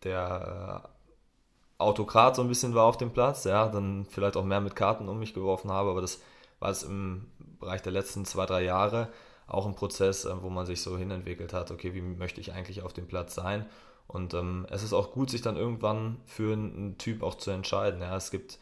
der 0.03 0.83
äh, 0.85 1.83
Autokrat 1.83 2.35
so 2.35 2.41
ein 2.41 2.47
bisschen 2.47 2.75
war 2.75 2.85
auf 2.85 2.97
dem 2.97 3.11
Platz, 3.11 3.45
ja, 3.45 3.67
dann 3.67 4.05
vielleicht 4.05 4.37
auch 4.37 4.43
mehr 4.43 4.61
mit 4.61 4.75
Karten 4.75 5.09
um 5.09 5.19
mich 5.19 5.33
geworfen 5.33 5.71
habe, 5.71 5.89
aber 5.89 6.01
das 6.01 6.21
war 6.59 6.69
es 6.69 6.83
im 6.83 7.27
Bereich 7.59 7.81
der 7.81 7.91
letzten 7.91 8.25
zwei, 8.25 8.45
drei 8.45 8.63
Jahre 8.63 9.09
auch 9.47 9.65
ein 9.65 9.75
Prozess, 9.75 10.25
äh, 10.25 10.41
wo 10.41 10.49
man 10.49 10.65
sich 10.65 10.81
so 10.81 10.97
hinentwickelt 10.97 11.53
hat, 11.53 11.71
okay, 11.71 11.93
wie 11.93 12.01
möchte 12.01 12.41
ich 12.41 12.53
eigentlich 12.53 12.81
auf 12.81 12.93
dem 12.93 13.07
Platz 13.07 13.35
sein? 13.35 13.65
Und 14.07 14.33
ähm, 14.33 14.67
es 14.69 14.83
ist 14.83 14.93
auch 14.93 15.11
gut, 15.11 15.29
sich 15.29 15.41
dann 15.41 15.55
irgendwann 15.55 16.17
für 16.25 16.53
einen 16.53 16.97
Typ 16.97 17.23
auch 17.23 17.35
zu 17.35 17.51
entscheiden. 17.51 18.01
Ja, 18.01 18.15
es 18.15 18.31
gibt 18.31 18.59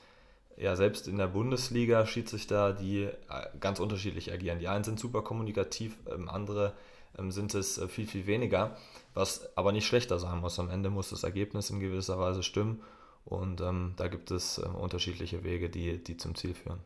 ja 0.57 0.75
selbst 0.75 1.07
in 1.07 1.17
der 1.17 1.27
Bundesliga 1.27 2.05
Schiedsrichter, 2.05 2.73
die 2.73 3.03
äh, 3.03 3.11
ganz 3.59 3.79
unterschiedlich 3.79 4.31
agieren. 4.31 4.59
Die 4.59 4.67
einen 4.67 4.83
sind 4.83 4.99
super 4.99 5.21
kommunikativ, 5.21 5.97
ähm, 6.11 6.29
andere 6.29 6.73
ähm, 7.17 7.31
sind 7.31 7.53
es 7.53 7.77
äh, 7.77 7.87
viel, 7.87 8.07
viel 8.07 8.27
weniger, 8.27 8.77
was 9.13 9.55
aber 9.57 9.71
nicht 9.71 9.87
schlechter 9.87 10.19
sein 10.19 10.39
muss. 10.39 10.59
Am 10.59 10.69
Ende 10.69 10.89
muss 10.89 11.09
das 11.09 11.23
Ergebnis 11.23 11.69
in 11.69 11.79
gewisser 11.79 12.19
Weise 12.19 12.43
stimmen 12.43 12.81
und 13.25 13.61
ähm, 13.61 13.93
da 13.97 14.07
gibt 14.07 14.31
es 14.31 14.57
äh, 14.57 14.61
unterschiedliche 14.61 15.43
Wege, 15.43 15.69
die, 15.69 16.03
die 16.03 16.17
zum 16.17 16.35
Ziel 16.35 16.53
führen. 16.53 16.79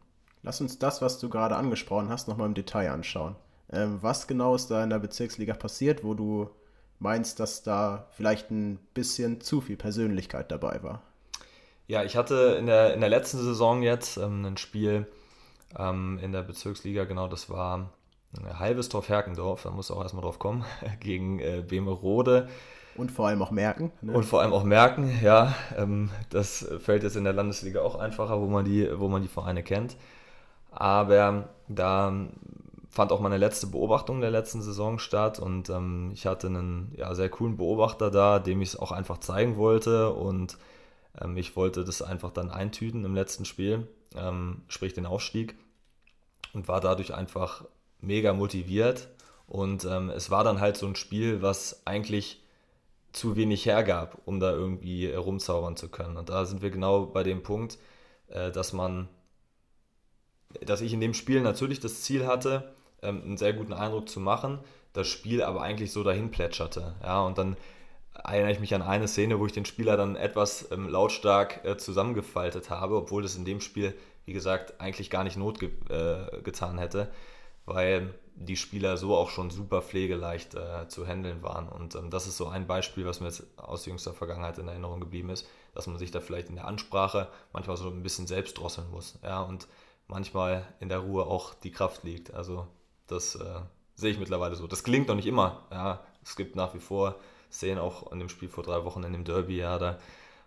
Lass 0.43 0.61
uns 0.61 0.77
das, 0.77 1.01
was 1.01 1.19
du 1.19 1.29
gerade 1.29 1.55
angesprochen 1.55 2.09
hast, 2.09 2.27
nochmal 2.27 2.47
im 2.47 2.53
Detail 2.53 2.91
anschauen. 2.91 3.35
Ähm, 3.71 3.97
was 4.01 4.27
genau 4.27 4.55
ist 4.55 4.69
da 4.69 4.83
in 4.83 4.89
der 4.89 4.99
Bezirksliga 4.99 5.53
passiert, 5.53 6.03
wo 6.03 6.13
du 6.13 6.49
meinst, 6.99 7.39
dass 7.39 7.63
da 7.63 8.07
vielleicht 8.11 8.51
ein 8.51 8.77
bisschen 8.93 9.41
zu 9.41 9.61
viel 9.61 9.77
Persönlichkeit 9.77 10.51
dabei 10.51 10.83
war? 10.83 11.01
Ja, 11.87 12.03
ich 12.03 12.15
hatte 12.15 12.55
in 12.59 12.65
der, 12.65 12.93
in 12.93 12.99
der 12.99 13.09
letzten 13.09 13.37
Saison 13.37 13.83
jetzt 13.83 14.17
ähm, 14.17 14.43
ein 14.43 14.57
Spiel 14.57 15.05
ähm, 15.77 16.19
in 16.21 16.31
der 16.31 16.41
Bezirksliga, 16.41 17.03
genau, 17.03 17.27
das 17.27 17.49
war 17.49 17.91
äh, 18.37 18.53
Halbestorf-Herkendorf, 18.55 19.63
da 19.63 19.71
muss 19.71 19.91
auch 19.91 20.01
erstmal 20.01 20.23
drauf 20.23 20.39
kommen, 20.39 20.65
gegen 20.99 21.39
äh, 21.39 21.63
Bemerode. 21.67 22.49
Und 22.95 23.11
vor 23.11 23.27
allem 23.27 23.41
auch 23.41 23.51
merken. 23.51 23.91
Ne? 24.01 24.13
Und 24.13 24.23
vor 24.23 24.41
allem 24.41 24.53
auch 24.53 24.63
merken, 24.63 25.19
ja. 25.21 25.53
Ähm, 25.77 26.09
das 26.29 26.65
fällt 26.79 27.03
jetzt 27.03 27.17
in 27.17 27.25
der 27.25 27.33
Landesliga 27.33 27.81
auch 27.81 27.95
einfacher, 27.95 28.39
wo 28.39 28.47
man 28.47 28.65
die, 28.65 28.89
wo 28.97 29.09
man 29.09 29.21
die 29.21 29.27
Vereine 29.27 29.63
kennt. 29.63 29.97
Aber 30.71 31.49
da 31.67 32.13
fand 32.89 33.11
auch 33.11 33.19
meine 33.19 33.37
letzte 33.37 33.67
Beobachtung 33.67 34.21
der 34.21 34.31
letzten 34.31 34.61
Saison 34.61 34.99
statt 34.99 35.37
und 35.37 35.69
ähm, 35.69 36.11
ich 36.13 36.25
hatte 36.25 36.47
einen 36.47 36.93
ja, 36.95 37.13
sehr 37.13 37.27
coolen 37.29 37.57
Beobachter 37.57 38.09
da, 38.09 38.39
dem 38.39 38.61
ich 38.61 38.69
es 38.69 38.79
auch 38.79 38.93
einfach 38.93 39.17
zeigen 39.17 39.57
wollte 39.57 40.13
und 40.13 40.57
ähm, 41.21 41.37
ich 41.37 41.55
wollte 41.55 41.83
das 41.83 42.01
einfach 42.01 42.31
dann 42.31 42.49
eintüten 42.49 43.05
im 43.05 43.15
letzten 43.15 43.45
Spiel, 43.45 43.87
ähm, 44.15 44.63
sprich 44.67 44.93
den 44.93 45.05
Aufstieg, 45.05 45.55
und 46.53 46.67
war 46.67 46.81
dadurch 46.81 47.13
einfach 47.13 47.65
mega 47.99 48.33
motiviert. 48.33 49.09
Und 49.47 49.85
ähm, 49.85 50.09
es 50.09 50.31
war 50.31 50.43
dann 50.43 50.59
halt 50.59 50.77
so 50.77 50.87
ein 50.87 50.95
Spiel, 50.95 51.41
was 51.41 51.85
eigentlich 51.85 52.41
zu 53.11 53.35
wenig 53.35 53.65
hergab, 53.65 54.17
um 54.25 54.39
da 54.39 54.51
irgendwie 54.51 55.11
rumzaubern 55.11 55.77
zu 55.77 55.89
können. 55.89 56.17
Und 56.17 56.29
da 56.29 56.45
sind 56.45 56.61
wir 56.61 56.71
genau 56.71 57.05
bei 57.05 57.23
dem 57.23 57.43
Punkt, 57.43 57.77
äh, 58.27 58.51
dass 58.51 58.73
man, 58.73 59.07
dass 60.65 60.81
ich 60.81 60.93
in 60.93 61.01
dem 61.01 61.13
Spiel 61.13 61.41
natürlich 61.41 61.79
das 61.79 62.01
Ziel 62.01 62.25
hatte, 62.25 62.73
ähm, 63.01 63.21
einen 63.23 63.37
sehr 63.37 63.53
guten 63.53 63.73
Eindruck 63.73 64.09
zu 64.09 64.19
machen, 64.19 64.59
das 64.93 65.07
Spiel 65.07 65.43
aber 65.43 65.61
eigentlich 65.61 65.91
so 65.91 66.03
dahin 66.03 66.31
plätscherte. 66.31 66.95
Ja, 67.03 67.21
und 67.21 67.37
dann 67.37 67.55
erinnere 68.23 68.51
ich 68.51 68.59
mich 68.59 68.73
an 68.73 68.81
eine 68.81 69.07
Szene, 69.07 69.39
wo 69.39 69.45
ich 69.45 69.51
den 69.51 69.65
Spieler 69.65 69.97
dann 69.97 70.15
etwas 70.15 70.71
ähm, 70.71 70.87
lautstark 70.87 71.63
äh, 71.65 71.77
zusammengefaltet 71.77 72.69
habe, 72.69 72.95
obwohl 72.95 73.23
das 73.23 73.35
in 73.35 73.45
dem 73.45 73.61
Spiel, 73.61 73.93
wie 74.25 74.33
gesagt, 74.33 74.79
eigentlich 74.79 75.09
gar 75.09 75.23
nicht 75.23 75.37
Not 75.37 75.59
ge 75.59 75.69
äh, 75.89 76.41
getan 76.41 76.77
hätte, 76.77 77.11
weil 77.65 78.13
die 78.35 78.57
Spieler 78.57 78.97
so 78.97 79.15
auch 79.15 79.29
schon 79.29 79.49
super 79.49 79.81
pflegeleicht 79.81 80.55
äh, 80.55 80.87
zu 80.87 81.07
handeln 81.07 81.41
waren. 81.41 81.69
Und 81.69 81.95
ähm, 81.95 82.09
das 82.09 82.27
ist 82.27 82.37
so 82.37 82.47
ein 82.47 82.67
Beispiel, 82.67 83.05
was 83.05 83.21
mir 83.21 83.27
jetzt 83.27 83.43
aus 83.57 83.85
jüngster 83.85 84.13
Vergangenheit 84.13 84.57
in 84.57 84.67
Erinnerung 84.67 84.99
geblieben 84.99 85.29
ist, 85.29 85.47
dass 85.73 85.87
man 85.87 85.97
sich 85.97 86.11
da 86.11 86.19
vielleicht 86.19 86.49
in 86.49 86.55
der 86.55 86.67
Ansprache 86.67 87.27
manchmal 87.53 87.77
so 87.77 87.89
ein 87.89 88.03
bisschen 88.03 88.27
selbst 88.27 88.57
drosseln 88.57 88.89
muss. 88.91 89.17
Ja, 89.23 89.41
und 89.41 89.67
manchmal 90.07 90.65
in 90.79 90.89
der 90.89 90.99
Ruhe 90.99 91.25
auch 91.25 91.53
die 91.53 91.71
Kraft 91.71 92.03
liegt. 92.03 92.33
Also 92.33 92.67
das 93.07 93.35
äh, 93.35 93.59
sehe 93.95 94.11
ich 94.11 94.19
mittlerweile 94.19 94.55
so. 94.55 94.67
Das 94.67 94.83
klingt 94.83 95.07
noch 95.07 95.15
nicht 95.15 95.27
immer. 95.27 95.63
Ja, 95.71 96.03
es 96.23 96.35
gibt 96.35 96.55
nach 96.55 96.73
wie 96.73 96.79
vor 96.79 97.15
Szenen, 97.55 97.79
auch 97.79 98.11
in 98.11 98.19
dem 98.19 98.29
Spiel 98.29 98.49
vor 98.49 98.63
drei 98.63 98.83
Wochen 98.85 99.03
in 99.03 99.13
dem 99.13 99.23
Derby, 99.23 99.57
ja, 99.57 99.77
da 99.77 99.97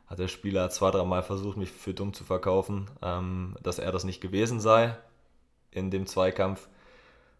hat 0.06 0.18
der 0.18 0.28
Spieler 0.28 0.70
zwei, 0.70 0.90
dreimal 0.90 1.22
versucht, 1.22 1.56
mich 1.56 1.70
für 1.70 1.94
dumm 1.94 2.14
zu 2.14 2.24
verkaufen, 2.24 2.90
ähm, 3.02 3.56
dass 3.62 3.78
er 3.78 3.92
das 3.92 4.04
nicht 4.04 4.20
gewesen 4.20 4.60
sei 4.60 4.96
in 5.70 5.90
dem 5.90 6.06
Zweikampf. 6.06 6.68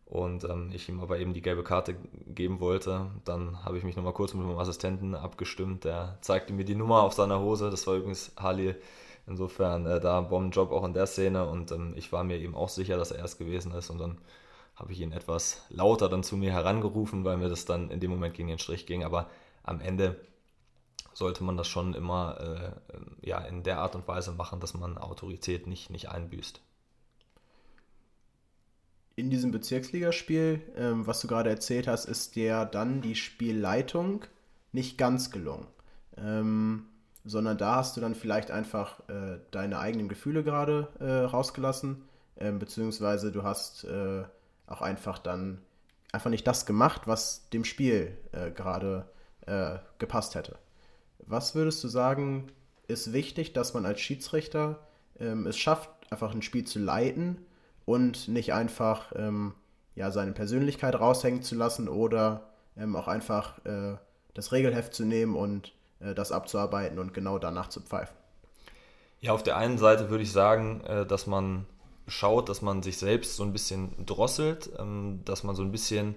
Und 0.07 0.45
ähm, 0.45 0.71
ich 0.73 0.89
ihm 0.89 1.01
aber 1.01 1.19
eben 1.19 1.35
die 1.35 1.43
gelbe 1.43 1.63
Karte 1.63 1.95
geben 2.27 2.61
wollte. 2.61 3.11
Dann 3.27 3.63
habe 3.65 3.77
ich 3.77 3.85
mich 3.85 3.95
nochmal 3.95 4.15
kurz 4.15 4.33
mit 4.33 4.47
meinem 4.47 4.59
Assistenten 4.59 5.15
abgestimmt, 5.15 5.85
der 5.85 6.17
zeigte 6.23 6.55
mir 6.55 6.65
die 6.65 6.75
Nummer 6.75 7.03
auf 7.03 7.13
seiner 7.13 7.41
Hose, 7.41 7.71
das 7.71 7.87
war 7.87 7.95
übrigens 7.95 8.33
Halil. 8.39 8.81
Insofern 9.27 9.85
äh, 9.85 10.01
da 10.01 10.23
Bombenjob 10.23 10.73
auch 10.73 10.85
in 10.85 10.95
der 10.95 11.07
Szene. 11.07 11.47
Und 11.47 11.73
ähm, 11.73 11.93
ich 11.97 12.11
war 12.13 12.25
mir 12.25 12.39
eben 12.39 12.55
auch 12.55 12.71
sicher, 12.71 12.97
dass 12.97 13.11
er 13.11 13.25
es 13.25 13.37
gewesen 13.37 13.73
ist. 13.73 13.91
Und 13.91 13.99
dann 13.99 14.19
habe 14.75 14.93
ich 14.93 15.01
ihn 15.01 15.13
etwas 15.13 15.67
lauter 15.69 16.09
dann 16.09 16.23
zu 16.23 16.37
mir 16.37 16.53
herangerufen, 16.53 17.25
weil 17.25 17.37
mir 17.37 17.51
das 17.51 17.67
dann 17.67 17.91
in 17.91 18.01
dem 18.01 18.11
Moment 18.11 18.35
gegen 18.35 18.49
den 18.49 18.59
Strich 18.59 18.87
ging, 18.87 19.05
aber 19.05 19.29
am 19.69 19.81
Ende 19.81 20.17
sollte 21.13 21.45
man 21.45 21.57
das 21.57 21.69
schon 21.69 21.95
immer 21.95 22.39
äh, 22.41 23.29
ja, 23.29 23.39
in 23.41 23.63
der 23.63 23.81
Art 23.81 23.95
und 23.95 24.07
Weise 24.09 24.33
machen, 24.33 24.61
dass 24.61 24.75
man 24.75 24.99
Autorität 24.99 25.67
nicht, 25.67 25.91
nicht 25.91 26.09
einbüßt. 26.09 26.61
In 29.17 29.31
diesem 29.31 29.51
Bezirksligaspiel, 29.51 30.63
ähm, 30.77 31.07
was 31.07 31.21
du 31.21 31.27
gerade 31.27 31.51
erzählt 31.51 31.89
hast, 31.89 32.05
ist 32.05 32.37
dir 32.37 32.65
dann 32.65 33.03
die 33.03 33.17
Spielleitung 33.17 34.25
nicht 34.71 34.97
ganz 34.97 35.33
gelungen. 35.33 35.67
Ähm, 36.17 36.87
sondern 37.25 37.59
da 37.59 37.77
hast 37.77 37.97
du 37.97 38.01
dann 38.01 38.15
vielleicht 38.15 38.53
einfach 38.53 39.01
äh, 39.09 39.39
deine 39.51 39.81
eigenen 39.81 40.09
Gefühle 40.09 40.45
gerade 40.45 40.89
äh, 41.01 41.25
rausgelassen, 41.27 42.05
ähm, 42.39 42.61
beziehungsweise 42.61 43.33
du 43.33 43.43
hast 43.43 43.85
äh, 43.85 44.23
auch 44.69 44.83
einfach 44.83 45.19
dann 45.19 45.59
einfach 46.13 46.31
nicht 46.31 46.47
das 46.47 46.65
gemacht, 46.65 47.03
was 47.07 47.51
dem 47.51 47.65
Spiel 47.65 48.17
äh, 48.33 48.53
gerade 48.53 49.05
äh, 49.09 49.18
gepasst 49.99 50.35
hätte. 50.35 50.59
Was 51.27 51.55
würdest 51.55 51.83
du 51.83 51.89
sagen, 51.89 52.51
ist 52.87 53.13
wichtig, 53.13 53.53
dass 53.53 53.75
man 53.75 53.87
als 53.87 54.01
Schiedsrichter 54.01 54.79
ähm, 55.21 55.47
es 55.47 55.59
schafft, 55.59 55.91
einfach 56.11 56.35
ein 56.35 56.43
Spiel 56.43 56.65
zu 56.65 56.79
leiten 56.79 57.39
und 57.85 58.29
nicht 58.29 58.53
einfach 58.55 59.13
ähm, 59.15 59.55
ja, 59.95 60.11
seine 60.11 60.33
Persönlichkeit 60.33 60.99
raushängen 60.99 61.43
zu 61.43 61.55
lassen 61.55 61.89
oder 61.89 62.49
ähm, 62.77 62.97
auch 62.97 63.09
einfach 63.09 63.65
äh, 63.65 63.97
das 64.35 64.53
Regelheft 64.53 64.95
zu 64.95 65.05
nehmen 65.05 65.35
und 65.37 65.75
äh, 66.01 66.15
das 66.15 66.33
abzuarbeiten 66.33 66.99
und 66.99 67.13
genau 67.13 67.39
danach 67.39 67.69
zu 67.69 67.81
pfeifen? 67.81 68.17
Ja, 69.21 69.33
auf 69.33 69.43
der 69.43 69.57
einen 69.57 69.79
Seite 69.79 70.11
würde 70.11 70.23
ich 70.23 70.33
sagen, 70.33 70.81
äh, 70.83 71.05
dass 71.05 71.27
man 71.27 71.67
schaut, 72.07 72.49
dass 72.49 72.63
man 72.63 72.83
sich 72.83 72.97
selbst 72.97 73.37
so 73.37 73.43
ein 73.43 73.53
bisschen 73.53 74.07
drosselt, 74.07 74.71
ähm, 74.79 75.21
dass 75.25 75.43
man 75.43 75.57
so 75.57 75.63
ein 75.63 75.73
bisschen 75.73 76.15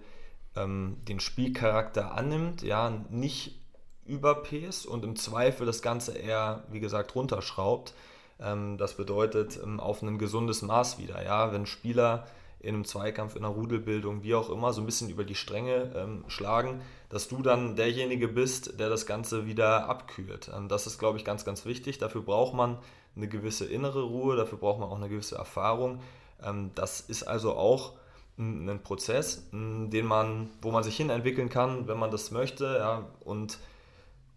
ähm, 0.56 0.98
den 1.08 1.20
Spielcharakter 1.20 2.14
annimmt, 2.14 2.62
ja, 2.62 2.90
nicht 3.10 3.60
überpäst 4.06 4.86
und 4.86 5.04
im 5.04 5.16
Zweifel 5.16 5.66
das 5.66 5.82
Ganze 5.82 6.18
eher, 6.18 6.64
wie 6.72 6.80
gesagt, 6.80 7.16
runterschraubt. 7.16 7.94
Ähm, 8.40 8.78
das 8.78 8.96
bedeutet 8.98 9.60
ähm, 9.64 9.80
auf 9.80 10.02
ein 10.02 10.18
gesundes 10.18 10.62
Maß 10.62 11.00
wieder, 11.00 11.24
ja, 11.24 11.54
wenn 11.54 11.66
Spieler 11.66 12.28
in 12.60 12.76
einem 12.76 12.86
Zweikampf, 12.86 13.36
in 13.36 13.44
einer 13.44 13.54
Rudelbildung, 13.54 14.24
wie 14.24 14.36
auch 14.36 14.50
immer, 14.50 14.72
so 14.72 14.82
ein 14.82 14.86
bisschen 14.86 15.10
über 15.10 15.24
die 15.24 15.36
Stränge 15.36 15.92
ähm, 15.96 16.24
schlagen, 16.28 16.82
dass 17.10 17.28
du 17.28 17.42
dann 17.42 17.76
derjenige 17.76 18.28
bist, 18.28 18.80
der 18.80 18.90
das 18.90 19.06
Ganze 19.08 19.48
wieder 19.48 19.90
abkühlt. 19.90 20.52
Ähm, 20.56 20.68
das 20.68 20.86
ist, 20.88 21.00
glaube 21.00 21.18
ich, 21.18 21.26
ganz, 21.26 21.44
ganz 21.44 21.66
wichtig. 21.66 21.98
Dafür 21.98 22.22
braucht 22.22 22.54
man 22.54 22.78
eine 23.16 23.28
gewisse 23.28 23.66
innere 23.66 24.04
Ruhe, 24.04 24.36
dafür 24.36 24.58
braucht 24.58 24.80
man 24.80 24.90
auch 24.90 24.96
eine 24.96 25.10
gewisse 25.10 25.36
Erfahrung. 25.36 26.02
Ähm, 26.44 26.72
das 26.76 27.02
ist 27.02 27.24
also 27.24 27.54
auch 27.54 27.94
ein 28.38 28.82
Prozess, 28.84 29.50
den 29.52 30.06
man, 30.06 30.50
wo 30.62 30.72
man 30.72 30.84
sich 30.84 30.98
hin 30.98 31.10
entwickeln 31.10 31.50
kann, 31.50 31.88
wenn 31.88 32.00
man 32.00 32.12
das 32.12 32.32
möchte, 32.32 32.78
ja, 32.80 33.06
und 33.22 33.60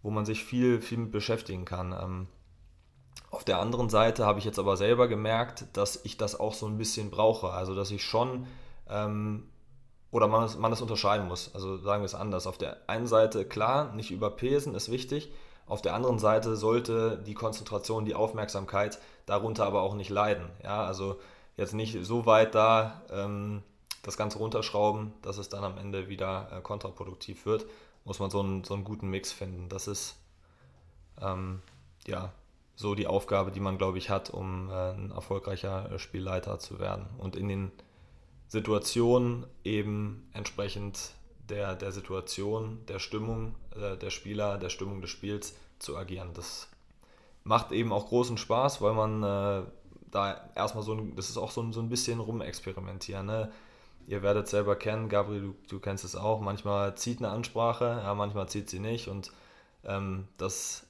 wo 0.03 0.11
man 0.11 0.25
sich 0.25 0.43
viel, 0.43 0.81
viel 0.81 0.99
mit 0.99 1.11
beschäftigen 1.11 1.65
kann. 1.65 1.91
Ähm, 1.91 2.27
auf 3.31 3.43
der 3.43 3.59
anderen 3.59 3.89
Seite 3.89 4.25
habe 4.25 4.39
ich 4.39 4.45
jetzt 4.45 4.59
aber 4.59 4.77
selber 4.77 5.07
gemerkt, 5.07 5.65
dass 5.73 5.99
ich 6.05 6.17
das 6.17 6.39
auch 6.39 6.53
so 6.53 6.67
ein 6.67 6.77
bisschen 6.77 7.09
brauche. 7.09 7.49
Also, 7.49 7.75
dass 7.75 7.91
ich 7.91 8.03
schon, 8.03 8.47
ähm, 8.87 9.49
oder 10.11 10.27
man, 10.27 10.49
man 10.59 10.71
das 10.71 10.81
unterscheiden 10.81 11.27
muss. 11.27 11.53
Also, 11.53 11.77
sagen 11.77 12.01
wir 12.01 12.05
es 12.05 12.15
anders. 12.15 12.47
Auf 12.47 12.57
der 12.57 12.77
einen 12.87 13.07
Seite, 13.07 13.45
klar, 13.45 13.93
nicht 13.93 14.11
überpesen 14.11 14.75
ist 14.75 14.91
wichtig. 14.91 15.33
Auf 15.67 15.81
der 15.81 15.95
anderen 15.95 16.19
Seite 16.19 16.55
sollte 16.55 17.21
die 17.25 17.33
Konzentration, 17.33 18.05
die 18.05 18.15
Aufmerksamkeit 18.15 18.99
darunter 19.25 19.65
aber 19.65 19.81
auch 19.81 19.95
nicht 19.95 20.11
leiden. 20.11 20.51
Ja, 20.63 20.85
also 20.85 21.19
jetzt 21.57 21.73
nicht 21.73 22.05
so 22.05 22.25
weit 22.25 22.53
da, 22.53 23.01
ähm, 23.11 23.63
das 24.05 24.17
Ganze 24.17 24.37
runterschrauben, 24.37 25.13
dass 25.21 25.37
es 25.37 25.49
dann 25.49 25.63
am 25.63 25.77
Ende 25.77 26.07
wieder 26.07 26.49
äh, 26.51 26.61
kontraproduktiv 26.61 27.45
wird, 27.45 27.65
muss 28.03 28.19
man 28.19 28.29
so 28.29 28.39
einen, 28.39 28.63
so 28.63 28.75
einen 28.75 28.83
guten 28.83 29.09
Mix 29.09 29.31
finden. 29.31 29.67
Das 29.67 29.87
ist 29.87 30.15
ähm, 31.19 31.61
ja 32.05 32.31
so 32.75 32.93
die 32.93 33.07
Aufgabe, 33.07 33.51
die 33.51 33.59
man, 33.59 33.77
glaube 33.77 33.97
ich, 33.97 34.09
hat, 34.09 34.29
um 34.29 34.69
äh, 34.69 34.91
ein 34.91 35.11
erfolgreicher 35.11 35.91
äh, 35.91 35.99
Spielleiter 35.99 36.59
zu 36.59 36.79
werden. 36.79 37.07
Und 37.17 37.35
in 37.35 37.47
den 37.47 37.71
Situationen 38.47 39.47
eben 39.63 40.29
entsprechend 40.33 41.11
der, 41.49 41.75
der 41.75 41.91
Situation, 41.91 42.85
der 42.87 42.99
Stimmung 42.99 43.55
äh, 43.75 43.97
der 43.97 44.11
Spieler, 44.11 44.57
der 44.59 44.69
Stimmung 44.69 45.01
des 45.01 45.09
Spiels 45.09 45.55
zu 45.79 45.97
agieren. 45.97 46.29
Das 46.33 46.67
macht 47.43 47.71
eben 47.71 47.91
auch 47.91 48.07
großen 48.07 48.37
Spaß, 48.37 48.81
weil 48.81 48.93
man 48.93 49.23
äh, 49.23 49.65
da 50.11 50.49
erstmal 50.55 50.83
so 50.83 50.93
ein, 50.93 51.15
das 51.15 51.29
ist 51.29 51.37
auch 51.37 51.51
so 51.51 51.61
ein, 51.61 51.73
so 51.73 51.81
ein 51.81 51.89
bisschen 51.89 52.19
rumexperimentieren. 52.19 53.25
Ne? 53.25 53.51
Ihr 54.07 54.21
werdet 54.21 54.47
selber 54.47 54.75
kennen, 54.75 55.09
Gabriel, 55.09 55.41
du, 55.41 55.55
du 55.67 55.79
kennst 55.79 56.03
es 56.03 56.15
auch, 56.15 56.39
manchmal 56.39 56.95
zieht 56.95 57.19
eine 57.19 57.29
Ansprache, 57.29 58.01
ja, 58.03 58.13
manchmal 58.13 58.47
zieht 58.49 58.69
sie 58.69 58.79
nicht 58.79 59.07
und 59.07 59.31
ähm, 59.83 60.27
das 60.37 60.85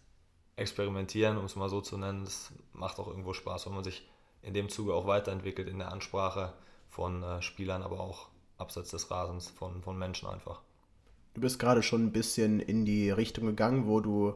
Experimentieren, 0.57 1.38
um 1.38 1.45
es 1.45 1.55
mal 1.55 1.70
so 1.70 1.82
zu 1.82 1.97
nennen, 1.97 2.24
das 2.24 2.51
macht 2.74 2.99
auch 2.99 3.07
irgendwo 3.07 3.34
Spaß, 3.34 3.66
weil 3.66 3.74
man 3.74 3.84
sich 3.84 4.07
in 4.41 4.53
dem 4.53 4.70
Zuge 4.70 4.93
auch 4.93 5.07
weiterentwickelt 5.07 5.68
in 5.68 5.80
der 5.80 5.91
Ansprache 5.91 6.53
von 6.89 7.24
äh, 7.24 7.41
Spielern, 7.41 7.84
aber 7.84 7.99
auch 7.99 8.30
abseits 8.57 8.91
des 8.91 9.11
Rasens 9.11 9.49
von, 9.49 9.82
von 9.82 9.97
Menschen 9.97 10.30
einfach. 10.30 10.61
Du 11.34 11.41
bist 11.41 11.59
gerade 11.59 11.84
schon 11.84 12.05
ein 12.05 12.13
bisschen 12.13 12.61
in 12.61 12.86
die 12.86 13.09
Richtung 13.09 13.45
gegangen, 13.47 13.88
wo 13.88 13.99
du 13.99 14.36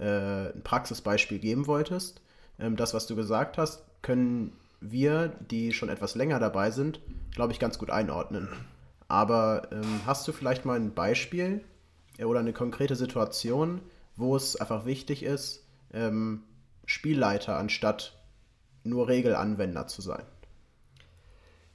äh, 0.00 0.50
ein 0.52 0.62
Praxisbeispiel 0.64 1.38
geben 1.38 1.68
wolltest. 1.68 2.20
Ähm, 2.58 2.74
das, 2.74 2.94
was 2.94 3.06
du 3.06 3.14
gesagt 3.14 3.58
hast, 3.58 3.84
können 4.02 4.56
wir, 4.80 5.28
die 5.50 5.72
schon 5.72 5.88
etwas 5.88 6.14
länger 6.14 6.38
dabei 6.38 6.70
sind, 6.70 7.00
glaube 7.34 7.52
ich, 7.52 7.58
ganz 7.58 7.78
gut 7.78 7.90
einordnen. 7.90 8.48
Aber 9.08 9.68
ähm, 9.72 10.00
hast 10.06 10.26
du 10.26 10.32
vielleicht 10.32 10.64
mal 10.64 10.78
ein 10.78 10.94
Beispiel 10.94 11.64
äh, 12.18 12.24
oder 12.24 12.40
eine 12.40 12.52
konkrete 12.52 12.96
Situation, 12.96 13.80
wo 14.16 14.36
es 14.36 14.56
einfach 14.56 14.86
wichtig 14.86 15.22
ist, 15.22 15.66
ähm, 15.92 16.42
Spielleiter 16.86 17.56
anstatt 17.56 18.18
nur 18.84 19.08
Regelanwender 19.08 19.86
zu 19.86 20.02
sein? 20.02 20.22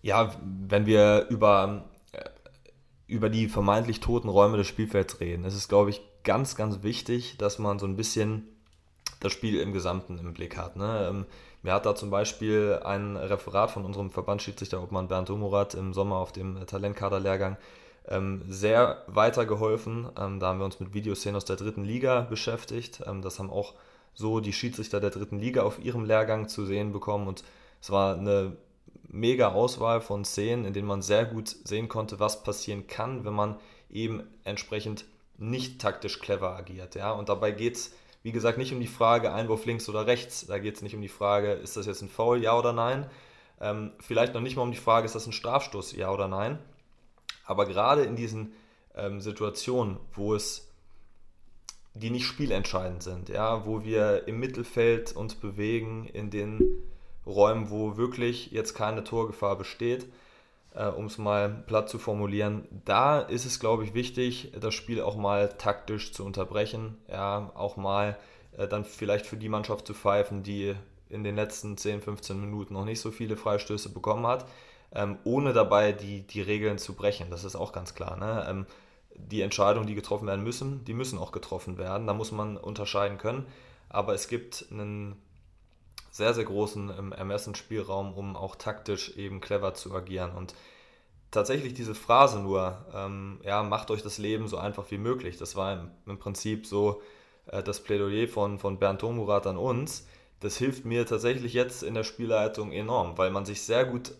Ja, 0.02 0.36
wenn 0.44 0.86
wir 0.86 1.28
über, 1.30 1.90
äh, 2.12 2.30
über 3.08 3.30
die 3.30 3.48
vermeintlich 3.48 4.00
toten 4.00 4.30
Räume 4.30 4.58
des 4.58 4.68
Spielfelds 4.68 5.20
reden, 5.20 5.46
ist 5.46 5.56
es, 5.56 5.68
glaube 5.68 5.90
ich, 5.90 6.02
ganz, 6.24 6.56
ganz 6.56 6.84
wichtig, 6.84 7.38
dass 7.38 7.60
man 7.60 7.80
so 7.80 7.86
ein 7.86 7.96
bisschen 7.96 8.48
das 9.20 9.32
Spiel 9.32 9.60
im 9.60 9.74
Gesamten 9.74 10.18
im 10.20 10.34
Blick 10.34 10.58
hat. 10.58 10.76
Ne? 10.76 11.26
Mir 11.66 11.74
hat 11.74 11.88
da 11.88 11.96
zum 11.96 12.12
Beispiel 12.12 12.80
ein 12.84 13.18
Referat 13.18 13.72
von 13.72 13.86
unserem 13.86 14.12
Verbandsschiedsrichter 14.12 14.84
Obmann 14.84 15.08
Bernd 15.08 15.32
Umurat 15.32 15.74
im 15.74 15.96
Sommer 15.96 16.18
auf 16.18 16.32
dem 16.32 16.64
Talentkaderlehrgang 16.68 17.58
ähm, 18.08 18.44
sehr 18.48 19.02
weitergeholfen. 19.08 20.08
Ähm, 20.16 20.40
da 20.40 20.50
haben 20.50 20.60
wir 20.60 20.66
uns 20.66 20.80
mit 20.80 20.94
Videoszenen 20.94 21.36
aus 21.36 21.46
der 21.46 21.56
dritten 21.56 21.84
Liga 21.84 22.22
beschäftigt. 22.22 23.02
Ähm, 23.08 23.24
das 23.24 23.40
haben 23.40 23.50
auch 23.50 23.74
so 24.14 24.42
die 24.42 24.54
Schiedsrichter 24.54 25.00
der 25.00 25.10
dritten 25.10 25.40
Liga 25.40 25.64
auf 25.64 25.84
ihrem 25.84 26.06
Lehrgang 26.06 26.50
zu 26.50 26.68
sehen 26.68 26.92
bekommen 26.92 27.28
und 27.28 27.44
es 27.82 27.90
war 27.90 28.16
eine 28.16 28.56
mega 29.08 29.52
Auswahl 29.54 30.02
von 30.02 30.24
Szenen, 30.24 30.66
in 30.66 30.74
denen 30.74 30.88
man 30.88 31.02
sehr 31.02 31.26
gut 31.26 31.50
sehen 31.50 31.90
konnte, 31.90 32.20
was 32.20 32.44
passieren 32.44 32.86
kann, 32.86 33.26
wenn 33.26 33.34
man 33.34 33.58
eben 33.90 34.22
entsprechend 34.44 35.06
nicht 35.40 35.82
taktisch 35.82 36.20
clever 36.20 36.56
agiert. 36.56 36.94
Ja? 36.94 37.12
Und 37.12 37.28
dabei 37.28 37.50
geht 37.50 37.78
es 37.78 37.92
wie 38.26 38.32
gesagt, 38.32 38.58
nicht 38.58 38.74
um 38.74 38.80
die 38.80 38.88
Frage 38.88 39.32
Einwurf 39.32 39.66
links 39.66 39.88
oder 39.88 40.08
rechts. 40.08 40.48
Da 40.48 40.58
geht 40.58 40.76
es 40.76 40.82
nicht 40.82 40.96
um 40.96 41.02
die 41.04 41.08
Frage, 41.08 41.52
ist 41.52 41.78
das 41.78 41.86
jetzt 41.86 42.02
ein 42.02 42.10
Foul, 42.10 42.42
ja 42.42 42.58
oder 42.58 42.74
nein. 42.74 43.08
Ähm, 43.62 43.92
vielleicht 44.00 44.34
noch 44.34 44.42
nicht 44.42 44.56
mal 44.56 44.64
um 44.64 44.72
die 44.72 44.80
Frage, 44.80 45.06
ist 45.06 45.14
das 45.14 45.28
ein 45.28 45.32
Strafstoß, 45.32 45.96
ja 45.96 46.10
oder 46.10 46.28
nein. 46.28 46.58
Aber 47.46 47.68
gerade 47.68 48.02
in 48.02 48.16
diesen 48.16 48.54
ähm, 48.96 49.22
Situationen, 49.22 49.98
wo 50.16 50.34
es 50.34 50.72
die 51.94 52.10
nicht 52.10 52.26
spielentscheidend 52.26 53.04
sind, 53.04 53.30
ja, 53.30 53.68
wo 53.68 53.84
wir 53.84 54.28
im 54.28 54.40
Mittelfeld 54.40 55.16
uns 55.16 55.36
bewegen, 55.36 56.08
in 56.08 56.32
den 56.32 56.84
Räumen, 57.28 57.70
wo 57.70 57.96
wirklich 57.96 58.50
jetzt 58.50 58.74
keine 58.74 59.04
Torgefahr 59.04 59.56
besteht, 59.56 60.08
äh, 60.76 60.88
um 60.88 61.06
es 61.06 61.18
mal 61.18 61.50
platt 61.50 61.90
zu 61.90 61.98
formulieren, 61.98 62.68
da 62.86 63.20
ist 63.20 63.46
es, 63.46 63.60
glaube 63.60 63.84
ich, 63.84 63.94
wichtig, 63.94 64.52
das 64.60 64.74
Spiel 64.74 65.02
auch 65.02 65.16
mal 65.16 65.50
taktisch 65.50 66.14
zu 66.14 66.26
unterbrechen, 66.26 66.98
ja, 67.08 67.52
auch 67.56 67.78
mal 67.78 68.18
äh, 68.58 68.68
dann 68.68 68.86
vielleicht 68.86 69.26
für 69.26 69.38
die 69.38 69.50
Mannschaft 69.50 69.88
zu 69.88 69.94
pfeifen, 69.94 70.44
die 70.44 70.76
in 71.10 71.24
den 71.24 71.36
letzten 71.36 71.78
10, 71.78 72.02
15 72.02 72.40
Minuten 72.40 72.74
noch 72.74 72.86
nicht 72.86 73.00
so 73.00 73.12
viele 73.12 73.38
Freistöße 73.38 73.90
bekommen 73.90 74.28
hat, 74.28 74.46
ähm, 74.94 75.18
ohne 75.24 75.54
dabei 75.54 75.92
die, 75.92 76.22
die 76.22 76.42
Regeln 76.42 76.78
zu 76.78 76.94
brechen. 76.94 77.30
Das 77.30 77.44
ist 77.44 77.56
auch 77.56 77.72
ganz 77.72 77.96
klar. 77.96 78.18
Ne? 78.18 78.46
Ähm, 78.50 78.66
die 79.16 79.42
Entscheidungen, 79.42 79.88
die 79.88 79.96
getroffen 79.96 80.28
werden 80.28 80.44
müssen, 80.44 80.84
die 80.86 80.94
müssen 80.94 81.20
auch 81.20 81.32
getroffen 81.32 81.78
werden. 81.78 82.08
Da 82.08 82.14
muss 82.14 82.32
man 82.32 82.58
unterscheiden 82.58 83.18
können. 83.18 83.46
Aber 83.88 84.14
es 84.14 84.28
gibt 84.28 84.66
einen 84.72 85.16
sehr, 86.16 86.34
sehr 86.34 86.46
großen 86.46 86.94
ähm, 86.98 87.12
Ermessensspielraum, 87.12 88.14
um 88.14 88.38
auch 88.38 88.56
taktisch 88.56 89.18
eben 89.18 89.42
clever 89.42 89.74
zu 89.74 89.94
agieren. 89.94 90.32
Und 90.32 90.56
tatsächlich 91.30 91.74
diese 91.74 91.94
Phrase 91.94 92.40
nur, 92.40 92.86
ähm, 92.94 93.42
ja, 93.44 93.64
macht 93.64 93.92
euch 93.92 94.02
das 94.02 94.18
Leben 94.18 94.48
so 94.48 94.58
einfach 94.58 94.90
wie 94.92 94.98
möglich. 94.98 95.36
Das 95.36 95.58
war 95.58 95.74
im, 95.74 95.92
im 96.06 96.18
Prinzip 96.18 96.68
so 96.68 97.02
äh, 97.48 97.62
das 97.62 97.84
Plädoyer 97.84 98.30
von, 98.30 98.60
von 98.60 98.80
Bernd 98.80 99.02
Tomurat 99.02 99.46
an 99.46 99.58
uns. 99.58 100.08
Das 100.40 100.56
hilft 100.56 100.86
mir 100.86 101.06
tatsächlich 101.06 101.52
jetzt 101.52 101.84
in 101.84 101.96
der 101.96 102.06
Spielleitung 102.06 102.72
enorm, 102.72 103.18
weil 103.18 103.30
man 103.30 103.44
sich 103.44 103.64
sehr 103.64 103.84
gut 103.84 104.14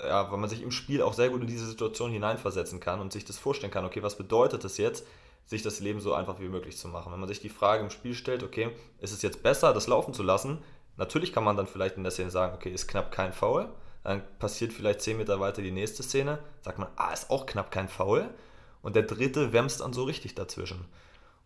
ja, 0.00 0.30
weil 0.32 0.38
man 0.38 0.50
sich 0.50 0.62
im 0.62 0.70
Spiel 0.70 1.02
auch 1.02 1.12
sehr 1.12 1.28
gut 1.28 1.42
in 1.42 1.46
diese 1.46 1.66
Situation 1.66 2.10
hineinversetzen 2.10 2.80
kann 2.80 3.00
und 3.00 3.12
sich 3.12 3.24
das 3.24 3.38
vorstellen 3.38 3.72
kann, 3.72 3.84
okay, 3.84 4.02
was 4.02 4.16
bedeutet 4.16 4.64
es 4.64 4.76
jetzt, 4.78 5.06
sich 5.46 5.62
das 5.62 5.80
Leben 5.80 6.00
so 6.00 6.14
einfach 6.14 6.40
wie 6.40 6.48
möglich 6.48 6.76
zu 6.78 6.88
machen. 6.88 7.12
Wenn 7.12 7.20
man 7.20 7.28
sich 7.28 7.40
die 7.40 7.48
Frage 7.48 7.84
im 7.84 7.90
Spiel 7.90 8.14
stellt, 8.14 8.42
okay, 8.42 8.70
ist 9.00 9.12
es 9.12 9.22
jetzt 9.22 9.42
besser, 9.42 9.72
das 9.72 9.86
laufen 9.86 10.14
zu 10.14 10.22
lassen? 10.22 10.62
Natürlich 10.96 11.32
kann 11.32 11.44
man 11.44 11.56
dann 11.56 11.66
vielleicht 11.66 11.96
in 11.96 12.04
der 12.04 12.12
Szene 12.12 12.30
sagen, 12.30 12.54
okay, 12.54 12.70
ist 12.70 12.88
knapp 12.88 13.10
kein 13.10 13.32
Foul. 13.32 13.68
Dann 14.04 14.22
passiert 14.38 14.72
vielleicht 14.72 15.00
10 15.00 15.16
Meter 15.16 15.40
weiter 15.40 15.62
die 15.62 15.72
nächste 15.72 16.02
Szene, 16.02 16.38
sagt 16.60 16.78
man, 16.78 16.88
ah, 16.96 17.12
ist 17.12 17.30
auch 17.30 17.46
knapp 17.46 17.70
kein 17.70 17.88
Foul. 17.88 18.28
Und 18.82 18.96
der 18.96 19.04
dritte 19.04 19.52
wämst 19.52 19.80
dann 19.80 19.94
so 19.94 20.04
richtig 20.04 20.34
dazwischen. 20.34 20.84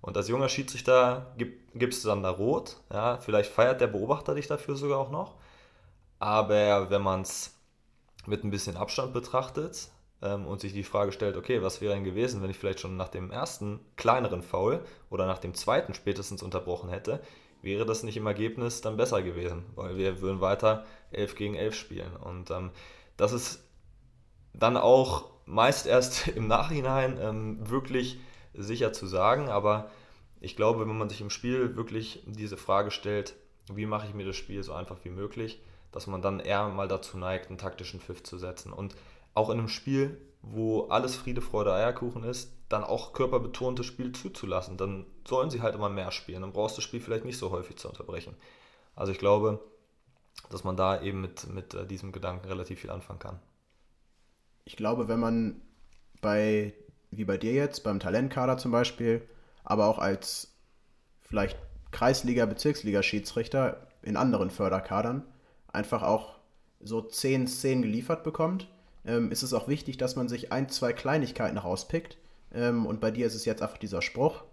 Und 0.00 0.16
als 0.16 0.28
junger 0.28 0.48
Schiedsrichter 0.48 1.32
gib, 1.38 1.72
gibst 1.74 2.04
du 2.04 2.08
dann 2.08 2.22
da 2.22 2.30
rot. 2.30 2.76
Ja, 2.92 3.18
vielleicht 3.18 3.52
feiert 3.52 3.80
der 3.80 3.86
Beobachter 3.86 4.34
dich 4.34 4.46
dafür 4.46 4.76
sogar 4.76 4.98
auch 4.98 5.10
noch. 5.10 5.34
Aber 6.18 6.90
wenn 6.90 7.02
man 7.02 7.22
es 7.22 7.54
mit 8.26 8.44
ein 8.44 8.50
bisschen 8.50 8.76
Abstand 8.76 9.12
betrachtet 9.12 9.88
ähm, 10.22 10.46
und 10.46 10.60
sich 10.60 10.72
die 10.72 10.84
Frage 10.84 11.12
stellt, 11.12 11.36
okay, 11.36 11.62
was 11.62 11.80
wäre 11.80 11.94
denn 11.94 12.04
gewesen, 12.04 12.42
wenn 12.42 12.50
ich 12.50 12.58
vielleicht 12.58 12.80
schon 12.80 12.96
nach 12.96 13.08
dem 13.08 13.30
ersten 13.30 13.80
kleineren 13.96 14.42
Foul 14.42 14.84
oder 15.10 15.26
nach 15.26 15.38
dem 15.38 15.54
zweiten 15.54 15.94
spätestens 15.94 16.42
unterbrochen 16.42 16.90
hätte, 16.90 17.20
wäre 17.62 17.84
das 17.84 18.02
nicht 18.02 18.16
im 18.16 18.26
Ergebnis 18.26 18.80
dann 18.80 18.96
besser 18.96 19.22
gewesen, 19.22 19.64
weil 19.74 19.96
wir 19.96 20.20
würden 20.20 20.40
weiter 20.40 20.84
11 21.10 21.34
gegen 21.34 21.54
11 21.54 21.74
spielen. 21.74 22.16
Und 22.16 22.50
ähm, 22.50 22.70
das 23.16 23.32
ist 23.32 23.64
dann 24.52 24.76
auch 24.76 25.30
meist 25.46 25.86
erst 25.86 26.28
im 26.36 26.46
Nachhinein 26.46 27.18
ähm, 27.20 27.70
wirklich 27.70 28.18
sicher 28.54 28.92
zu 28.92 29.06
sagen, 29.06 29.48
aber 29.48 29.90
ich 30.40 30.56
glaube, 30.56 30.80
wenn 30.80 30.98
man 30.98 31.08
sich 31.08 31.20
im 31.20 31.30
Spiel 31.30 31.76
wirklich 31.76 32.22
diese 32.26 32.56
Frage 32.56 32.90
stellt, 32.90 33.34
wie 33.72 33.86
mache 33.86 34.06
ich 34.06 34.14
mir 34.14 34.24
das 34.24 34.36
Spiel 34.36 34.62
so 34.62 34.72
einfach 34.72 34.98
wie 35.04 35.10
möglich, 35.10 35.60
dass 35.92 36.06
man 36.06 36.22
dann 36.22 36.40
eher 36.40 36.68
mal 36.68 36.88
dazu 36.88 37.18
neigt, 37.18 37.48
einen 37.48 37.58
taktischen 37.58 38.00
Pfiff 38.00 38.22
zu 38.22 38.38
setzen. 38.38 38.72
Und 38.72 38.94
auch 39.34 39.50
in 39.50 39.58
einem 39.58 39.68
Spiel, 39.68 40.20
wo 40.42 40.86
alles 40.88 41.16
Friede, 41.16 41.40
Freude, 41.40 41.72
Eierkuchen 41.72 42.24
ist, 42.24 42.52
dann 42.68 42.84
auch 42.84 43.12
körperbetontes 43.12 43.86
Spiel 43.86 44.12
zuzulassen. 44.12 44.76
Dann 44.76 45.06
sollen 45.28 45.50
sie 45.50 45.62
halt 45.62 45.74
immer 45.74 45.88
mehr 45.88 46.10
spielen. 46.10 46.42
Dann 46.42 46.52
brauchst 46.52 46.76
du 46.76 46.80
das 46.80 46.84
Spiel 46.84 47.00
vielleicht 47.00 47.24
nicht 47.24 47.38
so 47.38 47.50
häufig 47.50 47.76
zu 47.76 47.88
unterbrechen. 47.88 48.34
Also 48.96 49.12
ich 49.12 49.18
glaube, 49.18 49.60
dass 50.50 50.64
man 50.64 50.76
da 50.76 51.00
eben 51.02 51.20
mit, 51.20 51.48
mit 51.52 51.74
äh, 51.74 51.86
diesem 51.86 52.12
Gedanken 52.12 52.48
relativ 52.48 52.80
viel 52.80 52.90
anfangen 52.90 53.18
kann. 53.18 53.38
Ich 54.64 54.76
glaube, 54.76 55.08
wenn 55.08 55.20
man 55.20 55.60
bei, 56.20 56.74
wie 57.10 57.24
bei 57.24 57.36
dir 57.36 57.52
jetzt, 57.52 57.84
beim 57.84 58.00
Talentkader 58.00 58.58
zum 58.58 58.72
Beispiel, 58.72 59.26
aber 59.64 59.86
auch 59.86 59.98
als 59.98 60.52
vielleicht 61.20 61.58
Kreisliga-, 61.92 62.46
Bezirksliga-Schiedsrichter 62.46 63.86
in 64.02 64.16
anderen 64.16 64.50
Förderkadern, 64.50 65.24
einfach 65.72 66.02
auch 66.02 66.38
so 66.80 67.02
zehn 67.02 67.46
Szenen 67.46 67.82
geliefert 67.82 68.24
bekommt, 68.24 68.68
ähm, 69.04 69.30
ist 69.30 69.42
es 69.42 69.52
auch 69.52 69.68
wichtig, 69.68 69.96
dass 69.96 70.16
man 70.16 70.28
sich 70.28 70.52
ein, 70.52 70.68
zwei 70.68 70.92
Kleinigkeiten 70.92 71.58
rauspickt. 71.58 72.18
Ähm, 72.54 72.86
und 72.86 73.00
bei 73.00 73.10
dir 73.10 73.26
ist 73.26 73.34
es 73.34 73.44
jetzt 73.44 73.62
einfach 73.62 73.78
dieser 73.78 74.02
Spruch, 74.02 74.44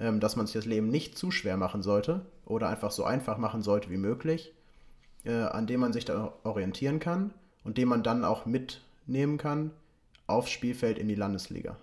dass 0.00 0.36
man 0.36 0.46
sich 0.46 0.54
das 0.54 0.66
Leben 0.66 0.88
nicht 0.88 1.16
zu 1.16 1.30
schwer 1.30 1.56
machen 1.56 1.82
sollte 1.82 2.24
oder 2.44 2.68
einfach 2.68 2.90
so 2.90 3.04
einfach 3.04 3.38
machen 3.38 3.62
sollte 3.62 3.90
wie 3.90 3.96
möglich, 3.96 4.52
äh, 5.24 5.32
an 5.32 5.66
dem 5.66 5.80
man 5.80 5.92
sich 5.92 6.04
dann 6.04 6.30
orientieren 6.42 6.98
kann 6.98 7.32
und 7.64 7.78
den 7.78 7.88
man 7.88 8.02
dann 8.02 8.24
auch 8.24 8.46
mitnehmen 8.46 9.38
kann 9.38 9.70
aufs 10.26 10.50
Spielfeld 10.50 10.98
in 10.98 11.08
die 11.08 11.14
Landesliga. 11.14 11.76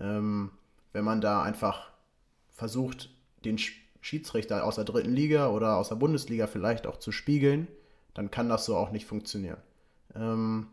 Ähm, 0.00 0.50
wenn 0.92 1.04
man 1.04 1.20
da 1.20 1.42
einfach 1.42 1.90
versucht, 2.50 3.10
den 3.44 3.58
Schiedsrichter 4.00 4.64
aus 4.64 4.76
der 4.76 4.84
dritten 4.84 5.12
Liga 5.12 5.48
oder 5.48 5.76
aus 5.76 5.88
der 5.88 5.96
Bundesliga 5.96 6.46
vielleicht 6.46 6.86
auch 6.86 6.98
zu 6.98 7.12
spiegeln, 7.12 7.68
dann 8.14 8.30
kann 8.30 8.48
das 8.48 8.64
so 8.64 8.76
auch 8.76 8.90
nicht 8.90 9.06
funktionieren. 9.06 9.58
Ähm, 10.14 10.68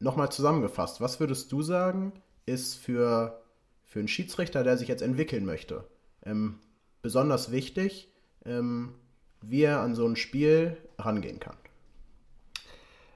Nochmal 0.00 0.30
zusammengefasst, 0.30 1.00
was 1.00 1.18
würdest 1.18 1.50
du 1.50 1.62
sagen, 1.62 2.12
ist 2.46 2.76
für, 2.76 3.40
für 3.88 3.98
einen 3.98 4.08
Schiedsrichter, 4.08 4.62
der 4.62 4.76
sich 4.76 4.86
jetzt 4.86 5.02
entwickeln 5.02 5.44
möchte, 5.44 5.84
ähm, 6.24 6.60
besonders 7.02 7.50
wichtig, 7.50 8.12
ähm, 8.44 8.94
wie 9.40 9.62
er 9.62 9.80
an 9.80 9.94
so 9.94 10.06
ein 10.06 10.16
Spiel 10.16 10.76
rangehen 10.98 11.40
kann? 11.40 11.56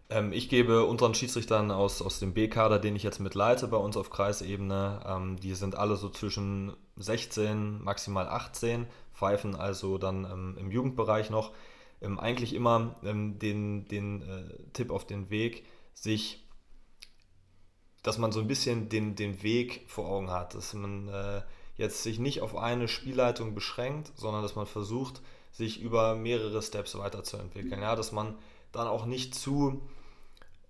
Ähm, 0.09 0.33
ich 0.33 0.49
gebe 0.49 0.85
unseren 0.85 1.15
Schiedsrichtern 1.15 1.71
aus, 1.71 2.01
aus 2.01 2.19
dem 2.19 2.33
B-Kader, 2.33 2.79
den 2.79 2.97
ich 2.97 3.03
jetzt 3.03 3.21
mitleite 3.21 3.69
bei 3.69 3.77
uns 3.77 3.97
auf 3.97 4.11
Kreisebene, 4.11 5.01
ähm, 5.07 5.39
die 5.39 5.55
sind 5.55 5.75
alle 5.75 5.97
so 5.97 6.09
zwischen 6.09 6.73
16, 6.97 7.83
maximal 7.83 8.27
18, 8.27 8.87
pfeifen 9.15 9.55
also 9.55 9.99
dann 9.99 10.25
ähm, 10.25 10.57
im 10.59 10.71
Jugendbereich 10.71 11.31
noch 11.31 11.53
eigentlich 12.19 12.53
immer 12.53 12.97
den, 13.05 13.87
den 13.87 14.23
äh, 14.23 14.73
Tipp 14.73 14.91
auf 14.91 15.07
den 15.07 15.31
Weg, 15.31 15.65
sich, 15.95 16.42
dass 18.03 18.19
man 18.19 18.33
so 18.33 18.41
ein 18.41 18.49
bisschen 18.49 18.89
den, 18.89 19.15
den 19.15 19.43
Weg 19.43 19.85
vor 19.87 20.09
Augen 20.09 20.31
hat, 20.31 20.55
dass 20.55 20.75
man 20.75 21.09
äh, 21.09 21.43
jetzt 21.77 22.03
sich 22.03 22.19
nicht 22.19 22.41
auf 22.43 22.57
eine 22.57 22.89
Spielleitung 22.89 23.55
beschränkt, 23.55 24.13
sondern 24.17 24.43
dass 24.43 24.57
man 24.57 24.67
versucht, 24.67 25.21
sich 25.53 25.81
über 25.81 26.15
mehrere 26.15 26.63
Steps 26.63 26.99
weiterzuentwickeln. 26.99 27.83
Ja, 27.83 27.95
dass 27.95 28.13
man 28.13 28.35
dann 28.73 28.89
auch 28.89 29.05
nicht 29.07 29.35
zu 29.35 29.83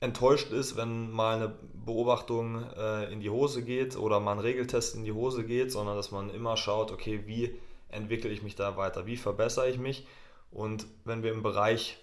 enttäuscht 0.01 0.51
ist, 0.51 0.77
wenn 0.77 1.13
mal 1.13 1.37
eine 1.37 1.55
Beobachtung 1.87 2.65
äh, 2.77 3.13
in 3.13 3.21
die 3.21 3.31
Hose 3.31 3.63
geht 3.63 3.97
oder 3.97 4.19
mal 4.19 4.33
ein 4.33 4.41
Regeltest 4.41 4.97
in 4.97 5.05
die 5.05 5.13
Hose 5.13 5.45
geht, 5.45 5.71
sondern 5.71 5.97
dass 5.97 6.11
man 6.11 6.29
immer 6.31 6.57
schaut, 6.57 6.91
okay, 6.91 7.23
wie 7.27 7.55
entwickle 7.89 8.31
ich 8.31 8.43
mich 8.43 8.57
da 8.57 8.77
weiter, 8.77 9.07
wie 9.07 9.17
verbessere 9.17 9.71
ich 9.71 9.79
mich 9.79 10.07
und 10.51 10.87
wenn 11.05 11.23
wir 11.23 11.33
im 11.33 11.45
Bereich 11.45 12.02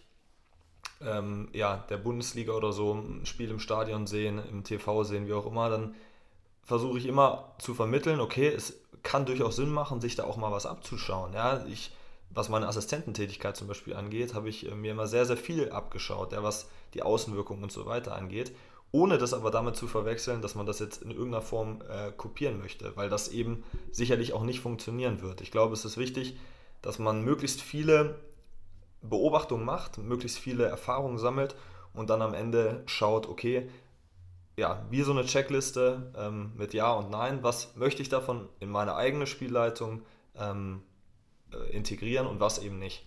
ähm, 1.02 1.50
ja, 1.54 1.86
der 1.90 1.98
Bundesliga 1.98 2.54
oder 2.54 2.74
so 2.74 2.94
ein 2.94 3.26
Spiel 3.26 3.50
im 3.50 3.60
Stadion 3.60 4.08
sehen, 4.08 4.42
im 4.50 4.64
TV 4.64 5.04
sehen, 5.04 5.28
wie 5.28 5.34
auch 5.34 5.46
immer, 5.46 5.70
dann 5.70 5.96
versuche 6.64 6.98
ich 6.98 7.06
immer 7.06 7.56
zu 7.60 7.74
vermitteln, 7.74 8.20
okay, 8.20 8.48
es 8.48 8.80
kann 9.02 9.26
durchaus 9.26 9.56
Sinn 9.56 9.72
machen, 9.72 10.02
sich 10.02 10.16
da 10.16 10.26
auch 10.26 10.38
mal 10.38 10.52
was 10.52 10.66
abzuschauen. 10.66 11.34
Ja, 11.34 11.66
ich, 11.68 11.92
was 12.30 12.50
meine 12.50 12.68
Assistententätigkeit 12.68 13.56
zum 13.56 13.68
Beispiel 13.68 13.96
angeht, 13.96 14.34
habe 14.34 14.50
ich 14.50 14.70
äh, 14.70 14.76
mir 14.76 14.92
immer 14.92 15.08
sehr, 15.08 15.26
sehr 15.26 15.38
viel 15.38 15.72
abgeschaut, 15.72 16.34
ja, 16.34 16.44
was 16.44 16.70
die 16.94 17.02
Außenwirkung 17.04 17.64
und 17.64 17.72
so 17.72 17.86
weiter 17.86 18.16
angeht, 18.16 18.52
ohne 18.92 19.18
das 19.18 19.34
aber 19.34 19.52
damit 19.52 19.76
zu 19.76 19.88
verwechseln, 19.88 20.42
dass 20.42 20.56
man 20.56 20.66
das 20.66 20.80
jetzt 20.80 21.02
in 21.02 21.12
irgendeiner 21.12 21.42
Form 21.42 21.82
äh, 21.90 22.12
kopieren 22.12 22.60
möchte, 22.60 22.96
weil 22.96 23.10
das 23.10 23.30
eben 23.30 23.64
sicherlich 23.92 24.34
auch 24.34 24.44
nicht 24.44 24.60
funktionieren 24.60 25.22
wird. 25.22 25.42
Ich 25.42 25.52
glaube, 25.52 25.74
es 25.74 25.86
ist 25.86 25.98
wichtig, 25.98 26.38
dass 26.82 27.00
man 27.00 27.24
möglichst 27.24 27.62
viele 27.62 28.16
Beobachtung 29.02 29.64
macht, 29.64 29.98
möglichst 29.98 30.38
viele 30.40 30.66
Erfahrungen 30.66 31.18
sammelt 31.18 31.56
und 31.94 32.10
dann 32.10 32.22
am 32.22 32.34
Ende 32.34 32.84
schaut, 32.86 33.28
okay, 33.28 33.70
ja, 34.58 34.86
wie 34.90 35.04
so 35.04 35.12
eine 35.12 35.26
Checkliste 35.26 36.12
ähm, 36.18 36.52
mit 36.56 36.74
Ja 36.74 36.92
und 36.92 37.10
Nein, 37.10 37.44
was 37.44 37.76
möchte 37.76 38.02
ich 38.02 38.10
davon 38.10 38.50
in 38.60 38.70
meine 38.70 38.96
eigene 38.96 39.26
Spielleitung 39.26 40.02
ähm, 40.36 40.84
äh, 41.54 41.72
integrieren 41.72 42.28
und 42.28 42.40
was 42.40 42.60
eben 42.60 42.78
nicht. 42.78 43.06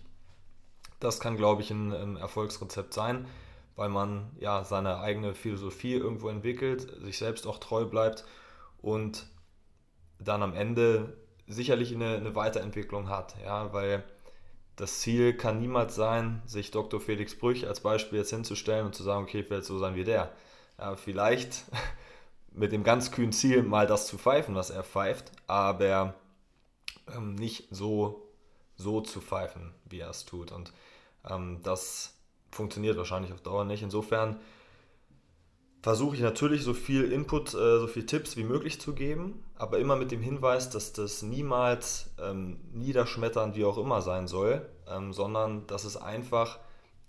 Das 0.99 1.19
kann, 1.19 1.37
glaube 1.37 1.61
ich, 1.61 1.69
ein, 1.69 1.91
ein 1.91 2.17
Erfolgsrezept 2.17 2.93
sein, 2.93 3.27
weil 3.75 3.89
man 3.89 4.31
ja 4.39 4.63
seine 4.63 4.99
eigene 4.99 5.35
Philosophie 5.35 5.93
irgendwo 5.93 6.29
entwickelt, 6.29 6.89
sich 7.03 7.17
selbst 7.17 7.45
auch 7.45 7.59
treu 7.59 7.85
bleibt 7.85 8.25
und 8.81 9.27
dann 10.19 10.41
am 10.41 10.55
Ende 10.55 11.17
sicherlich 11.47 11.93
eine, 11.93 12.15
eine 12.15 12.35
Weiterentwicklung 12.35 13.09
hat, 13.09 13.35
ja, 13.43 13.73
weil 13.73 14.03
das 14.75 14.99
Ziel 15.01 15.35
kann 15.35 15.59
niemals 15.59 15.95
sein, 15.95 16.41
sich 16.45 16.71
Dr. 16.71 16.99
Felix 16.99 17.37
Brüch 17.37 17.67
als 17.67 17.79
Beispiel 17.81 18.19
jetzt 18.19 18.31
hinzustellen 18.31 18.85
und 18.85 18.95
zu 18.95 19.03
sagen, 19.03 19.23
okay, 19.23 19.41
ich 19.41 19.49
will 19.49 19.61
so 19.61 19.77
sein 19.77 19.95
wie 19.95 20.03
der. 20.03 20.31
Ja, 20.79 20.95
vielleicht 20.95 21.65
mit 22.51 22.71
dem 22.71 22.83
ganz 22.83 23.11
kühnen 23.11 23.33
Ziel, 23.33 23.63
mal 23.63 23.87
das 23.87 24.07
zu 24.07 24.17
pfeifen, 24.17 24.55
was 24.55 24.69
er 24.69 24.83
pfeift, 24.83 25.31
aber 25.47 26.15
ähm, 27.15 27.35
nicht 27.35 27.67
so, 27.69 28.27
so 28.75 29.01
zu 29.01 29.21
pfeifen, 29.21 29.73
wie 29.85 29.99
er 29.99 30.09
es 30.09 30.25
tut. 30.25 30.51
Und 30.51 30.73
ähm, 31.29 31.59
das 31.63 32.15
funktioniert 32.51 32.97
wahrscheinlich 32.97 33.33
auf 33.33 33.41
Dauer 33.41 33.65
nicht. 33.65 33.83
Insofern 33.83 34.39
versuche 35.83 36.15
ich 36.15 36.21
natürlich 36.21 36.63
so 36.63 36.73
viel 36.73 37.11
Input, 37.11 37.53
äh, 37.53 37.79
so 37.79 37.87
viel 37.87 38.05
Tipps 38.05 38.37
wie 38.37 38.45
möglich 38.45 38.79
zu 38.79 38.95
geben, 38.95 39.43
aber 39.55 39.79
immer 39.79 39.97
mit 39.97 40.11
dem 40.11 40.21
Hinweis, 40.21 40.69
dass 40.69 40.93
das 40.93 41.21
niemals 41.21 42.09
ähm, 42.19 42.61
niederschmetternd 42.71 43.57
wie 43.57 43.65
auch 43.65 43.77
immer 43.77 44.01
sein 44.01 44.27
soll, 44.27 44.67
ähm, 44.87 45.11
sondern 45.11 45.67
dass 45.67 45.83
es 45.83 45.97
einfach 45.97 46.59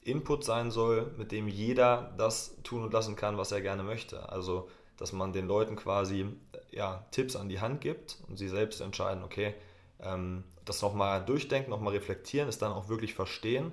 Input 0.02 0.44
sein 0.44 0.72
soll, 0.72 1.12
mit 1.16 1.30
dem 1.30 1.46
jeder 1.46 2.12
das 2.18 2.56
tun 2.64 2.82
und 2.82 2.92
lassen 2.92 3.14
kann, 3.14 3.38
was 3.38 3.52
er 3.52 3.60
gerne 3.60 3.84
möchte. 3.84 4.28
Also, 4.28 4.68
dass 4.96 5.12
man 5.12 5.32
den 5.32 5.46
Leuten 5.46 5.76
quasi 5.76 6.26
ja, 6.72 7.06
Tipps 7.12 7.36
an 7.36 7.48
die 7.48 7.60
Hand 7.60 7.80
gibt 7.80 8.18
und 8.28 8.38
sie 8.38 8.48
selbst 8.48 8.80
entscheiden, 8.80 9.22
okay, 9.22 9.54
ähm, 10.00 10.42
das 10.64 10.82
nochmal 10.82 11.24
durchdenken, 11.24 11.70
nochmal 11.70 11.94
reflektieren, 11.94 12.48
es 12.48 12.58
dann 12.58 12.72
auch 12.72 12.88
wirklich 12.88 13.14
verstehen 13.14 13.70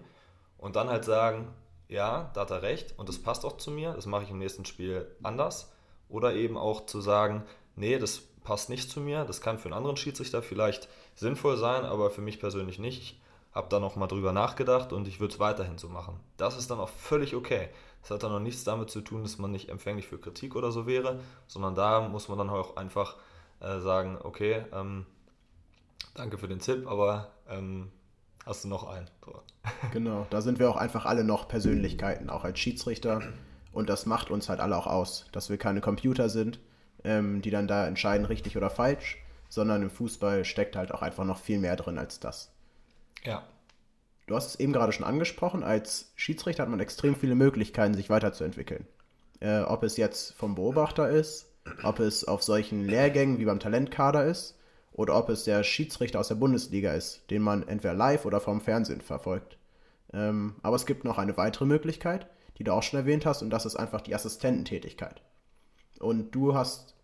und 0.59 0.75
dann 0.75 0.89
halt 0.89 1.05
sagen, 1.05 1.47
ja, 1.91 2.31
da 2.33 2.41
hat 2.41 2.51
er 2.51 2.61
recht 2.61 2.97
und 2.97 3.09
das 3.09 3.19
passt 3.19 3.45
auch 3.45 3.57
zu 3.57 3.69
mir, 3.69 3.91
das 3.93 4.05
mache 4.05 4.23
ich 4.23 4.31
im 4.31 4.39
nächsten 4.39 4.63
Spiel 4.65 5.13
anders. 5.21 5.71
Oder 6.07 6.33
eben 6.33 6.57
auch 6.57 6.85
zu 6.85 7.01
sagen, 7.01 7.43
nee, 7.75 7.99
das 7.99 8.21
passt 8.43 8.69
nicht 8.69 8.89
zu 8.89 9.01
mir, 9.01 9.25
das 9.25 9.41
kann 9.41 9.59
für 9.59 9.65
einen 9.65 9.73
anderen 9.73 9.97
Schiedsrichter 9.97 10.41
vielleicht 10.41 10.87
sinnvoll 11.15 11.57
sein, 11.57 11.83
aber 11.83 12.09
für 12.09 12.21
mich 12.21 12.39
persönlich 12.39 12.79
nicht. 12.79 13.01
Ich 13.01 13.21
habe 13.53 13.67
da 13.69 13.81
nochmal 13.81 14.07
drüber 14.07 14.31
nachgedacht 14.31 14.93
und 14.93 15.05
ich 15.05 15.19
würde 15.19 15.33
es 15.33 15.39
weiterhin 15.39 15.77
so 15.77 15.89
machen. 15.89 16.17
Das 16.37 16.57
ist 16.57 16.71
dann 16.71 16.79
auch 16.79 16.89
völlig 16.89 17.35
okay. 17.35 17.69
Das 18.01 18.11
hat 18.11 18.23
dann 18.23 18.31
noch 18.31 18.39
nichts 18.39 18.63
damit 18.63 18.89
zu 18.89 19.01
tun, 19.01 19.23
dass 19.23 19.37
man 19.37 19.51
nicht 19.51 19.67
empfänglich 19.67 20.07
für 20.07 20.17
Kritik 20.17 20.55
oder 20.55 20.71
so 20.71 20.87
wäre, 20.87 21.19
sondern 21.47 21.75
da 21.75 22.07
muss 22.07 22.29
man 22.29 22.37
dann 22.37 22.49
auch 22.49 22.77
einfach 22.77 23.17
äh, 23.59 23.79
sagen, 23.79 24.17
okay, 24.23 24.63
ähm, 24.71 25.05
danke 26.13 26.37
für 26.37 26.47
den 26.47 26.59
Tipp, 26.59 26.87
aber 26.87 27.31
ähm, 27.49 27.91
hast 28.45 28.63
du 28.63 28.67
noch 28.67 28.87
einen? 28.87 29.09
So. 29.25 29.41
Genau, 29.91 30.27
da 30.29 30.41
sind 30.41 30.59
wir 30.59 30.69
auch 30.69 30.75
einfach 30.75 31.05
alle 31.05 31.23
noch 31.23 31.47
Persönlichkeiten, 31.47 32.29
auch 32.29 32.43
als 32.43 32.59
Schiedsrichter. 32.59 33.21
Und 33.71 33.89
das 33.89 34.05
macht 34.05 34.29
uns 34.29 34.49
halt 34.49 34.59
alle 34.59 34.75
auch 34.75 34.87
aus, 34.87 35.27
dass 35.31 35.49
wir 35.49 35.57
keine 35.57 35.81
Computer 35.81 36.29
sind, 36.29 36.59
ähm, 37.03 37.41
die 37.41 37.51
dann 37.51 37.67
da 37.67 37.87
entscheiden, 37.87 38.25
richtig 38.25 38.57
oder 38.57 38.69
falsch, 38.69 39.17
sondern 39.49 39.81
im 39.81 39.89
Fußball 39.89 40.45
steckt 40.45 40.75
halt 40.75 40.93
auch 40.93 41.01
einfach 41.01 41.23
noch 41.23 41.39
viel 41.39 41.59
mehr 41.59 41.75
drin 41.75 41.97
als 41.97 42.19
das. 42.19 42.51
Ja. 43.23 43.43
Du 44.27 44.35
hast 44.35 44.47
es 44.47 44.59
eben 44.59 44.73
gerade 44.73 44.93
schon 44.93 45.05
angesprochen, 45.05 45.63
als 45.63 46.11
Schiedsrichter 46.15 46.63
hat 46.63 46.69
man 46.69 46.79
extrem 46.79 47.15
viele 47.15 47.35
Möglichkeiten, 47.35 47.93
sich 47.93 48.09
weiterzuentwickeln. 48.09 48.87
Äh, 49.39 49.61
ob 49.61 49.83
es 49.83 49.97
jetzt 49.97 50.33
vom 50.33 50.55
Beobachter 50.55 51.09
ist, 51.09 51.47
ob 51.83 51.99
es 51.99 52.27
auf 52.27 52.43
solchen 52.43 52.85
Lehrgängen 52.85 53.39
wie 53.39 53.45
beim 53.45 53.59
Talentkader 53.59 54.25
ist 54.25 54.57
oder 54.93 55.17
ob 55.17 55.29
es 55.29 55.43
der 55.43 55.63
Schiedsrichter 55.63 56.19
aus 56.19 56.27
der 56.27 56.35
Bundesliga 56.35 56.93
ist, 56.93 57.29
den 57.29 57.41
man 57.41 57.67
entweder 57.67 57.93
live 57.93 58.25
oder 58.25 58.39
vom 58.39 58.61
Fernsehen 58.61 59.01
verfolgt. 59.01 59.57
Ähm, 60.13 60.55
aber 60.61 60.75
es 60.75 60.85
gibt 60.85 61.03
noch 61.03 61.17
eine 61.17 61.37
weitere 61.37 61.65
Möglichkeit, 61.65 62.27
die 62.57 62.63
du 62.63 62.73
auch 62.73 62.83
schon 62.83 62.99
erwähnt 62.99 63.25
hast, 63.25 63.41
und 63.41 63.49
das 63.49 63.65
ist 63.65 63.75
einfach 63.75 64.01
die 64.01 64.13
Assistententätigkeit. 64.13 65.21
Und 65.99 66.31
du 66.31 66.53
hast 66.53 66.95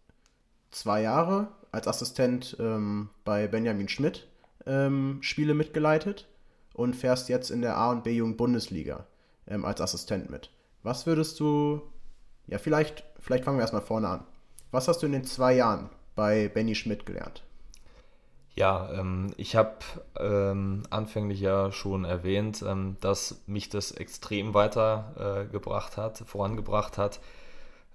zwei 0.72 1.02
Jahre 1.02 1.48
als 1.72 1.88
Assistent 1.88 2.58
ähm, 2.60 3.10
bei 3.24 3.48
Benjamin 3.48 3.88
Schmidt 3.88 4.28
ähm, 4.66 5.20
Spiele 5.22 5.54
mitgeleitet 5.54 6.28
und 6.74 6.96
fährst 6.96 7.30
jetzt 7.30 7.50
in 7.50 7.62
der 7.62 7.78
A- 7.78 7.92
und 7.92 8.04
B-Jugend 8.04 8.38
Bundesliga 8.38 9.06
ähm, 9.48 9.66
als 9.66 9.82
Assistent 9.82 10.30
mit. 10.30 10.52
Was 10.84 11.06
würdest 11.06 11.40
du, 11.40 11.82
ja, 12.48 12.58
vielleicht, 12.58 13.04
vielleicht 13.20 13.46
fangen 13.46 13.58
wir 13.58 13.62
erstmal 13.62 13.82
vorne 13.82 14.10
an. 14.10 14.24
Was 14.72 14.88
hast 14.88 15.02
du 15.02 15.06
in 15.06 15.14
den 15.14 15.24
zwei 15.24 15.54
Jahren 15.56 15.90
bei 16.16 16.50
Benny 16.50 16.76
Schmidt 16.76 17.06
gelernt? 17.06 17.44
Ja, 18.58 18.90
ähm, 18.92 19.36
ich 19.38 19.56
habe 19.56 19.78
ähm, 20.20 20.82
anfänglich 20.90 21.40
ja 21.40 21.72
schon 21.72 22.06
erwähnt, 22.06 22.64
ähm, 22.68 22.98
dass 23.02 23.44
mich 23.46 23.70
das 23.70 23.92
extrem 23.92 24.56
weitergebracht 24.56 25.94
äh, 25.94 26.02
hat, 26.02 26.18
vorangebracht 26.26 26.98
hat, 26.98 27.20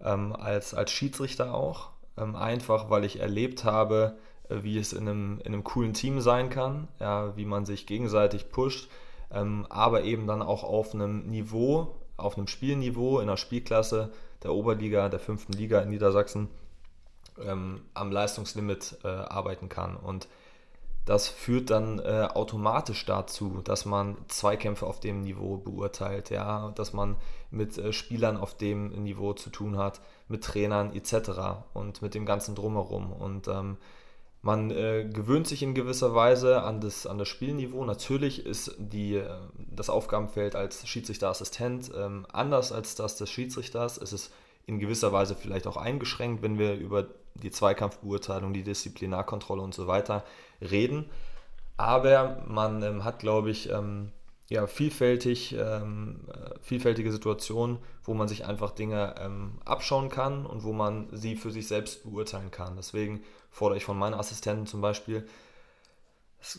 ähm, 0.00 0.32
als, 0.32 0.72
als 0.72 0.92
Schiedsrichter 0.92 1.52
auch. 1.52 1.90
Ähm, 2.16 2.36
einfach, 2.36 2.90
weil 2.90 3.04
ich 3.04 3.18
erlebt 3.18 3.64
habe, 3.64 4.16
äh, 4.48 4.62
wie 4.62 4.78
es 4.78 4.92
in 4.92 5.08
einem, 5.08 5.40
in 5.40 5.46
einem 5.46 5.64
coolen 5.64 5.94
Team 5.94 6.20
sein 6.20 6.48
kann, 6.48 6.86
ja, 7.00 7.36
wie 7.36 7.44
man 7.44 7.64
sich 7.66 7.86
gegenseitig 7.88 8.50
pusht, 8.50 8.88
ähm, 9.32 9.66
aber 9.68 10.04
eben 10.04 10.28
dann 10.28 10.42
auch 10.42 10.62
auf 10.62 10.94
einem 10.94 11.26
Niveau, 11.26 11.96
auf 12.16 12.36
einem 12.36 12.46
Spielniveau 12.46 13.18
in 13.18 13.26
der 13.26 13.36
Spielklasse 13.36 14.12
der 14.44 14.52
Oberliga, 14.52 15.08
der 15.08 15.18
fünften 15.18 15.54
Liga 15.54 15.80
in 15.80 15.90
Niedersachsen 15.90 16.48
am 17.94 18.12
Leistungslimit 18.12 18.98
äh, 19.04 19.08
arbeiten 19.08 19.70
kann. 19.70 19.96
Und 19.96 20.28
das 21.04 21.28
führt 21.28 21.70
dann 21.70 21.98
äh, 21.98 22.28
automatisch 22.32 23.04
dazu, 23.04 23.60
dass 23.64 23.84
man 23.84 24.16
Zweikämpfe 24.28 24.86
auf 24.86 25.00
dem 25.00 25.22
Niveau 25.22 25.56
beurteilt, 25.56 26.30
ja, 26.30 26.70
dass 26.76 26.92
man 26.92 27.16
mit 27.50 27.76
äh, 27.76 27.92
Spielern 27.92 28.36
auf 28.36 28.56
dem 28.56 28.90
Niveau 29.02 29.32
zu 29.32 29.50
tun 29.50 29.78
hat, 29.78 30.00
mit 30.28 30.44
Trainern 30.44 30.94
etc. 30.94 31.64
und 31.74 32.02
mit 32.02 32.14
dem 32.14 32.24
ganzen 32.24 32.54
drumherum. 32.54 33.12
Und 33.12 33.48
ähm, 33.48 33.78
man 34.42 34.70
äh, 34.70 35.08
gewöhnt 35.12 35.48
sich 35.48 35.62
in 35.62 35.74
gewisser 35.74 36.14
Weise 36.14 36.62
an 36.62 36.80
das, 36.80 37.06
an 37.06 37.18
das 37.18 37.28
Spielniveau. 37.28 37.84
Natürlich 37.84 38.46
ist 38.46 38.74
die, 38.78 39.16
äh, 39.16 39.28
das 39.56 39.90
Aufgabenfeld 39.90 40.54
als 40.54 40.86
Schiedsrichterassistent 40.86 41.90
ähm, 41.96 42.26
anders 42.32 42.70
als 42.70 42.94
das 42.94 43.16
des 43.16 43.28
Schiedsrichters. 43.28 43.98
Es 43.98 44.12
ist 44.12 44.32
in 44.66 44.78
gewisser 44.78 45.12
Weise 45.12 45.34
vielleicht 45.34 45.66
auch 45.66 45.76
eingeschränkt, 45.76 46.42
wenn 46.42 46.58
wir 46.58 46.74
über 46.74 47.06
die 47.34 47.50
Zweikampfbeurteilung, 47.50 48.52
die 48.52 48.62
Disziplinarkontrolle 48.62 49.62
und 49.62 49.74
so 49.74 49.86
weiter 49.86 50.24
reden. 50.60 51.10
Aber 51.76 52.42
man 52.46 52.82
ähm, 52.82 53.04
hat, 53.04 53.18
glaube 53.18 53.50
ich, 53.50 53.70
ähm, 53.70 54.12
ja, 54.48 54.66
vielfältig, 54.66 55.54
ähm, 55.58 56.28
äh, 56.28 56.54
vielfältige 56.60 57.10
Situationen, 57.10 57.78
wo 58.04 58.12
man 58.14 58.28
sich 58.28 58.44
einfach 58.44 58.72
Dinge 58.72 59.14
ähm, 59.18 59.58
abschauen 59.64 60.10
kann 60.10 60.44
und 60.44 60.62
wo 60.62 60.72
man 60.72 61.08
sie 61.10 61.36
für 61.36 61.50
sich 61.50 61.66
selbst 61.66 62.04
beurteilen 62.04 62.50
kann. 62.50 62.76
Deswegen 62.76 63.22
fordere 63.50 63.78
ich 63.78 63.84
von 63.84 63.98
meinen 63.98 64.14
Assistenten 64.14 64.66
zum 64.66 64.80
Beispiel, 64.80 65.26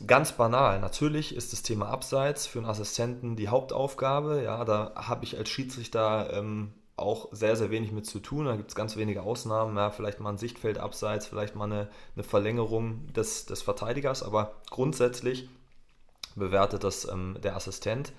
ganz 0.08 0.32
banal. 0.32 0.80
Natürlich 0.80 1.36
ist 1.36 1.54
das 1.54 1.62
Thema 1.62 1.90
Abseits 1.90 2.48
für 2.48 2.60
einen 2.60 2.70
Assistenten 2.70 3.36
die 3.36 3.50
Hauptaufgabe. 3.50 4.42
Ja, 4.44 4.64
da 4.66 4.94
habe 4.96 5.26
ich 5.26 5.38
als 5.38 5.50
Schiedsrichter 5.50 6.32
ähm, 6.34 6.74
auch 6.96 7.30
sehr, 7.32 7.56
sehr 7.56 7.72
wenig 7.72 7.92
mit 7.92 8.06
zu 8.06 8.20
tun. 8.20 8.46
Da 8.46 8.56
gibt 8.56 8.70
es 8.70 8.76
ganz 8.76 8.96
wenige 8.96 9.24
Ausnahmen. 9.24 9.76
Ja, 9.78 9.90
vielleicht 9.90 10.20
mal 10.20 10.30
ein 10.30 10.38
Sichtfeld 10.38 10.78
abseits, 10.78 11.26
vielleicht 11.26 11.56
mal 11.56 11.66
eine, 11.66 11.90
eine 12.16 12.24
Verlängerung 12.24 13.12
des, 13.14 13.46
des 13.46 13.62
Verteidigers, 13.62 14.24
aber 14.24 14.56
grundsätzlich 14.70 15.50
bewertet 16.36 16.84
das 16.84 17.06
ähm, 17.06 17.38
der 17.44 17.56
Assistent. 17.56 18.14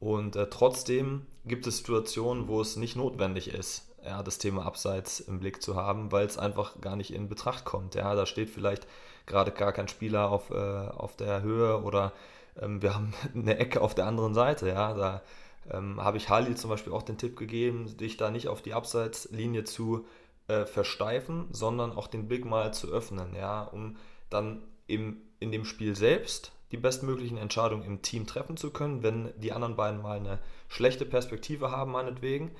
Und 0.00 0.36
äh, 0.36 0.48
trotzdem 0.48 1.26
gibt 1.44 1.66
es 1.66 1.78
Situationen, 1.78 2.48
wo 2.48 2.60
es 2.60 2.76
nicht 2.76 2.96
notwendig 2.96 3.48
ist, 3.48 3.88
ja, 4.04 4.22
das 4.22 4.38
Thema 4.38 4.66
Abseits 4.66 5.20
im 5.20 5.40
Blick 5.40 5.62
zu 5.62 5.76
haben, 5.76 6.12
weil 6.12 6.26
es 6.26 6.38
einfach 6.38 6.80
gar 6.80 6.96
nicht 6.96 7.12
in 7.12 7.28
Betracht 7.28 7.64
kommt. 7.64 7.94
Ja, 7.94 8.14
da 8.14 8.26
steht 8.26 8.50
vielleicht 8.50 8.86
gerade 9.26 9.50
gar 9.50 9.72
kein 9.72 9.88
Spieler 9.88 10.30
auf, 10.30 10.50
äh, 10.50 10.54
auf 10.54 11.16
der 11.16 11.42
Höhe 11.42 11.82
oder 11.82 12.12
ähm, 12.60 12.82
wir 12.82 12.94
haben 12.94 13.14
eine 13.34 13.58
Ecke 13.58 13.80
auf 13.80 13.94
der 13.94 14.06
anderen 14.06 14.34
Seite. 14.34 14.68
Ja, 14.68 14.94
da 14.94 15.22
ähm, 15.70 16.02
habe 16.02 16.16
ich 16.16 16.28
Halil 16.28 16.56
zum 16.56 16.70
Beispiel 16.70 16.92
auch 16.92 17.02
den 17.02 17.18
Tipp 17.18 17.36
gegeben, 17.36 17.96
dich 17.96 18.16
da 18.16 18.30
nicht 18.30 18.48
auf 18.48 18.62
die 18.62 18.74
Abseitslinie 18.74 19.64
zu 19.64 20.06
äh, 20.48 20.66
versteifen, 20.66 21.46
sondern 21.50 21.92
auch 21.92 22.06
den 22.06 22.28
Blick 22.28 22.44
mal 22.44 22.74
zu 22.74 22.88
öffnen, 22.88 23.34
ja, 23.34 23.62
um 23.62 23.96
dann 24.30 24.62
im, 24.86 25.16
in 25.40 25.52
dem 25.52 25.64
Spiel 25.64 25.96
selbst 25.96 26.52
die 26.70 26.76
bestmöglichen 26.76 27.38
Entscheidungen 27.38 27.84
im 27.84 28.02
Team 28.02 28.26
treffen 28.26 28.56
zu 28.56 28.70
können, 28.70 29.02
wenn 29.02 29.32
die 29.38 29.52
anderen 29.52 29.76
beiden 29.76 30.02
mal 30.02 30.16
eine 30.16 30.40
schlechte 30.68 31.04
Perspektive 31.04 31.70
haben, 31.70 31.92
meinetwegen, 31.92 32.50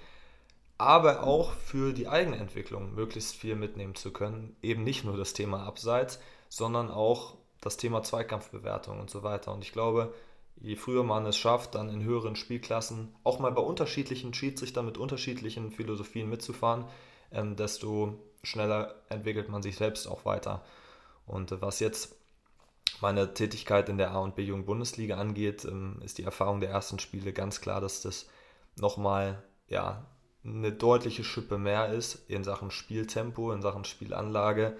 aber 0.79 1.25
auch 1.25 1.53
für 1.53 1.93
die 1.93 2.09
eigene 2.09 2.37
Entwicklung 2.37 2.95
möglichst 2.95 3.35
viel 3.35 3.57
mitnehmen 3.57 3.95
zu 3.95 4.13
können. 4.13 4.57
Eben 4.63 4.85
nicht 4.85 5.05
nur 5.05 5.17
das 5.17 5.33
Thema 5.33 5.65
Abseits, 5.65 6.21
sondern 6.49 6.91
auch 6.91 7.35
das 7.61 7.77
Thema 7.77 8.03
Zweikampfbewertung 8.03 9.01
und 9.01 9.11
so 9.11 9.23
weiter. 9.23 9.53
Und 9.53 9.65
ich 9.65 9.73
glaube, 9.73 10.13
je 10.57 10.77
früher 10.77 11.05
man 11.05 11.27
es 11.27 11.37
schafft, 11.37 11.75
dann 11.75 11.89
in 11.89 12.03
höheren 12.03 12.37
Spielklassen 12.37 13.15
auch 13.23 13.39
mal 13.39 13.53
bei 13.53 13.63
unterschiedlichen 13.63 14.35
Schiedsrichtern 14.35 14.87
mit 14.87 14.99
unterschiedlichen 14.99 15.71
Philosophien 15.71 16.29
mitzufahren, 16.29 16.87
ähm, 17.33 17.57
desto 17.57 18.19
schneller 18.43 18.95
entwickelt 19.09 19.49
man 19.49 19.63
sich 19.63 19.77
selbst 19.77 20.07
auch 20.07 20.25
weiter. 20.25 20.65
Und 21.27 21.53
äh, 21.53 21.61
was 21.61 21.81
jetzt 21.81 22.17
meine 23.01 23.35
Tätigkeit 23.35 23.89
in 23.89 23.99
der 23.99 24.13
A- 24.13 24.19
und 24.19 24.37
B-Jugend 24.37 24.67
Bundesliga 24.67 25.17
angeht, 25.17 25.65
ähm, 25.65 26.01
ist 26.05 26.19
die 26.19 26.25
Erfahrung 26.25 26.61
der 26.61 26.71
ersten 26.71 26.99
Spiele 26.99 27.33
ganz 27.33 27.61
klar, 27.61 27.81
dass 27.81 28.03
das 28.03 28.27
nochmal 28.77 29.43
ja, 29.69 30.07
eine 30.45 30.73
deutliche 30.73 31.25
Schippe 31.25 31.59
mehr 31.59 31.93
ist 31.93 32.29
in 32.29 32.45
Sachen 32.45 32.71
Spieltempo, 32.71 33.53
in 33.53 33.63
Sachen 33.63 33.85
Spielanlage, 33.85 34.77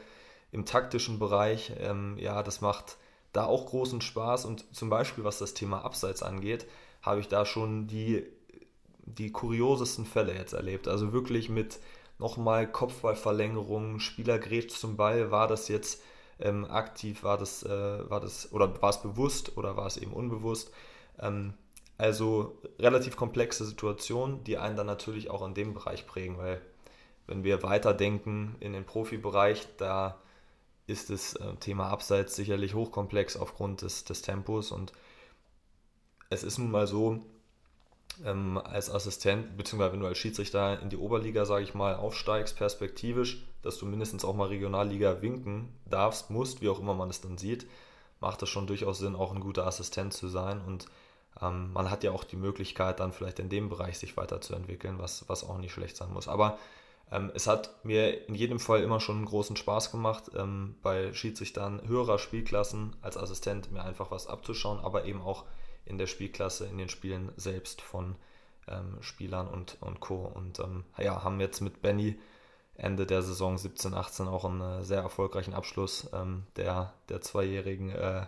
im 0.53 0.65
taktischen 0.67 1.19
Bereich. 1.19 1.73
Ähm, 1.79 2.17
ja, 2.19 2.43
das 2.43 2.61
macht 2.61 2.97
da 3.35 3.45
auch 3.45 3.67
großen 3.67 4.01
Spaß 4.01 4.47
und 4.47 4.65
zum 4.75 4.89
Beispiel 4.89 5.25
was 5.25 5.39
das 5.39 5.53
Thema 5.53 5.85
Abseits 5.85 6.23
angeht, 6.23 6.67
habe 7.03 7.21
ich 7.21 7.29
da 7.29 7.45
schon 7.45 7.87
die, 7.87 8.25
die 9.05 9.33
kuriosesten 9.33 10.07
Fälle 10.07 10.35
jetzt 10.35 10.55
erlebt. 10.55 10.89
Also 10.89 11.13
wirklich 11.13 11.51
mit 11.51 11.81
nochmal 12.19 12.71
Kopfballverlängerung, 12.71 13.99
Spieler 13.99 14.39
grätscht 14.39 14.79
zum 14.79 14.97
Ball, 14.97 15.31
war 15.31 15.49
das 15.49 15.69
jetzt 15.69 16.01
ähm, 16.39 16.65
aktiv, 16.65 17.25
war 17.25 17.37
das, 17.37 17.65
äh, 17.65 18.09
war 18.09 18.21
das, 18.21 18.53
oder 18.53 18.81
war 18.81 18.91
es 18.91 19.03
bewusst 19.03 19.57
oder 19.59 19.77
war 19.77 19.87
es 19.87 19.97
eben 19.97 20.13
unbewusst? 20.13 20.71
Ähm, 21.19 21.55
also 21.99 22.59
relativ 22.79 23.17
komplexe 23.17 23.65
Situationen, 23.65 24.45
die 24.45 24.59
einen 24.59 24.77
dann 24.77 24.87
natürlich 24.87 25.29
auch 25.29 25.45
in 25.45 25.55
dem 25.55 25.75
Bereich 25.75 26.07
prägen, 26.07 26.39
weil 26.39 26.61
wenn 27.27 27.43
wir 27.43 27.65
weiterdenken 27.65 28.55
in 28.61 28.73
den 28.73 28.85
Profibereich, 28.85 29.67
da 29.77 30.21
ist 30.87 31.11
das 31.11 31.35
äh, 31.37 31.55
Thema 31.57 31.89
Abseits 31.89 32.37
sicherlich 32.37 32.75
hochkomplex 32.75 33.37
aufgrund 33.37 33.83
des, 33.83 34.05
des 34.05 34.23
Tempos 34.23 34.71
und 34.71 34.93
es 36.31 36.43
ist 36.43 36.59
nun 36.59 36.71
mal 36.71 36.87
so, 36.87 37.21
ähm, 38.25 38.59
als 38.59 38.91
Assistent, 38.91 39.57
beziehungsweise 39.57 39.93
wenn 39.93 40.01
du 40.01 40.07
als 40.07 40.19
Schiedsrichter 40.19 40.81
in 40.81 40.89
die 40.89 40.97
Oberliga, 40.97 41.45
sage 41.45 41.65
ich 41.65 41.75
mal, 41.75 41.97
aufsteigst, 41.97 42.57
perspektivisch, 42.57 43.45
dass 43.63 43.79
du 43.79 43.87
mindestens 43.87 44.25
auch 44.25 44.35
mal 44.35 44.49
Regionalliga 44.49 45.23
winken 45.23 45.69
darfst, 45.87 46.31
musst, 46.31 46.61
wie 46.61 46.69
auch 46.69 46.79
immer 46.79 46.95
man 46.95 47.11
es 47.11 47.21
dann 47.21 47.39
sieht, 47.39 47.67
macht 48.21 48.43
es 48.43 48.49
schon 48.49 48.67
durchaus 48.67 48.99
Sinn, 48.99 49.17
auch 49.17 49.33
ein 49.33 49.41
guter 49.41 49.67
Assistent 49.67 50.13
zu 50.13 50.29
sein. 50.29 50.61
Und 50.61 50.87
ähm, 51.41 51.73
man 51.73 51.91
hat 51.91 52.05
ja 52.05 52.13
auch 52.13 52.25
die 52.25 52.37
Möglichkeit, 52.37 53.01
dann 53.01 53.13
vielleicht 53.13 53.39
in 53.39 53.49
dem 53.49 53.69
Bereich 53.69 53.99
sich 53.99 54.17
weiterzuentwickeln, 54.17 54.99
was, 54.99 55.29
was 55.29 55.45
auch 55.45 55.59
nicht 55.59 55.73
schlecht 55.73 55.97
sein 55.97 56.13
muss. 56.13 56.29
Aber 56.29 56.59
ähm, 57.11 57.31
es 57.35 57.47
hat 57.47 57.85
mir 57.85 58.29
in 58.29 58.35
jedem 58.35 58.59
Fall 58.59 58.83
immer 58.83 59.01
schon 59.01 59.17
einen 59.17 59.25
großen 59.27 59.57
Spaß 59.57 59.91
gemacht, 59.91 60.31
ähm, 60.37 60.77
bei 60.83 61.13
Schiedsrichtern 61.13 61.87
höherer 61.87 62.19
Spielklassen 62.19 62.97
als 63.03 63.17
Assistent 63.17 63.73
mir 63.73 63.85
einfach 63.85 64.11
was 64.11 64.27
abzuschauen, 64.27 64.81
aber 64.81 65.05
eben 65.05 65.21
auch 65.21 65.45
in 65.85 65.99
der 65.99 66.07
Spielklasse, 66.07 66.67
in 66.67 66.79
den 66.79 66.89
Spielen 66.89 67.33
selbst 67.37 67.81
von 67.81 68.17
ähm, 68.69 68.99
Spielern 69.01 69.49
und, 69.49 69.77
und 69.81 70.01
Co. 70.01 70.17
Und 70.35 70.59
ähm, 70.61 70.85
ja, 70.99 71.23
haben 71.23 71.41
jetzt 71.41 71.61
mit 71.61 71.83
Benny 71.83 72.19
Ende 72.77 73.07
der 73.07 73.23
Saison 73.23 73.57
17, 73.57 73.95
18 73.95 74.27
auch 74.27 74.45
einen 74.45 74.61
äh, 74.61 74.85
sehr 74.85 75.01
erfolgreichen 75.01 75.55
Abschluss 75.55 76.09
ähm, 76.13 76.45
der, 76.57 76.93
der 77.09 77.21
zweijährigen 77.21 77.91
äh, 77.91 78.27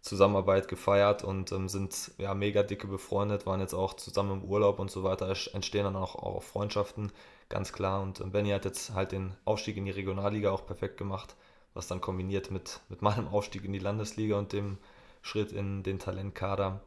Zusammenarbeit 0.00 0.68
gefeiert 0.68 1.24
und 1.24 1.52
ähm, 1.52 1.68
sind 1.68 2.12
ja 2.18 2.34
mega 2.34 2.62
dicke 2.62 2.86
befreundet, 2.86 3.46
waren 3.46 3.60
jetzt 3.60 3.74
auch 3.74 3.94
zusammen 3.94 4.42
im 4.42 4.44
Urlaub 4.44 4.78
und 4.78 4.90
so 4.90 5.02
weiter, 5.02 5.28
entstehen 5.52 5.84
dann 5.84 5.96
auch, 5.96 6.14
auch 6.14 6.42
Freundschaften, 6.42 7.12
ganz 7.48 7.72
klar. 7.72 8.02
Und 8.02 8.20
ähm, 8.20 8.30
Benny 8.30 8.50
hat 8.50 8.64
jetzt 8.64 8.94
halt 8.94 9.12
den 9.12 9.34
Aufstieg 9.44 9.76
in 9.76 9.84
die 9.84 9.90
Regionalliga 9.90 10.50
auch 10.50 10.66
perfekt 10.66 10.96
gemacht, 10.98 11.36
was 11.74 11.88
dann 11.88 12.00
kombiniert 12.00 12.50
mit, 12.50 12.80
mit 12.88 13.02
meinem 13.02 13.28
Aufstieg 13.28 13.64
in 13.64 13.72
die 13.72 13.78
Landesliga 13.78 14.38
und 14.38 14.52
dem 14.52 14.78
Schritt 15.22 15.52
in 15.52 15.82
den 15.82 15.98
Talentkader 15.98 16.80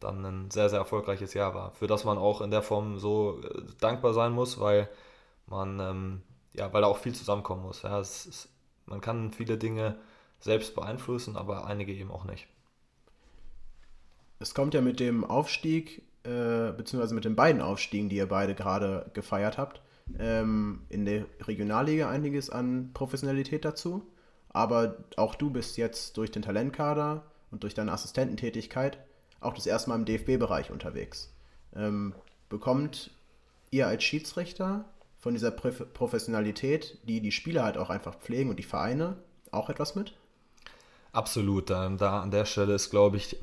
dann 0.00 0.24
ein 0.24 0.50
sehr, 0.50 0.68
sehr 0.68 0.78
erfolgreiches 0.78 1.34
Jahr 1.34 1.54
war, 1.54 1.72
für 1.72 1.86
das 1.86 2.04
man 2.04 2.18
auch 2.18 2.40
in 2.40 2.50
der 2.50 2.62
Form 2.62 2.98
so 2.98 3.40
äh, 3.42 3.62
dankbar 3.80 4.12
sein 4.14 4.32
muss, 4.32 4.60
weil 4.60 4.88
man, 5.46 5.80
ähm, 5.80 6.22
ja, 6.52 6.72
weil 6.72 6.82
da 6.82 6.88
auch 6.88 6.98
viel 6.98 7.14
zusammenkommen 7.14 7.62
muss. 7.62 7.82
Ja, 7.82 7.98
es, 7.98 8.48
man 8.86 9.00
kann 9.00 9.32
viele 9.32 9.58
Dinge 9.58 9.98
selbst 10.40 10.74
beeinflussen, 10.74 11.36
aber 11.36 11.66
einige 11.66 11.92
eben 11.92 12.10
auch 12.10 12.24
nicht. 12.24 12.46
Es 14.38 14.54
kommt 14.54 14.74
ja 14.74 14.80
mit 14.80 15.00
dem 15.00 15.24
Aufstieg, 15.24 16.02
äh, 16.22 16.72
beziehungsweise 16.72 17.14
mit 17.14 17.24
den 17.24 17.36
beiden 17.36 17.60
Aufstiegen, 17.60 18.08
die 18.08 18.16
ihr 18.16 18.28
beide 18.28 18.54
gerade 18.54 19.10
gefeiert 19.14 19.58
habt, 19.58 19.82
ähm, 20.18 20.82
in 20.88 21.04
der 21.04 21.26
Regionalliga 21.40 22.08
einiges 22.08 22.50
an 22.50 22.90
Professionalität 22.94 23.64
dazu. 23.64 24.06
Aber 24.50 24.96
auch 25.16 25.34
du 25.34 25.50
bist 25.50 25.76
jetzt 25.76 26.16
durch 26.16 26.30
den 26.30 26.42
Talentkader 26.42 27.24
und 27.50 27.62
durch 27.62 27.74
deine 27.74 27.92
Assistententätigkeit 27.92 28.98
auch 29.40 29.54
das 29.54 29.66
erste 29.66 29.90
Mal 29.90 29.96
im 29.96 30.04
DFB-Bereich 30.04 30.70
unterwegs. 30.70 31.32
Ähm, 31.74 32.14
bekommt 32.48 33.10
ihr 33.70 33.86
als 33.86 34.04
Schiedsrichter 34.04 34.84
von 35.18 35.34
dieser 35.34 35.50
Professionalität, 35.50 36.98
die 37.04 37.20
die 37.20 37.32
Spieler 37.32 37.64
halt 37.64 37.76
auch 37.76 37.90
einfach 37.90 38.18
pflegen 38.18 38.50
und 38.50 38.58
die 38.58 38.64
Vereine, 38.64 39.16
auch 39.50 39.68
etwas 39.68 39.94
mit? 39.94 40.14
Absolut. 41.12 41.70
Da, 41.70 41.88
da 41.90 42.20
an 42.20 42.30
der 42.30 42.44
Stelle 42.44 42.74
ist, 42.74 42.90
glaube 42.90 43.16
ich, 43.16 43.40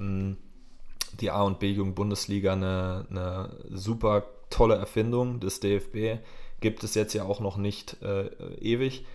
die 1.20 1.32
A- 1.32 1.44
und 1.44 1.60
B-Jugend-Bundesliga 1.60 2.54
eine, 2.54 3.06
eine 3.10 3.58
super 3.70 4.24
tolle 4.50 4.76
Erfindung 4.76 5.40
des 5.40 5.60
DFB. 5.60 6.22
Gibt 6.60 6.84
es 6.84 6.96
jetzt 6.96 7.14
ja 7.14 7.24
auch 7.24 7.40
noch 7.40 7.58
nicht 7.58 8.02
äh, 8.02 8.28
ewig, 8.60 9.06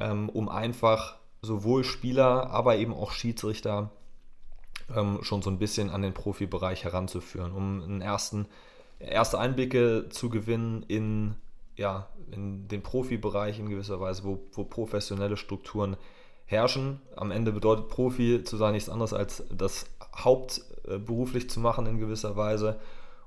ähm, 0.00 0.28
um 0.28 0.48
einfach 0.48 1.16
sowohl 1.42 1.84
Spieler, 1.84 2.50
aber 2.50 2.76
eben 2.76 2.92
auch 2.92 3.12
Schiedsrichter 3.12 3.90
ähm, 4.94 5.18
schon 5.22 5.42
so 5.42 5.50
ein 5.50 5.58
bisschen 5.58 5.90
an 5.90 6.02
den 6.02 6.14
Profibereich 6.14 6.84
heranzuführen, 6.84 7.52
um 7.52 7.82
einen 7.82 8.00
ersten, 8.00 8.46
erste 8.98 9.38
Einblicke 9.38 10.08
zu 10.10 10.30
gewinnen 10.30 10.84
in, 10.88 11.36
ja, 11.76 12.08
in 12.30 12.68
den 12.68 12.82
Profibereich 12.82 13.58
in 13.58 13.68
gewisser 13.68 14.00
Weise, 14.00 14.24
wo, 14.24 14.40
wo 14.52 14.64
professionelle 14.64 15.36
Strukturen 15.36 15.96
herrschen. 16.46 17.00
Am 17.16 17.30
Ende 17.30 17.52
bedeutet 17.52 17.88
Profi 17.88 18.44
zu 18.44 18.56
sein 18.56 18.72
nichts 18.72 18.88
anderes 18.88 19.12
als 19.12 19.44
das 19.50 19.86
hauptberuflich 20.16 21.50
zu 21.50 21.60
machen 21.60 21.86
in 21.86 21.98
gewisser 21.98 22.36
Weise. 22.36 22.78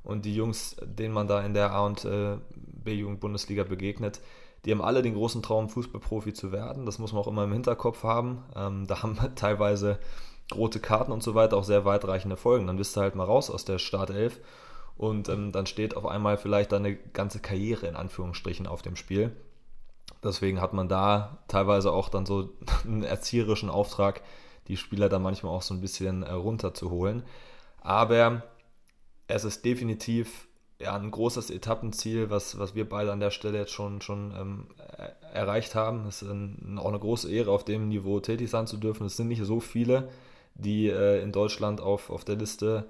Und 0.03 0.25
die 0.25 0.35
Jungs, 0.35 0.75
denen 0.83 1.13
man 1.13 1.27
da 1.27 1.41
in 1.41 1.53
der 1.53 1.71
A- 1.71 1.85
und 1.85 2.05
äh, 2.05 2.37
B-Jugend-Bundesliga 2.55 3.63
begegnet, 3.63 4.21
die 4.65 4.71
haben 4.71 4.81
alle 4.81 5.01
den 5.01 5.13
großen 5.13 5.41
Traum, 5.41 5.69
Fußballprofi 5.69 6.33
zu 6.33 6.51
werden. 6.51 6.85
Das 6.85 6.99
muss 6.99 7.13
man 7.13 7.21
auch 7.21 7.27
immer 7.27 7.43
im 7.45 7.53
Hinterkopf 7.53 8.03
haben. 8.03 8.43
Ähm, 8.55 8.87
da 8.87 9.03
haben 9.03 9.17
teilweise 9.35 9.99
rote 10.53 10.79
Karten 10.79 11.11
und 11.11 11.23
so 11.23 11.35
weiter 11.35 11.57
auch 11.57 11.63
sehr 11.63 11.85
weitreichende 11.85 12.37
Folgen. 12.37 12.67
Dann 12.67 12.77
bist 12.77 12.95
du 12.95 13.01
halt 13.01 13.15
mal 13.15 13.25
raus 13.25 13.49
aus 13.49 13.65
der 13.65 13.77
Startelf 13.79 14.39
und 14.97 15.29
ähm, 15.29 15.51
dann 15.51 15.65
steht 15.65 15.95
auf 15.95 16.05
einmal 16.05 16.37
vielleicht 16.37 16.71
deine 16.71 16.95
ganze 16.95 17.39
Karriere 17.39 17.87
in 17.87 17.95
Anführungsstrichen 17.95 18.67
auf 18.67 18.81
dem 18.81 18.95
Spiel. 18.95 19.31
Deswegen 20.23 20.59
hat 20.59 20.73
man 20.73 20.89
da 20.89 21.37
teilweise 21.47 21.91
auch 21.91 22.09
dann 22.09 22.25
so 22.25 22.49
einen 22.83 23.03
erzieherischen 23.03 23.69
Auftrag, 23.69 24.21
die 24.69 24.77
Spieler 24.77 25.09
dann 25.09 25.21
manchmal 25.21 25.53
auch 25.53 25.61
so 25.61 25.73
ein 25.73 25.81
bisschen 25.81 26.23
äh, 26.23 26.31
runterzuholen. 26.31 27.23
Aber 27.81 28.43
es 29.27 29.43
ist 29.43 29.65
definitiv 29.65 30.47
ja, 30.79 30.95
ein 30.95 31.11
großes 31.11 31.49
Etappenziel, 31.49 32.29
was, 32.29 32.57
was 32.57 32.73
wir 32.73 32.87
beide 32.87 33.11
an 33.11 33.19
der 33.19 33.31
Stelle 33.31 33.57
jetzt 33.57 33.71
schon, 33.71 34.01
schon 34.01 34.33
ähm, 34.39 34.67
erreicht 35.33 35.75
haben. 35.75 36.05
Es 36.07 36.21
ist 36.21 36.29
ein, 36.29 36.79
auch 36.79 36.87
eine 36.87 36.99
große 36.99 37.29
Ehre, 37.29 37.51
auf 37.51 37.65
dem 37.65 37.89
Niveau 37.89 38.21
tätig 38.21 38.49
sein 38.49 38.67
zu 38.67 38.77
dürfen. 38.77 39.05
Es 39.05 39.17
sind 39.17 39.27
nicht 39.27 39.43
so 39.43 39.59
viele, 39.59 40.09
die 40.55 40.87
äh, 40.87 41.21
in 41.21 41.33
Deutschland 41.33 41.81
auf, 41.81 42.09
auf 42.09 42.23
der 42.23 42.37
Liste 42.37 42.85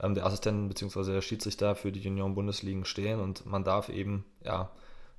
ähm, 0.00 0.14
der 0.14 0.26
Assistenten 0.26 0.68
bzw. 0.68 1.12
der 1.12 1.22
Schiedsrichter 1.22 1.76
für 1.76 1.92
die 1.92 2.00
Junioren-Bundesligen 2.00 2.84
stehen 2.84 3.20
und 3.20 3.46
man 3.46 3.64
darf 3.64 3.88
eben, 3.88 4.24
ja, 4.44 4.70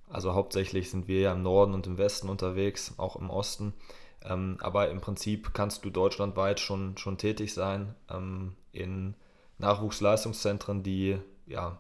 also 0.10 0.34
hauptsächlich 0.34 0.89
sind 0.89 1.07
wir 1.07 1.22
ja 1.22 1.34
im 1.34 1.43
Norden 1.43 1.74
und 1.74 1.88
im 1.88 1.97
Westen 1.97 2.30
unterwegs, 2.30 2.95
auch 2.97 3.16
im 3.16 3.30
Osten, 3.30 3.74
ähm, 4.24 4.57
aber 4.61 4.89
im 4.89 5.01
Prinzip 5.01 5.53
kannst 5.53 5.86
du 5.86 5.89
deutschlandweit 5.89 6.59
schon, 6.59 6.97
schon 6.97 7.17
tätig 7.17 7.53
sein 7.53 7.95
ähm, 8.09 8.55
in 8.72 9.15
Nachwuchsleistungszentren, 9.57 10.84
die 10.84 11.17
ja 11.45 11.78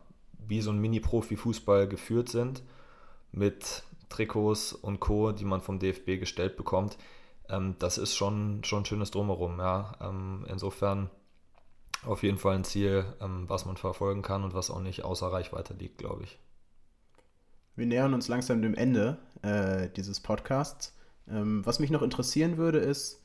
wie 0.47 0.61
so 0.61 0.71
ein 0.71 0.79
Mini-Profi-Fußball 0.79 1.87
geführt 1.87 2.29
sind, 2.29 2.63
mit 3.31 3.83
Trikots 4.09 4.73
und 4.73 4.99
Co., 4.99 5.31
die 5.31 5.45
man 5.45 5.61
vom 5.61 5.79
DFB 5.79 6.19
gestellt 6.19 6.57
bekommt 6.57 6.97
ähm, 7.49 7.75
das 7.79 7.97
ist 7.97 8.15
schon, 8.15 8.63
schon 8.63 8.83
ein 8.83 8.85
schönes 8.85 9.11
Drumherum. 9.11 9.59
Ja. 9.59 9.93
Ähm, 10.01 10.45
insofern 10.47 11.09
auf 12.05 12.23
jeden 12.23 12.37
Fall 12.37 12.55
ein 12.55 12.63
Ziel, 12.63 13.05
ähm, 13.19 13.45
was 13.47 13.65
man 13.65 13.75
verfolgen 13.75 14.21
kann 14.21 14.43
und 14.43 14.53
was 14.53 14.69
auch 14.69 14.81
nicht 14.81 15.03
außer 15.03 15.27
Reichweite 15.27 15.73
liegt, 15.73 15.97
glaube 15.97 16.23
ich. 16.23 16.39
Wir 17.75 17.85
nähern 17.85 18.13
uns 18.13 18.27
langsam 18.27 18.61
dem 18.61 18.75
Ende 18.75 19.17
äh, 19.41 19.89
dieses 19.89 20.19
Podcasts. 20.19 20.95
Ähm, 21.31 21.65
was 21.65 21.79
mich 21.79 21.91
noch 21.91 22.01
interessieren 22.01 22.57
würde, 22.57 22.79
ist, 22.79 23.21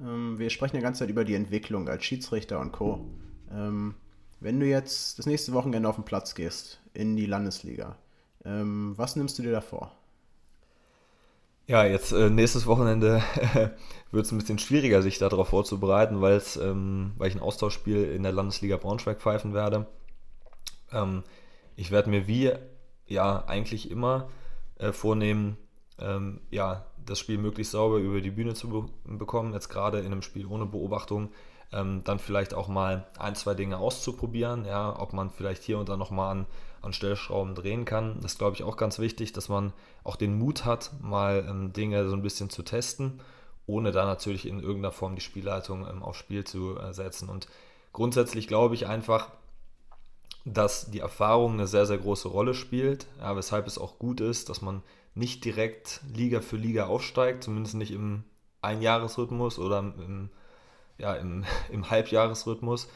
ähm, 0.00 0.38
wir 0.38 0.50
sprechen 0.50 0.76
ja 0.76 0.82
ganze 0.82 1.00
Zeit 1.00 1.10
über 1.10 1.24
die 1.24 1.34
Entwicklung 1.34 1.88
als 1.88 2.04
Schiedsrichter 2.04 2.60
und 2.60 2.72
Co. 2.72 3.06
Ähm, 3.50 3.94
wenn 4.40 4.60
du 4.60 4.66
jetzt 4.66 5.18
das 5.18 5.26
nächste 5.26 5.52
Wochenende 5.52 5.88
auf 5.88 5.96
den 5.96 6.04
Platz 6.04 6.34
gehst, 6.34 6.80
in 6.92 7.16
die 7.16 7.26
Landesliga, 7.26 7.96
was 8.48 9.16
nimmst 9.16 9.36
du 9.38 9.42
dir 9.42 9.50
da 9.50 9.60
vor? 9.60 9.90
Ja, 11.68 11.84
jetzt 11.84 12.12
äh, 12.12 12.30
nächstes 12.30 12.66
Wochenende 12.66 13.20
wird 14.12 14.24
es 14.24 14.30
ein 14.30 14.38
bisschen 14.38 14.60
schwieriger, 14.60 15.02
sich 15.02 15.18
darauf 15.18 15.48
vorzubereiten, 15.48 16.20
weil 16.20 16.40
ähm, 16.60 17.12
weil 17.18 17.28
ich 17.28 17.34
ein 17.34 17.40
Austauschspiel 17.40 18.04
in 18.04 18.22
der 18.22 18.30
Landesliga 18.30 18.76
Braunschweig 18.76 19.20
pfeifen 19.20 19.52
werde. 19.52 19.86
Ähm, 20.92 21.24
ich 21.74 21.90
werde 21.90 22.10
mir 22.10 22.28
wie 22.28 22.52
ja 23.08 23.44
eigentlich 23.46 23.90
immer 23.90 24.28
äh, 24.78 24.92
vornehmen, 24.92 25.56
ähm, 25.98 26.40
ja 26.50 26.86
das 27.06 27.18
Spiel 27.18 27.38
möglichst 27.38 27.72
sauber 27.72 27.98
über 27.98 28.20
die 28.20 28.30
Bühne 28.30 28.54
zu 28.54 28.68
be 28.68 28.88
bekommen. 29.04 29.52
Jetzt 29.52 29.68
gerade 29.68 30.00
in 30.00 30.06
einem 30.06 30.22
Spiel 30.22 30.46
ohne 30.46 30.66
Beobachtung, 30.66 31.30
ähm, 31.72 32.02
dann 32.04 32.18
vielleicht 32.18 32.54
auch 32.54 32.68
mal 32.68 33.06
ein 33.18 33.34
zwei 33.34 33.54
Dinge 33.54 33.78
auszuprobieren, 33.78 34.64
ja, 34.64 34.98
ob 34.98 35.12
man 35.12 35.30
vielleicht 35.30 35.62
hier 35.62 35.78
und 35.78 35.88
da 35.88 35.96
noch 35.96 36.10
mal 36.10 36.30
an 36.30 36.46
an 36.86 36.92
Stellschrauben 36.92 37.54
drehen 37.54 37.84
kann. 37.84 38.18
Das 38.22 38.38
glaube 38.38 38.56
ich, 38.56 38.62
auch 38.62 38.76
ganz 38.76 38.98
wichtig, 38.98 39.32
dass 39.32 39.50
man 39.50 39.72
auch 40.04 40.16
den 40.16 40.38
Mut 40.38 40.64
hat, 40.64 40.92
mal 41.02 41.44
ähm, 41.48 41.72
Dinge 41.72 42.08
so 42.08 42.14
ein 42.14 42.22
bisschen 42.22 42.48
zu 42.48 42.62
testen, 42.62 43.20
ohne 43.66 43.92
da 43.92 44.06
natürlich 44.06 44.46
in 44.46 44.60
irgendeiner 44.60 44.92
Form 44.92 45.16
die 45.16 45.20
Spielleitung 45.20 45.86
ähm, 45.86 46.02
aufs 46.02 46.18
Spiel 46.18 46.44
zu 46.44 46.78
äh, 46.78 46.94
setzen. 46.94 47.28
Und 47.28 47.48
grundsätzlich 47.92 48.46
glaube 48.46 48.74
ich 48.74 48.86
einfach, 48.86 49.30
dass 50.44 50.90
die 50.90 51.00
Erfahrung 51.00 51.54
eine 51.54 51.66
sehr, 51.66 51.86
sehr 51.86 51.98
große 51.98 52.28
Rolle 52.28 52.54
spielt, 52.54 53.06
ja, 53.18 53.36
weshalb 53.36 53.66
es 53.66 53.78
auch 53.78 53.98
gut 53.98 54.20
ist, 54.20 54.48
dass 54.48 54.62
man 54.62 54.82
nicht 55.16 55.44
direkt 55.44 56.02
Liga 56.14 56.40
für 56.40 56.56
Liga 56.56 56.86
aufsteigt, 56.86 57.42
zumindest 57.42 57.74
nicht 57.74 57.90
im 57.90 58.24
Einjahresrhythmus 58.60 59.58
oder 59.58 59.78
im, 59.78 60.28
ja, 60.98 61.14
im, 61.14 61.44
im 61.70 61.90
Halbjahresrhythmus, 61.90 62.88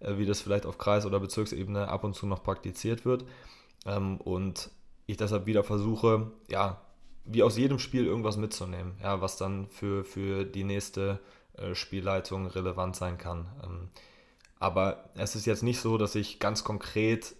äh, 0.00 0.18
wie 0.18 0.26
das 0.26 0.40
vielleicht 0.40 0.66
auf 0.66 0.76
Kreis- 0.76 1.06
oder 1.06 1.20
Bezirksebene 1.20 1.88
ab 1.88 2.04
und 2.04 2.14
zu 2.14 2.26
noch 2.26 2.42
praktiziert 2.42 3.04
wird. 3.04 3.24
Ähm, 3.86 4.20
und 4.20 4.70
ich 5.06 5.16
deshalb 5.16 5.46
wieder 5.46 5.62
versuche, 5.62 6.32
ja, 6.48 6.82
wie 7.24 7.42
aus 7.42 7.56
jedem 7.56 7.78
Spiel 7.78 8.06
irgendwas 8.06 8.36
mitzunehmen, 8.36 8.96
ja, 9.02 9.20
was 9.20 9.36
dann 9.36 9.68
für, 9.68 10.04
für 10.04 10.44
die 10.44 10.64
nächste 10.64 11.20
äh, 11.54 11.74
Spielleitung 11.74 12.46
relevant 12.46 12.96
sein 12.96 13.18
kann. 13.18 13.46
Ähm, 13.62 13.88
aber 14.58 15.10
es 15.14 15.36
ist 15.36 15.46
jetzt 15.46 15.62
nicht 15.62 15.80
so, 15.80 15.96
dass 15.96 16.16
ich 16.16 16.40
ganz 16.40 16.64
konkret 16.64 17.36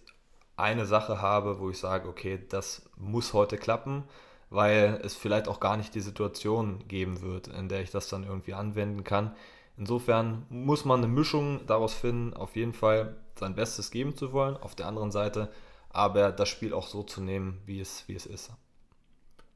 eine 0.55 0.85
Sache 0.85 1.21
habe, 1.21 1.59
wo 1.59 1.69
ich 1.69 1.77
sage, 1.77 2.07
okay, 2.07 2.39
das 2.47 2.89
muss 2.95 3.33
heute 3.33 3.57
klappen, 3.57 4.05
weil 4.49 4.99
es 5.03 5.15
vielleicht 5.15 5.47
auch 5.47 5.59
gar 5.59 5.77
nicht 5.77 5.95
die 5.95 6.01
Situation 6.01 6.87
geben 6.87 7.21
wird, 7.21 7.47
in 7.47 7.69
der 7.69 7.81
ich 7.81 7.91
das 7.91 8.09
dann 8.09 8.23
irgendwie 8.23 8.53
anwenden 8.53 9.03
kann. 9.03 9.35
Insofern 9.77 10.45
muss 10.49 10.85
man 10.85 11.03
eine 11.03 11.11
Mischung 11.11 11.65
daraus 11.67 11.93
finden, 11.93 12.33
auf 12.33 12.55
jeden 12.55 12.73
Fall 12.73 13.15
sein 13.35 13.55
Bestes 13.55 13.91
geben 13.91 14.15
zu 14.15 14.33
wollen, 14.33 14.57
auf 14.57 14.75
der 14.75 14.87
anderen 14.87 15.11
Seite 15.11 15.49
aber 15.89 16.31
das 16.31 16.49
Spiel 16.49 16.73
auch 16.73 16.87
so 16.87 17.03
zu 17.03 17.21
nehmen, 17.21 17.59
wie 17.65 17.79
es, 17.79 18.03
wie 18.07 18.15
es 18.15 18.25
ist. 18.25 18.51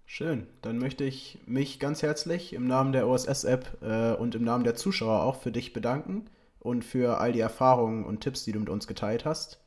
Schön, 0.06 0.48
dann 0.62 0.78
möchte 0.78 1.04
ich 1.04 1.40
mich 1.46 1.80
ganz 1.80 2.04
herzlich 2.04 2.54
im 2.54 2.68
Namen 2.68 2.92
der 2.92 3.08
OSS-App 3.08 3.78
äh, 3.82 4.14
und 4.14 4.36
im 4.36 4.44
Namen 4.44 4.64
der 4.64 4.76
Zuschauer 4.76 5.24
auch 5.24 5.38
für 5.38 5.52
dich 5.52 5.74
bedanken 5.74 6.26
und 6.60 6.84
für 6.84 7.20
all 7.20 7.32
die 7.32 7.40
Erfahrungen 7.40 8.06
und 8.06 8.22
Tipps, 8.22 8.44
die 8.44 8.52
du 8.52 8.60
mit 8.60 8.70
uns 8.70 8.88
geteilt 8.88 9.26
hast. 9.26 9.60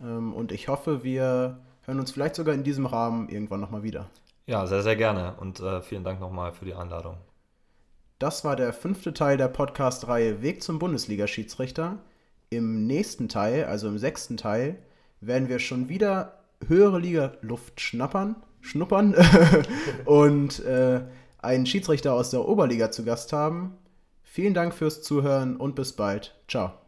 Ähm, 0.00 0.32
und 0.32 0.50
ich 0.50 0.68
hoffe, 0.68 1.04
wir 1.04 1.60
hören 1.82 2.00
uns 2.00 2.10
vielleicht 2.10 2.36
sogar 2.36 2.54
in 2.54 2.64
diesem 2.64 2.86
Rahmen 2.86 3.28
irgendwann 3.28 3.60
nochmal 3.60 3.82
wieder. 3.82 4.08
Ja, 4.46 4.66
sehr, 4.66 4.82
sehr 4.82 4.96
gerne 4.96 5.34
und 5.38 5.60
äh, 5.60 5.82
vielen 5.82 6.04
Dank 6.04 6.20
nochmal 6.20 6.52
für 6.52 6.64
die 6.64 6.74
Einladung. 6.74 7.16
Das 8.18 8.44
war 8.44 8.56
der 8.56 8.72
fünfte 8.72 9.12
Teil 9.14 9.36
der 9.36 9.48
Podcast-Reihe 9.48 10.42
Weg 10.42 10.62
zum 10.62 10.78
Bundesliga-Schiedsrichter. 10.78 11.98
Im 12.50 12.86
nächsten 12.86 13.28
Teil, 13.28 13.64
also 13.64 13.88
im 13.88 13.98
sechsten 13.98 14.36
Teil, 14.36 14.78
werden 15.20 15.48
wir 15.48 15.58
schon 15.58 15.88
wieder 15.88 16.38
höhere 16.66 16.98
Liga-Luft 16.98 17.80
schnappern, 17.80 18.36
schnuppern 18.60 19.14
und 20.04 20.64
äh, 20.64 21.00
einen 21.38 21.66
Schiedsrichter 21.66 22.14
aus 22.14 22.30
der 22.30 22.46
Oberliga 22.46 22.90
zu 22.90 23.04
Gast 23.04 23.32
haben. 23.32 23.76
Vielen 24.22 24.54
Dank 24.54 24.74
fürs 24.74 25.02
Zuhören 25.02 25.56
und 25.56 25.74
bis 25.74 25.92
bald. 25.92 26.34
Ciao. 26.48 26.81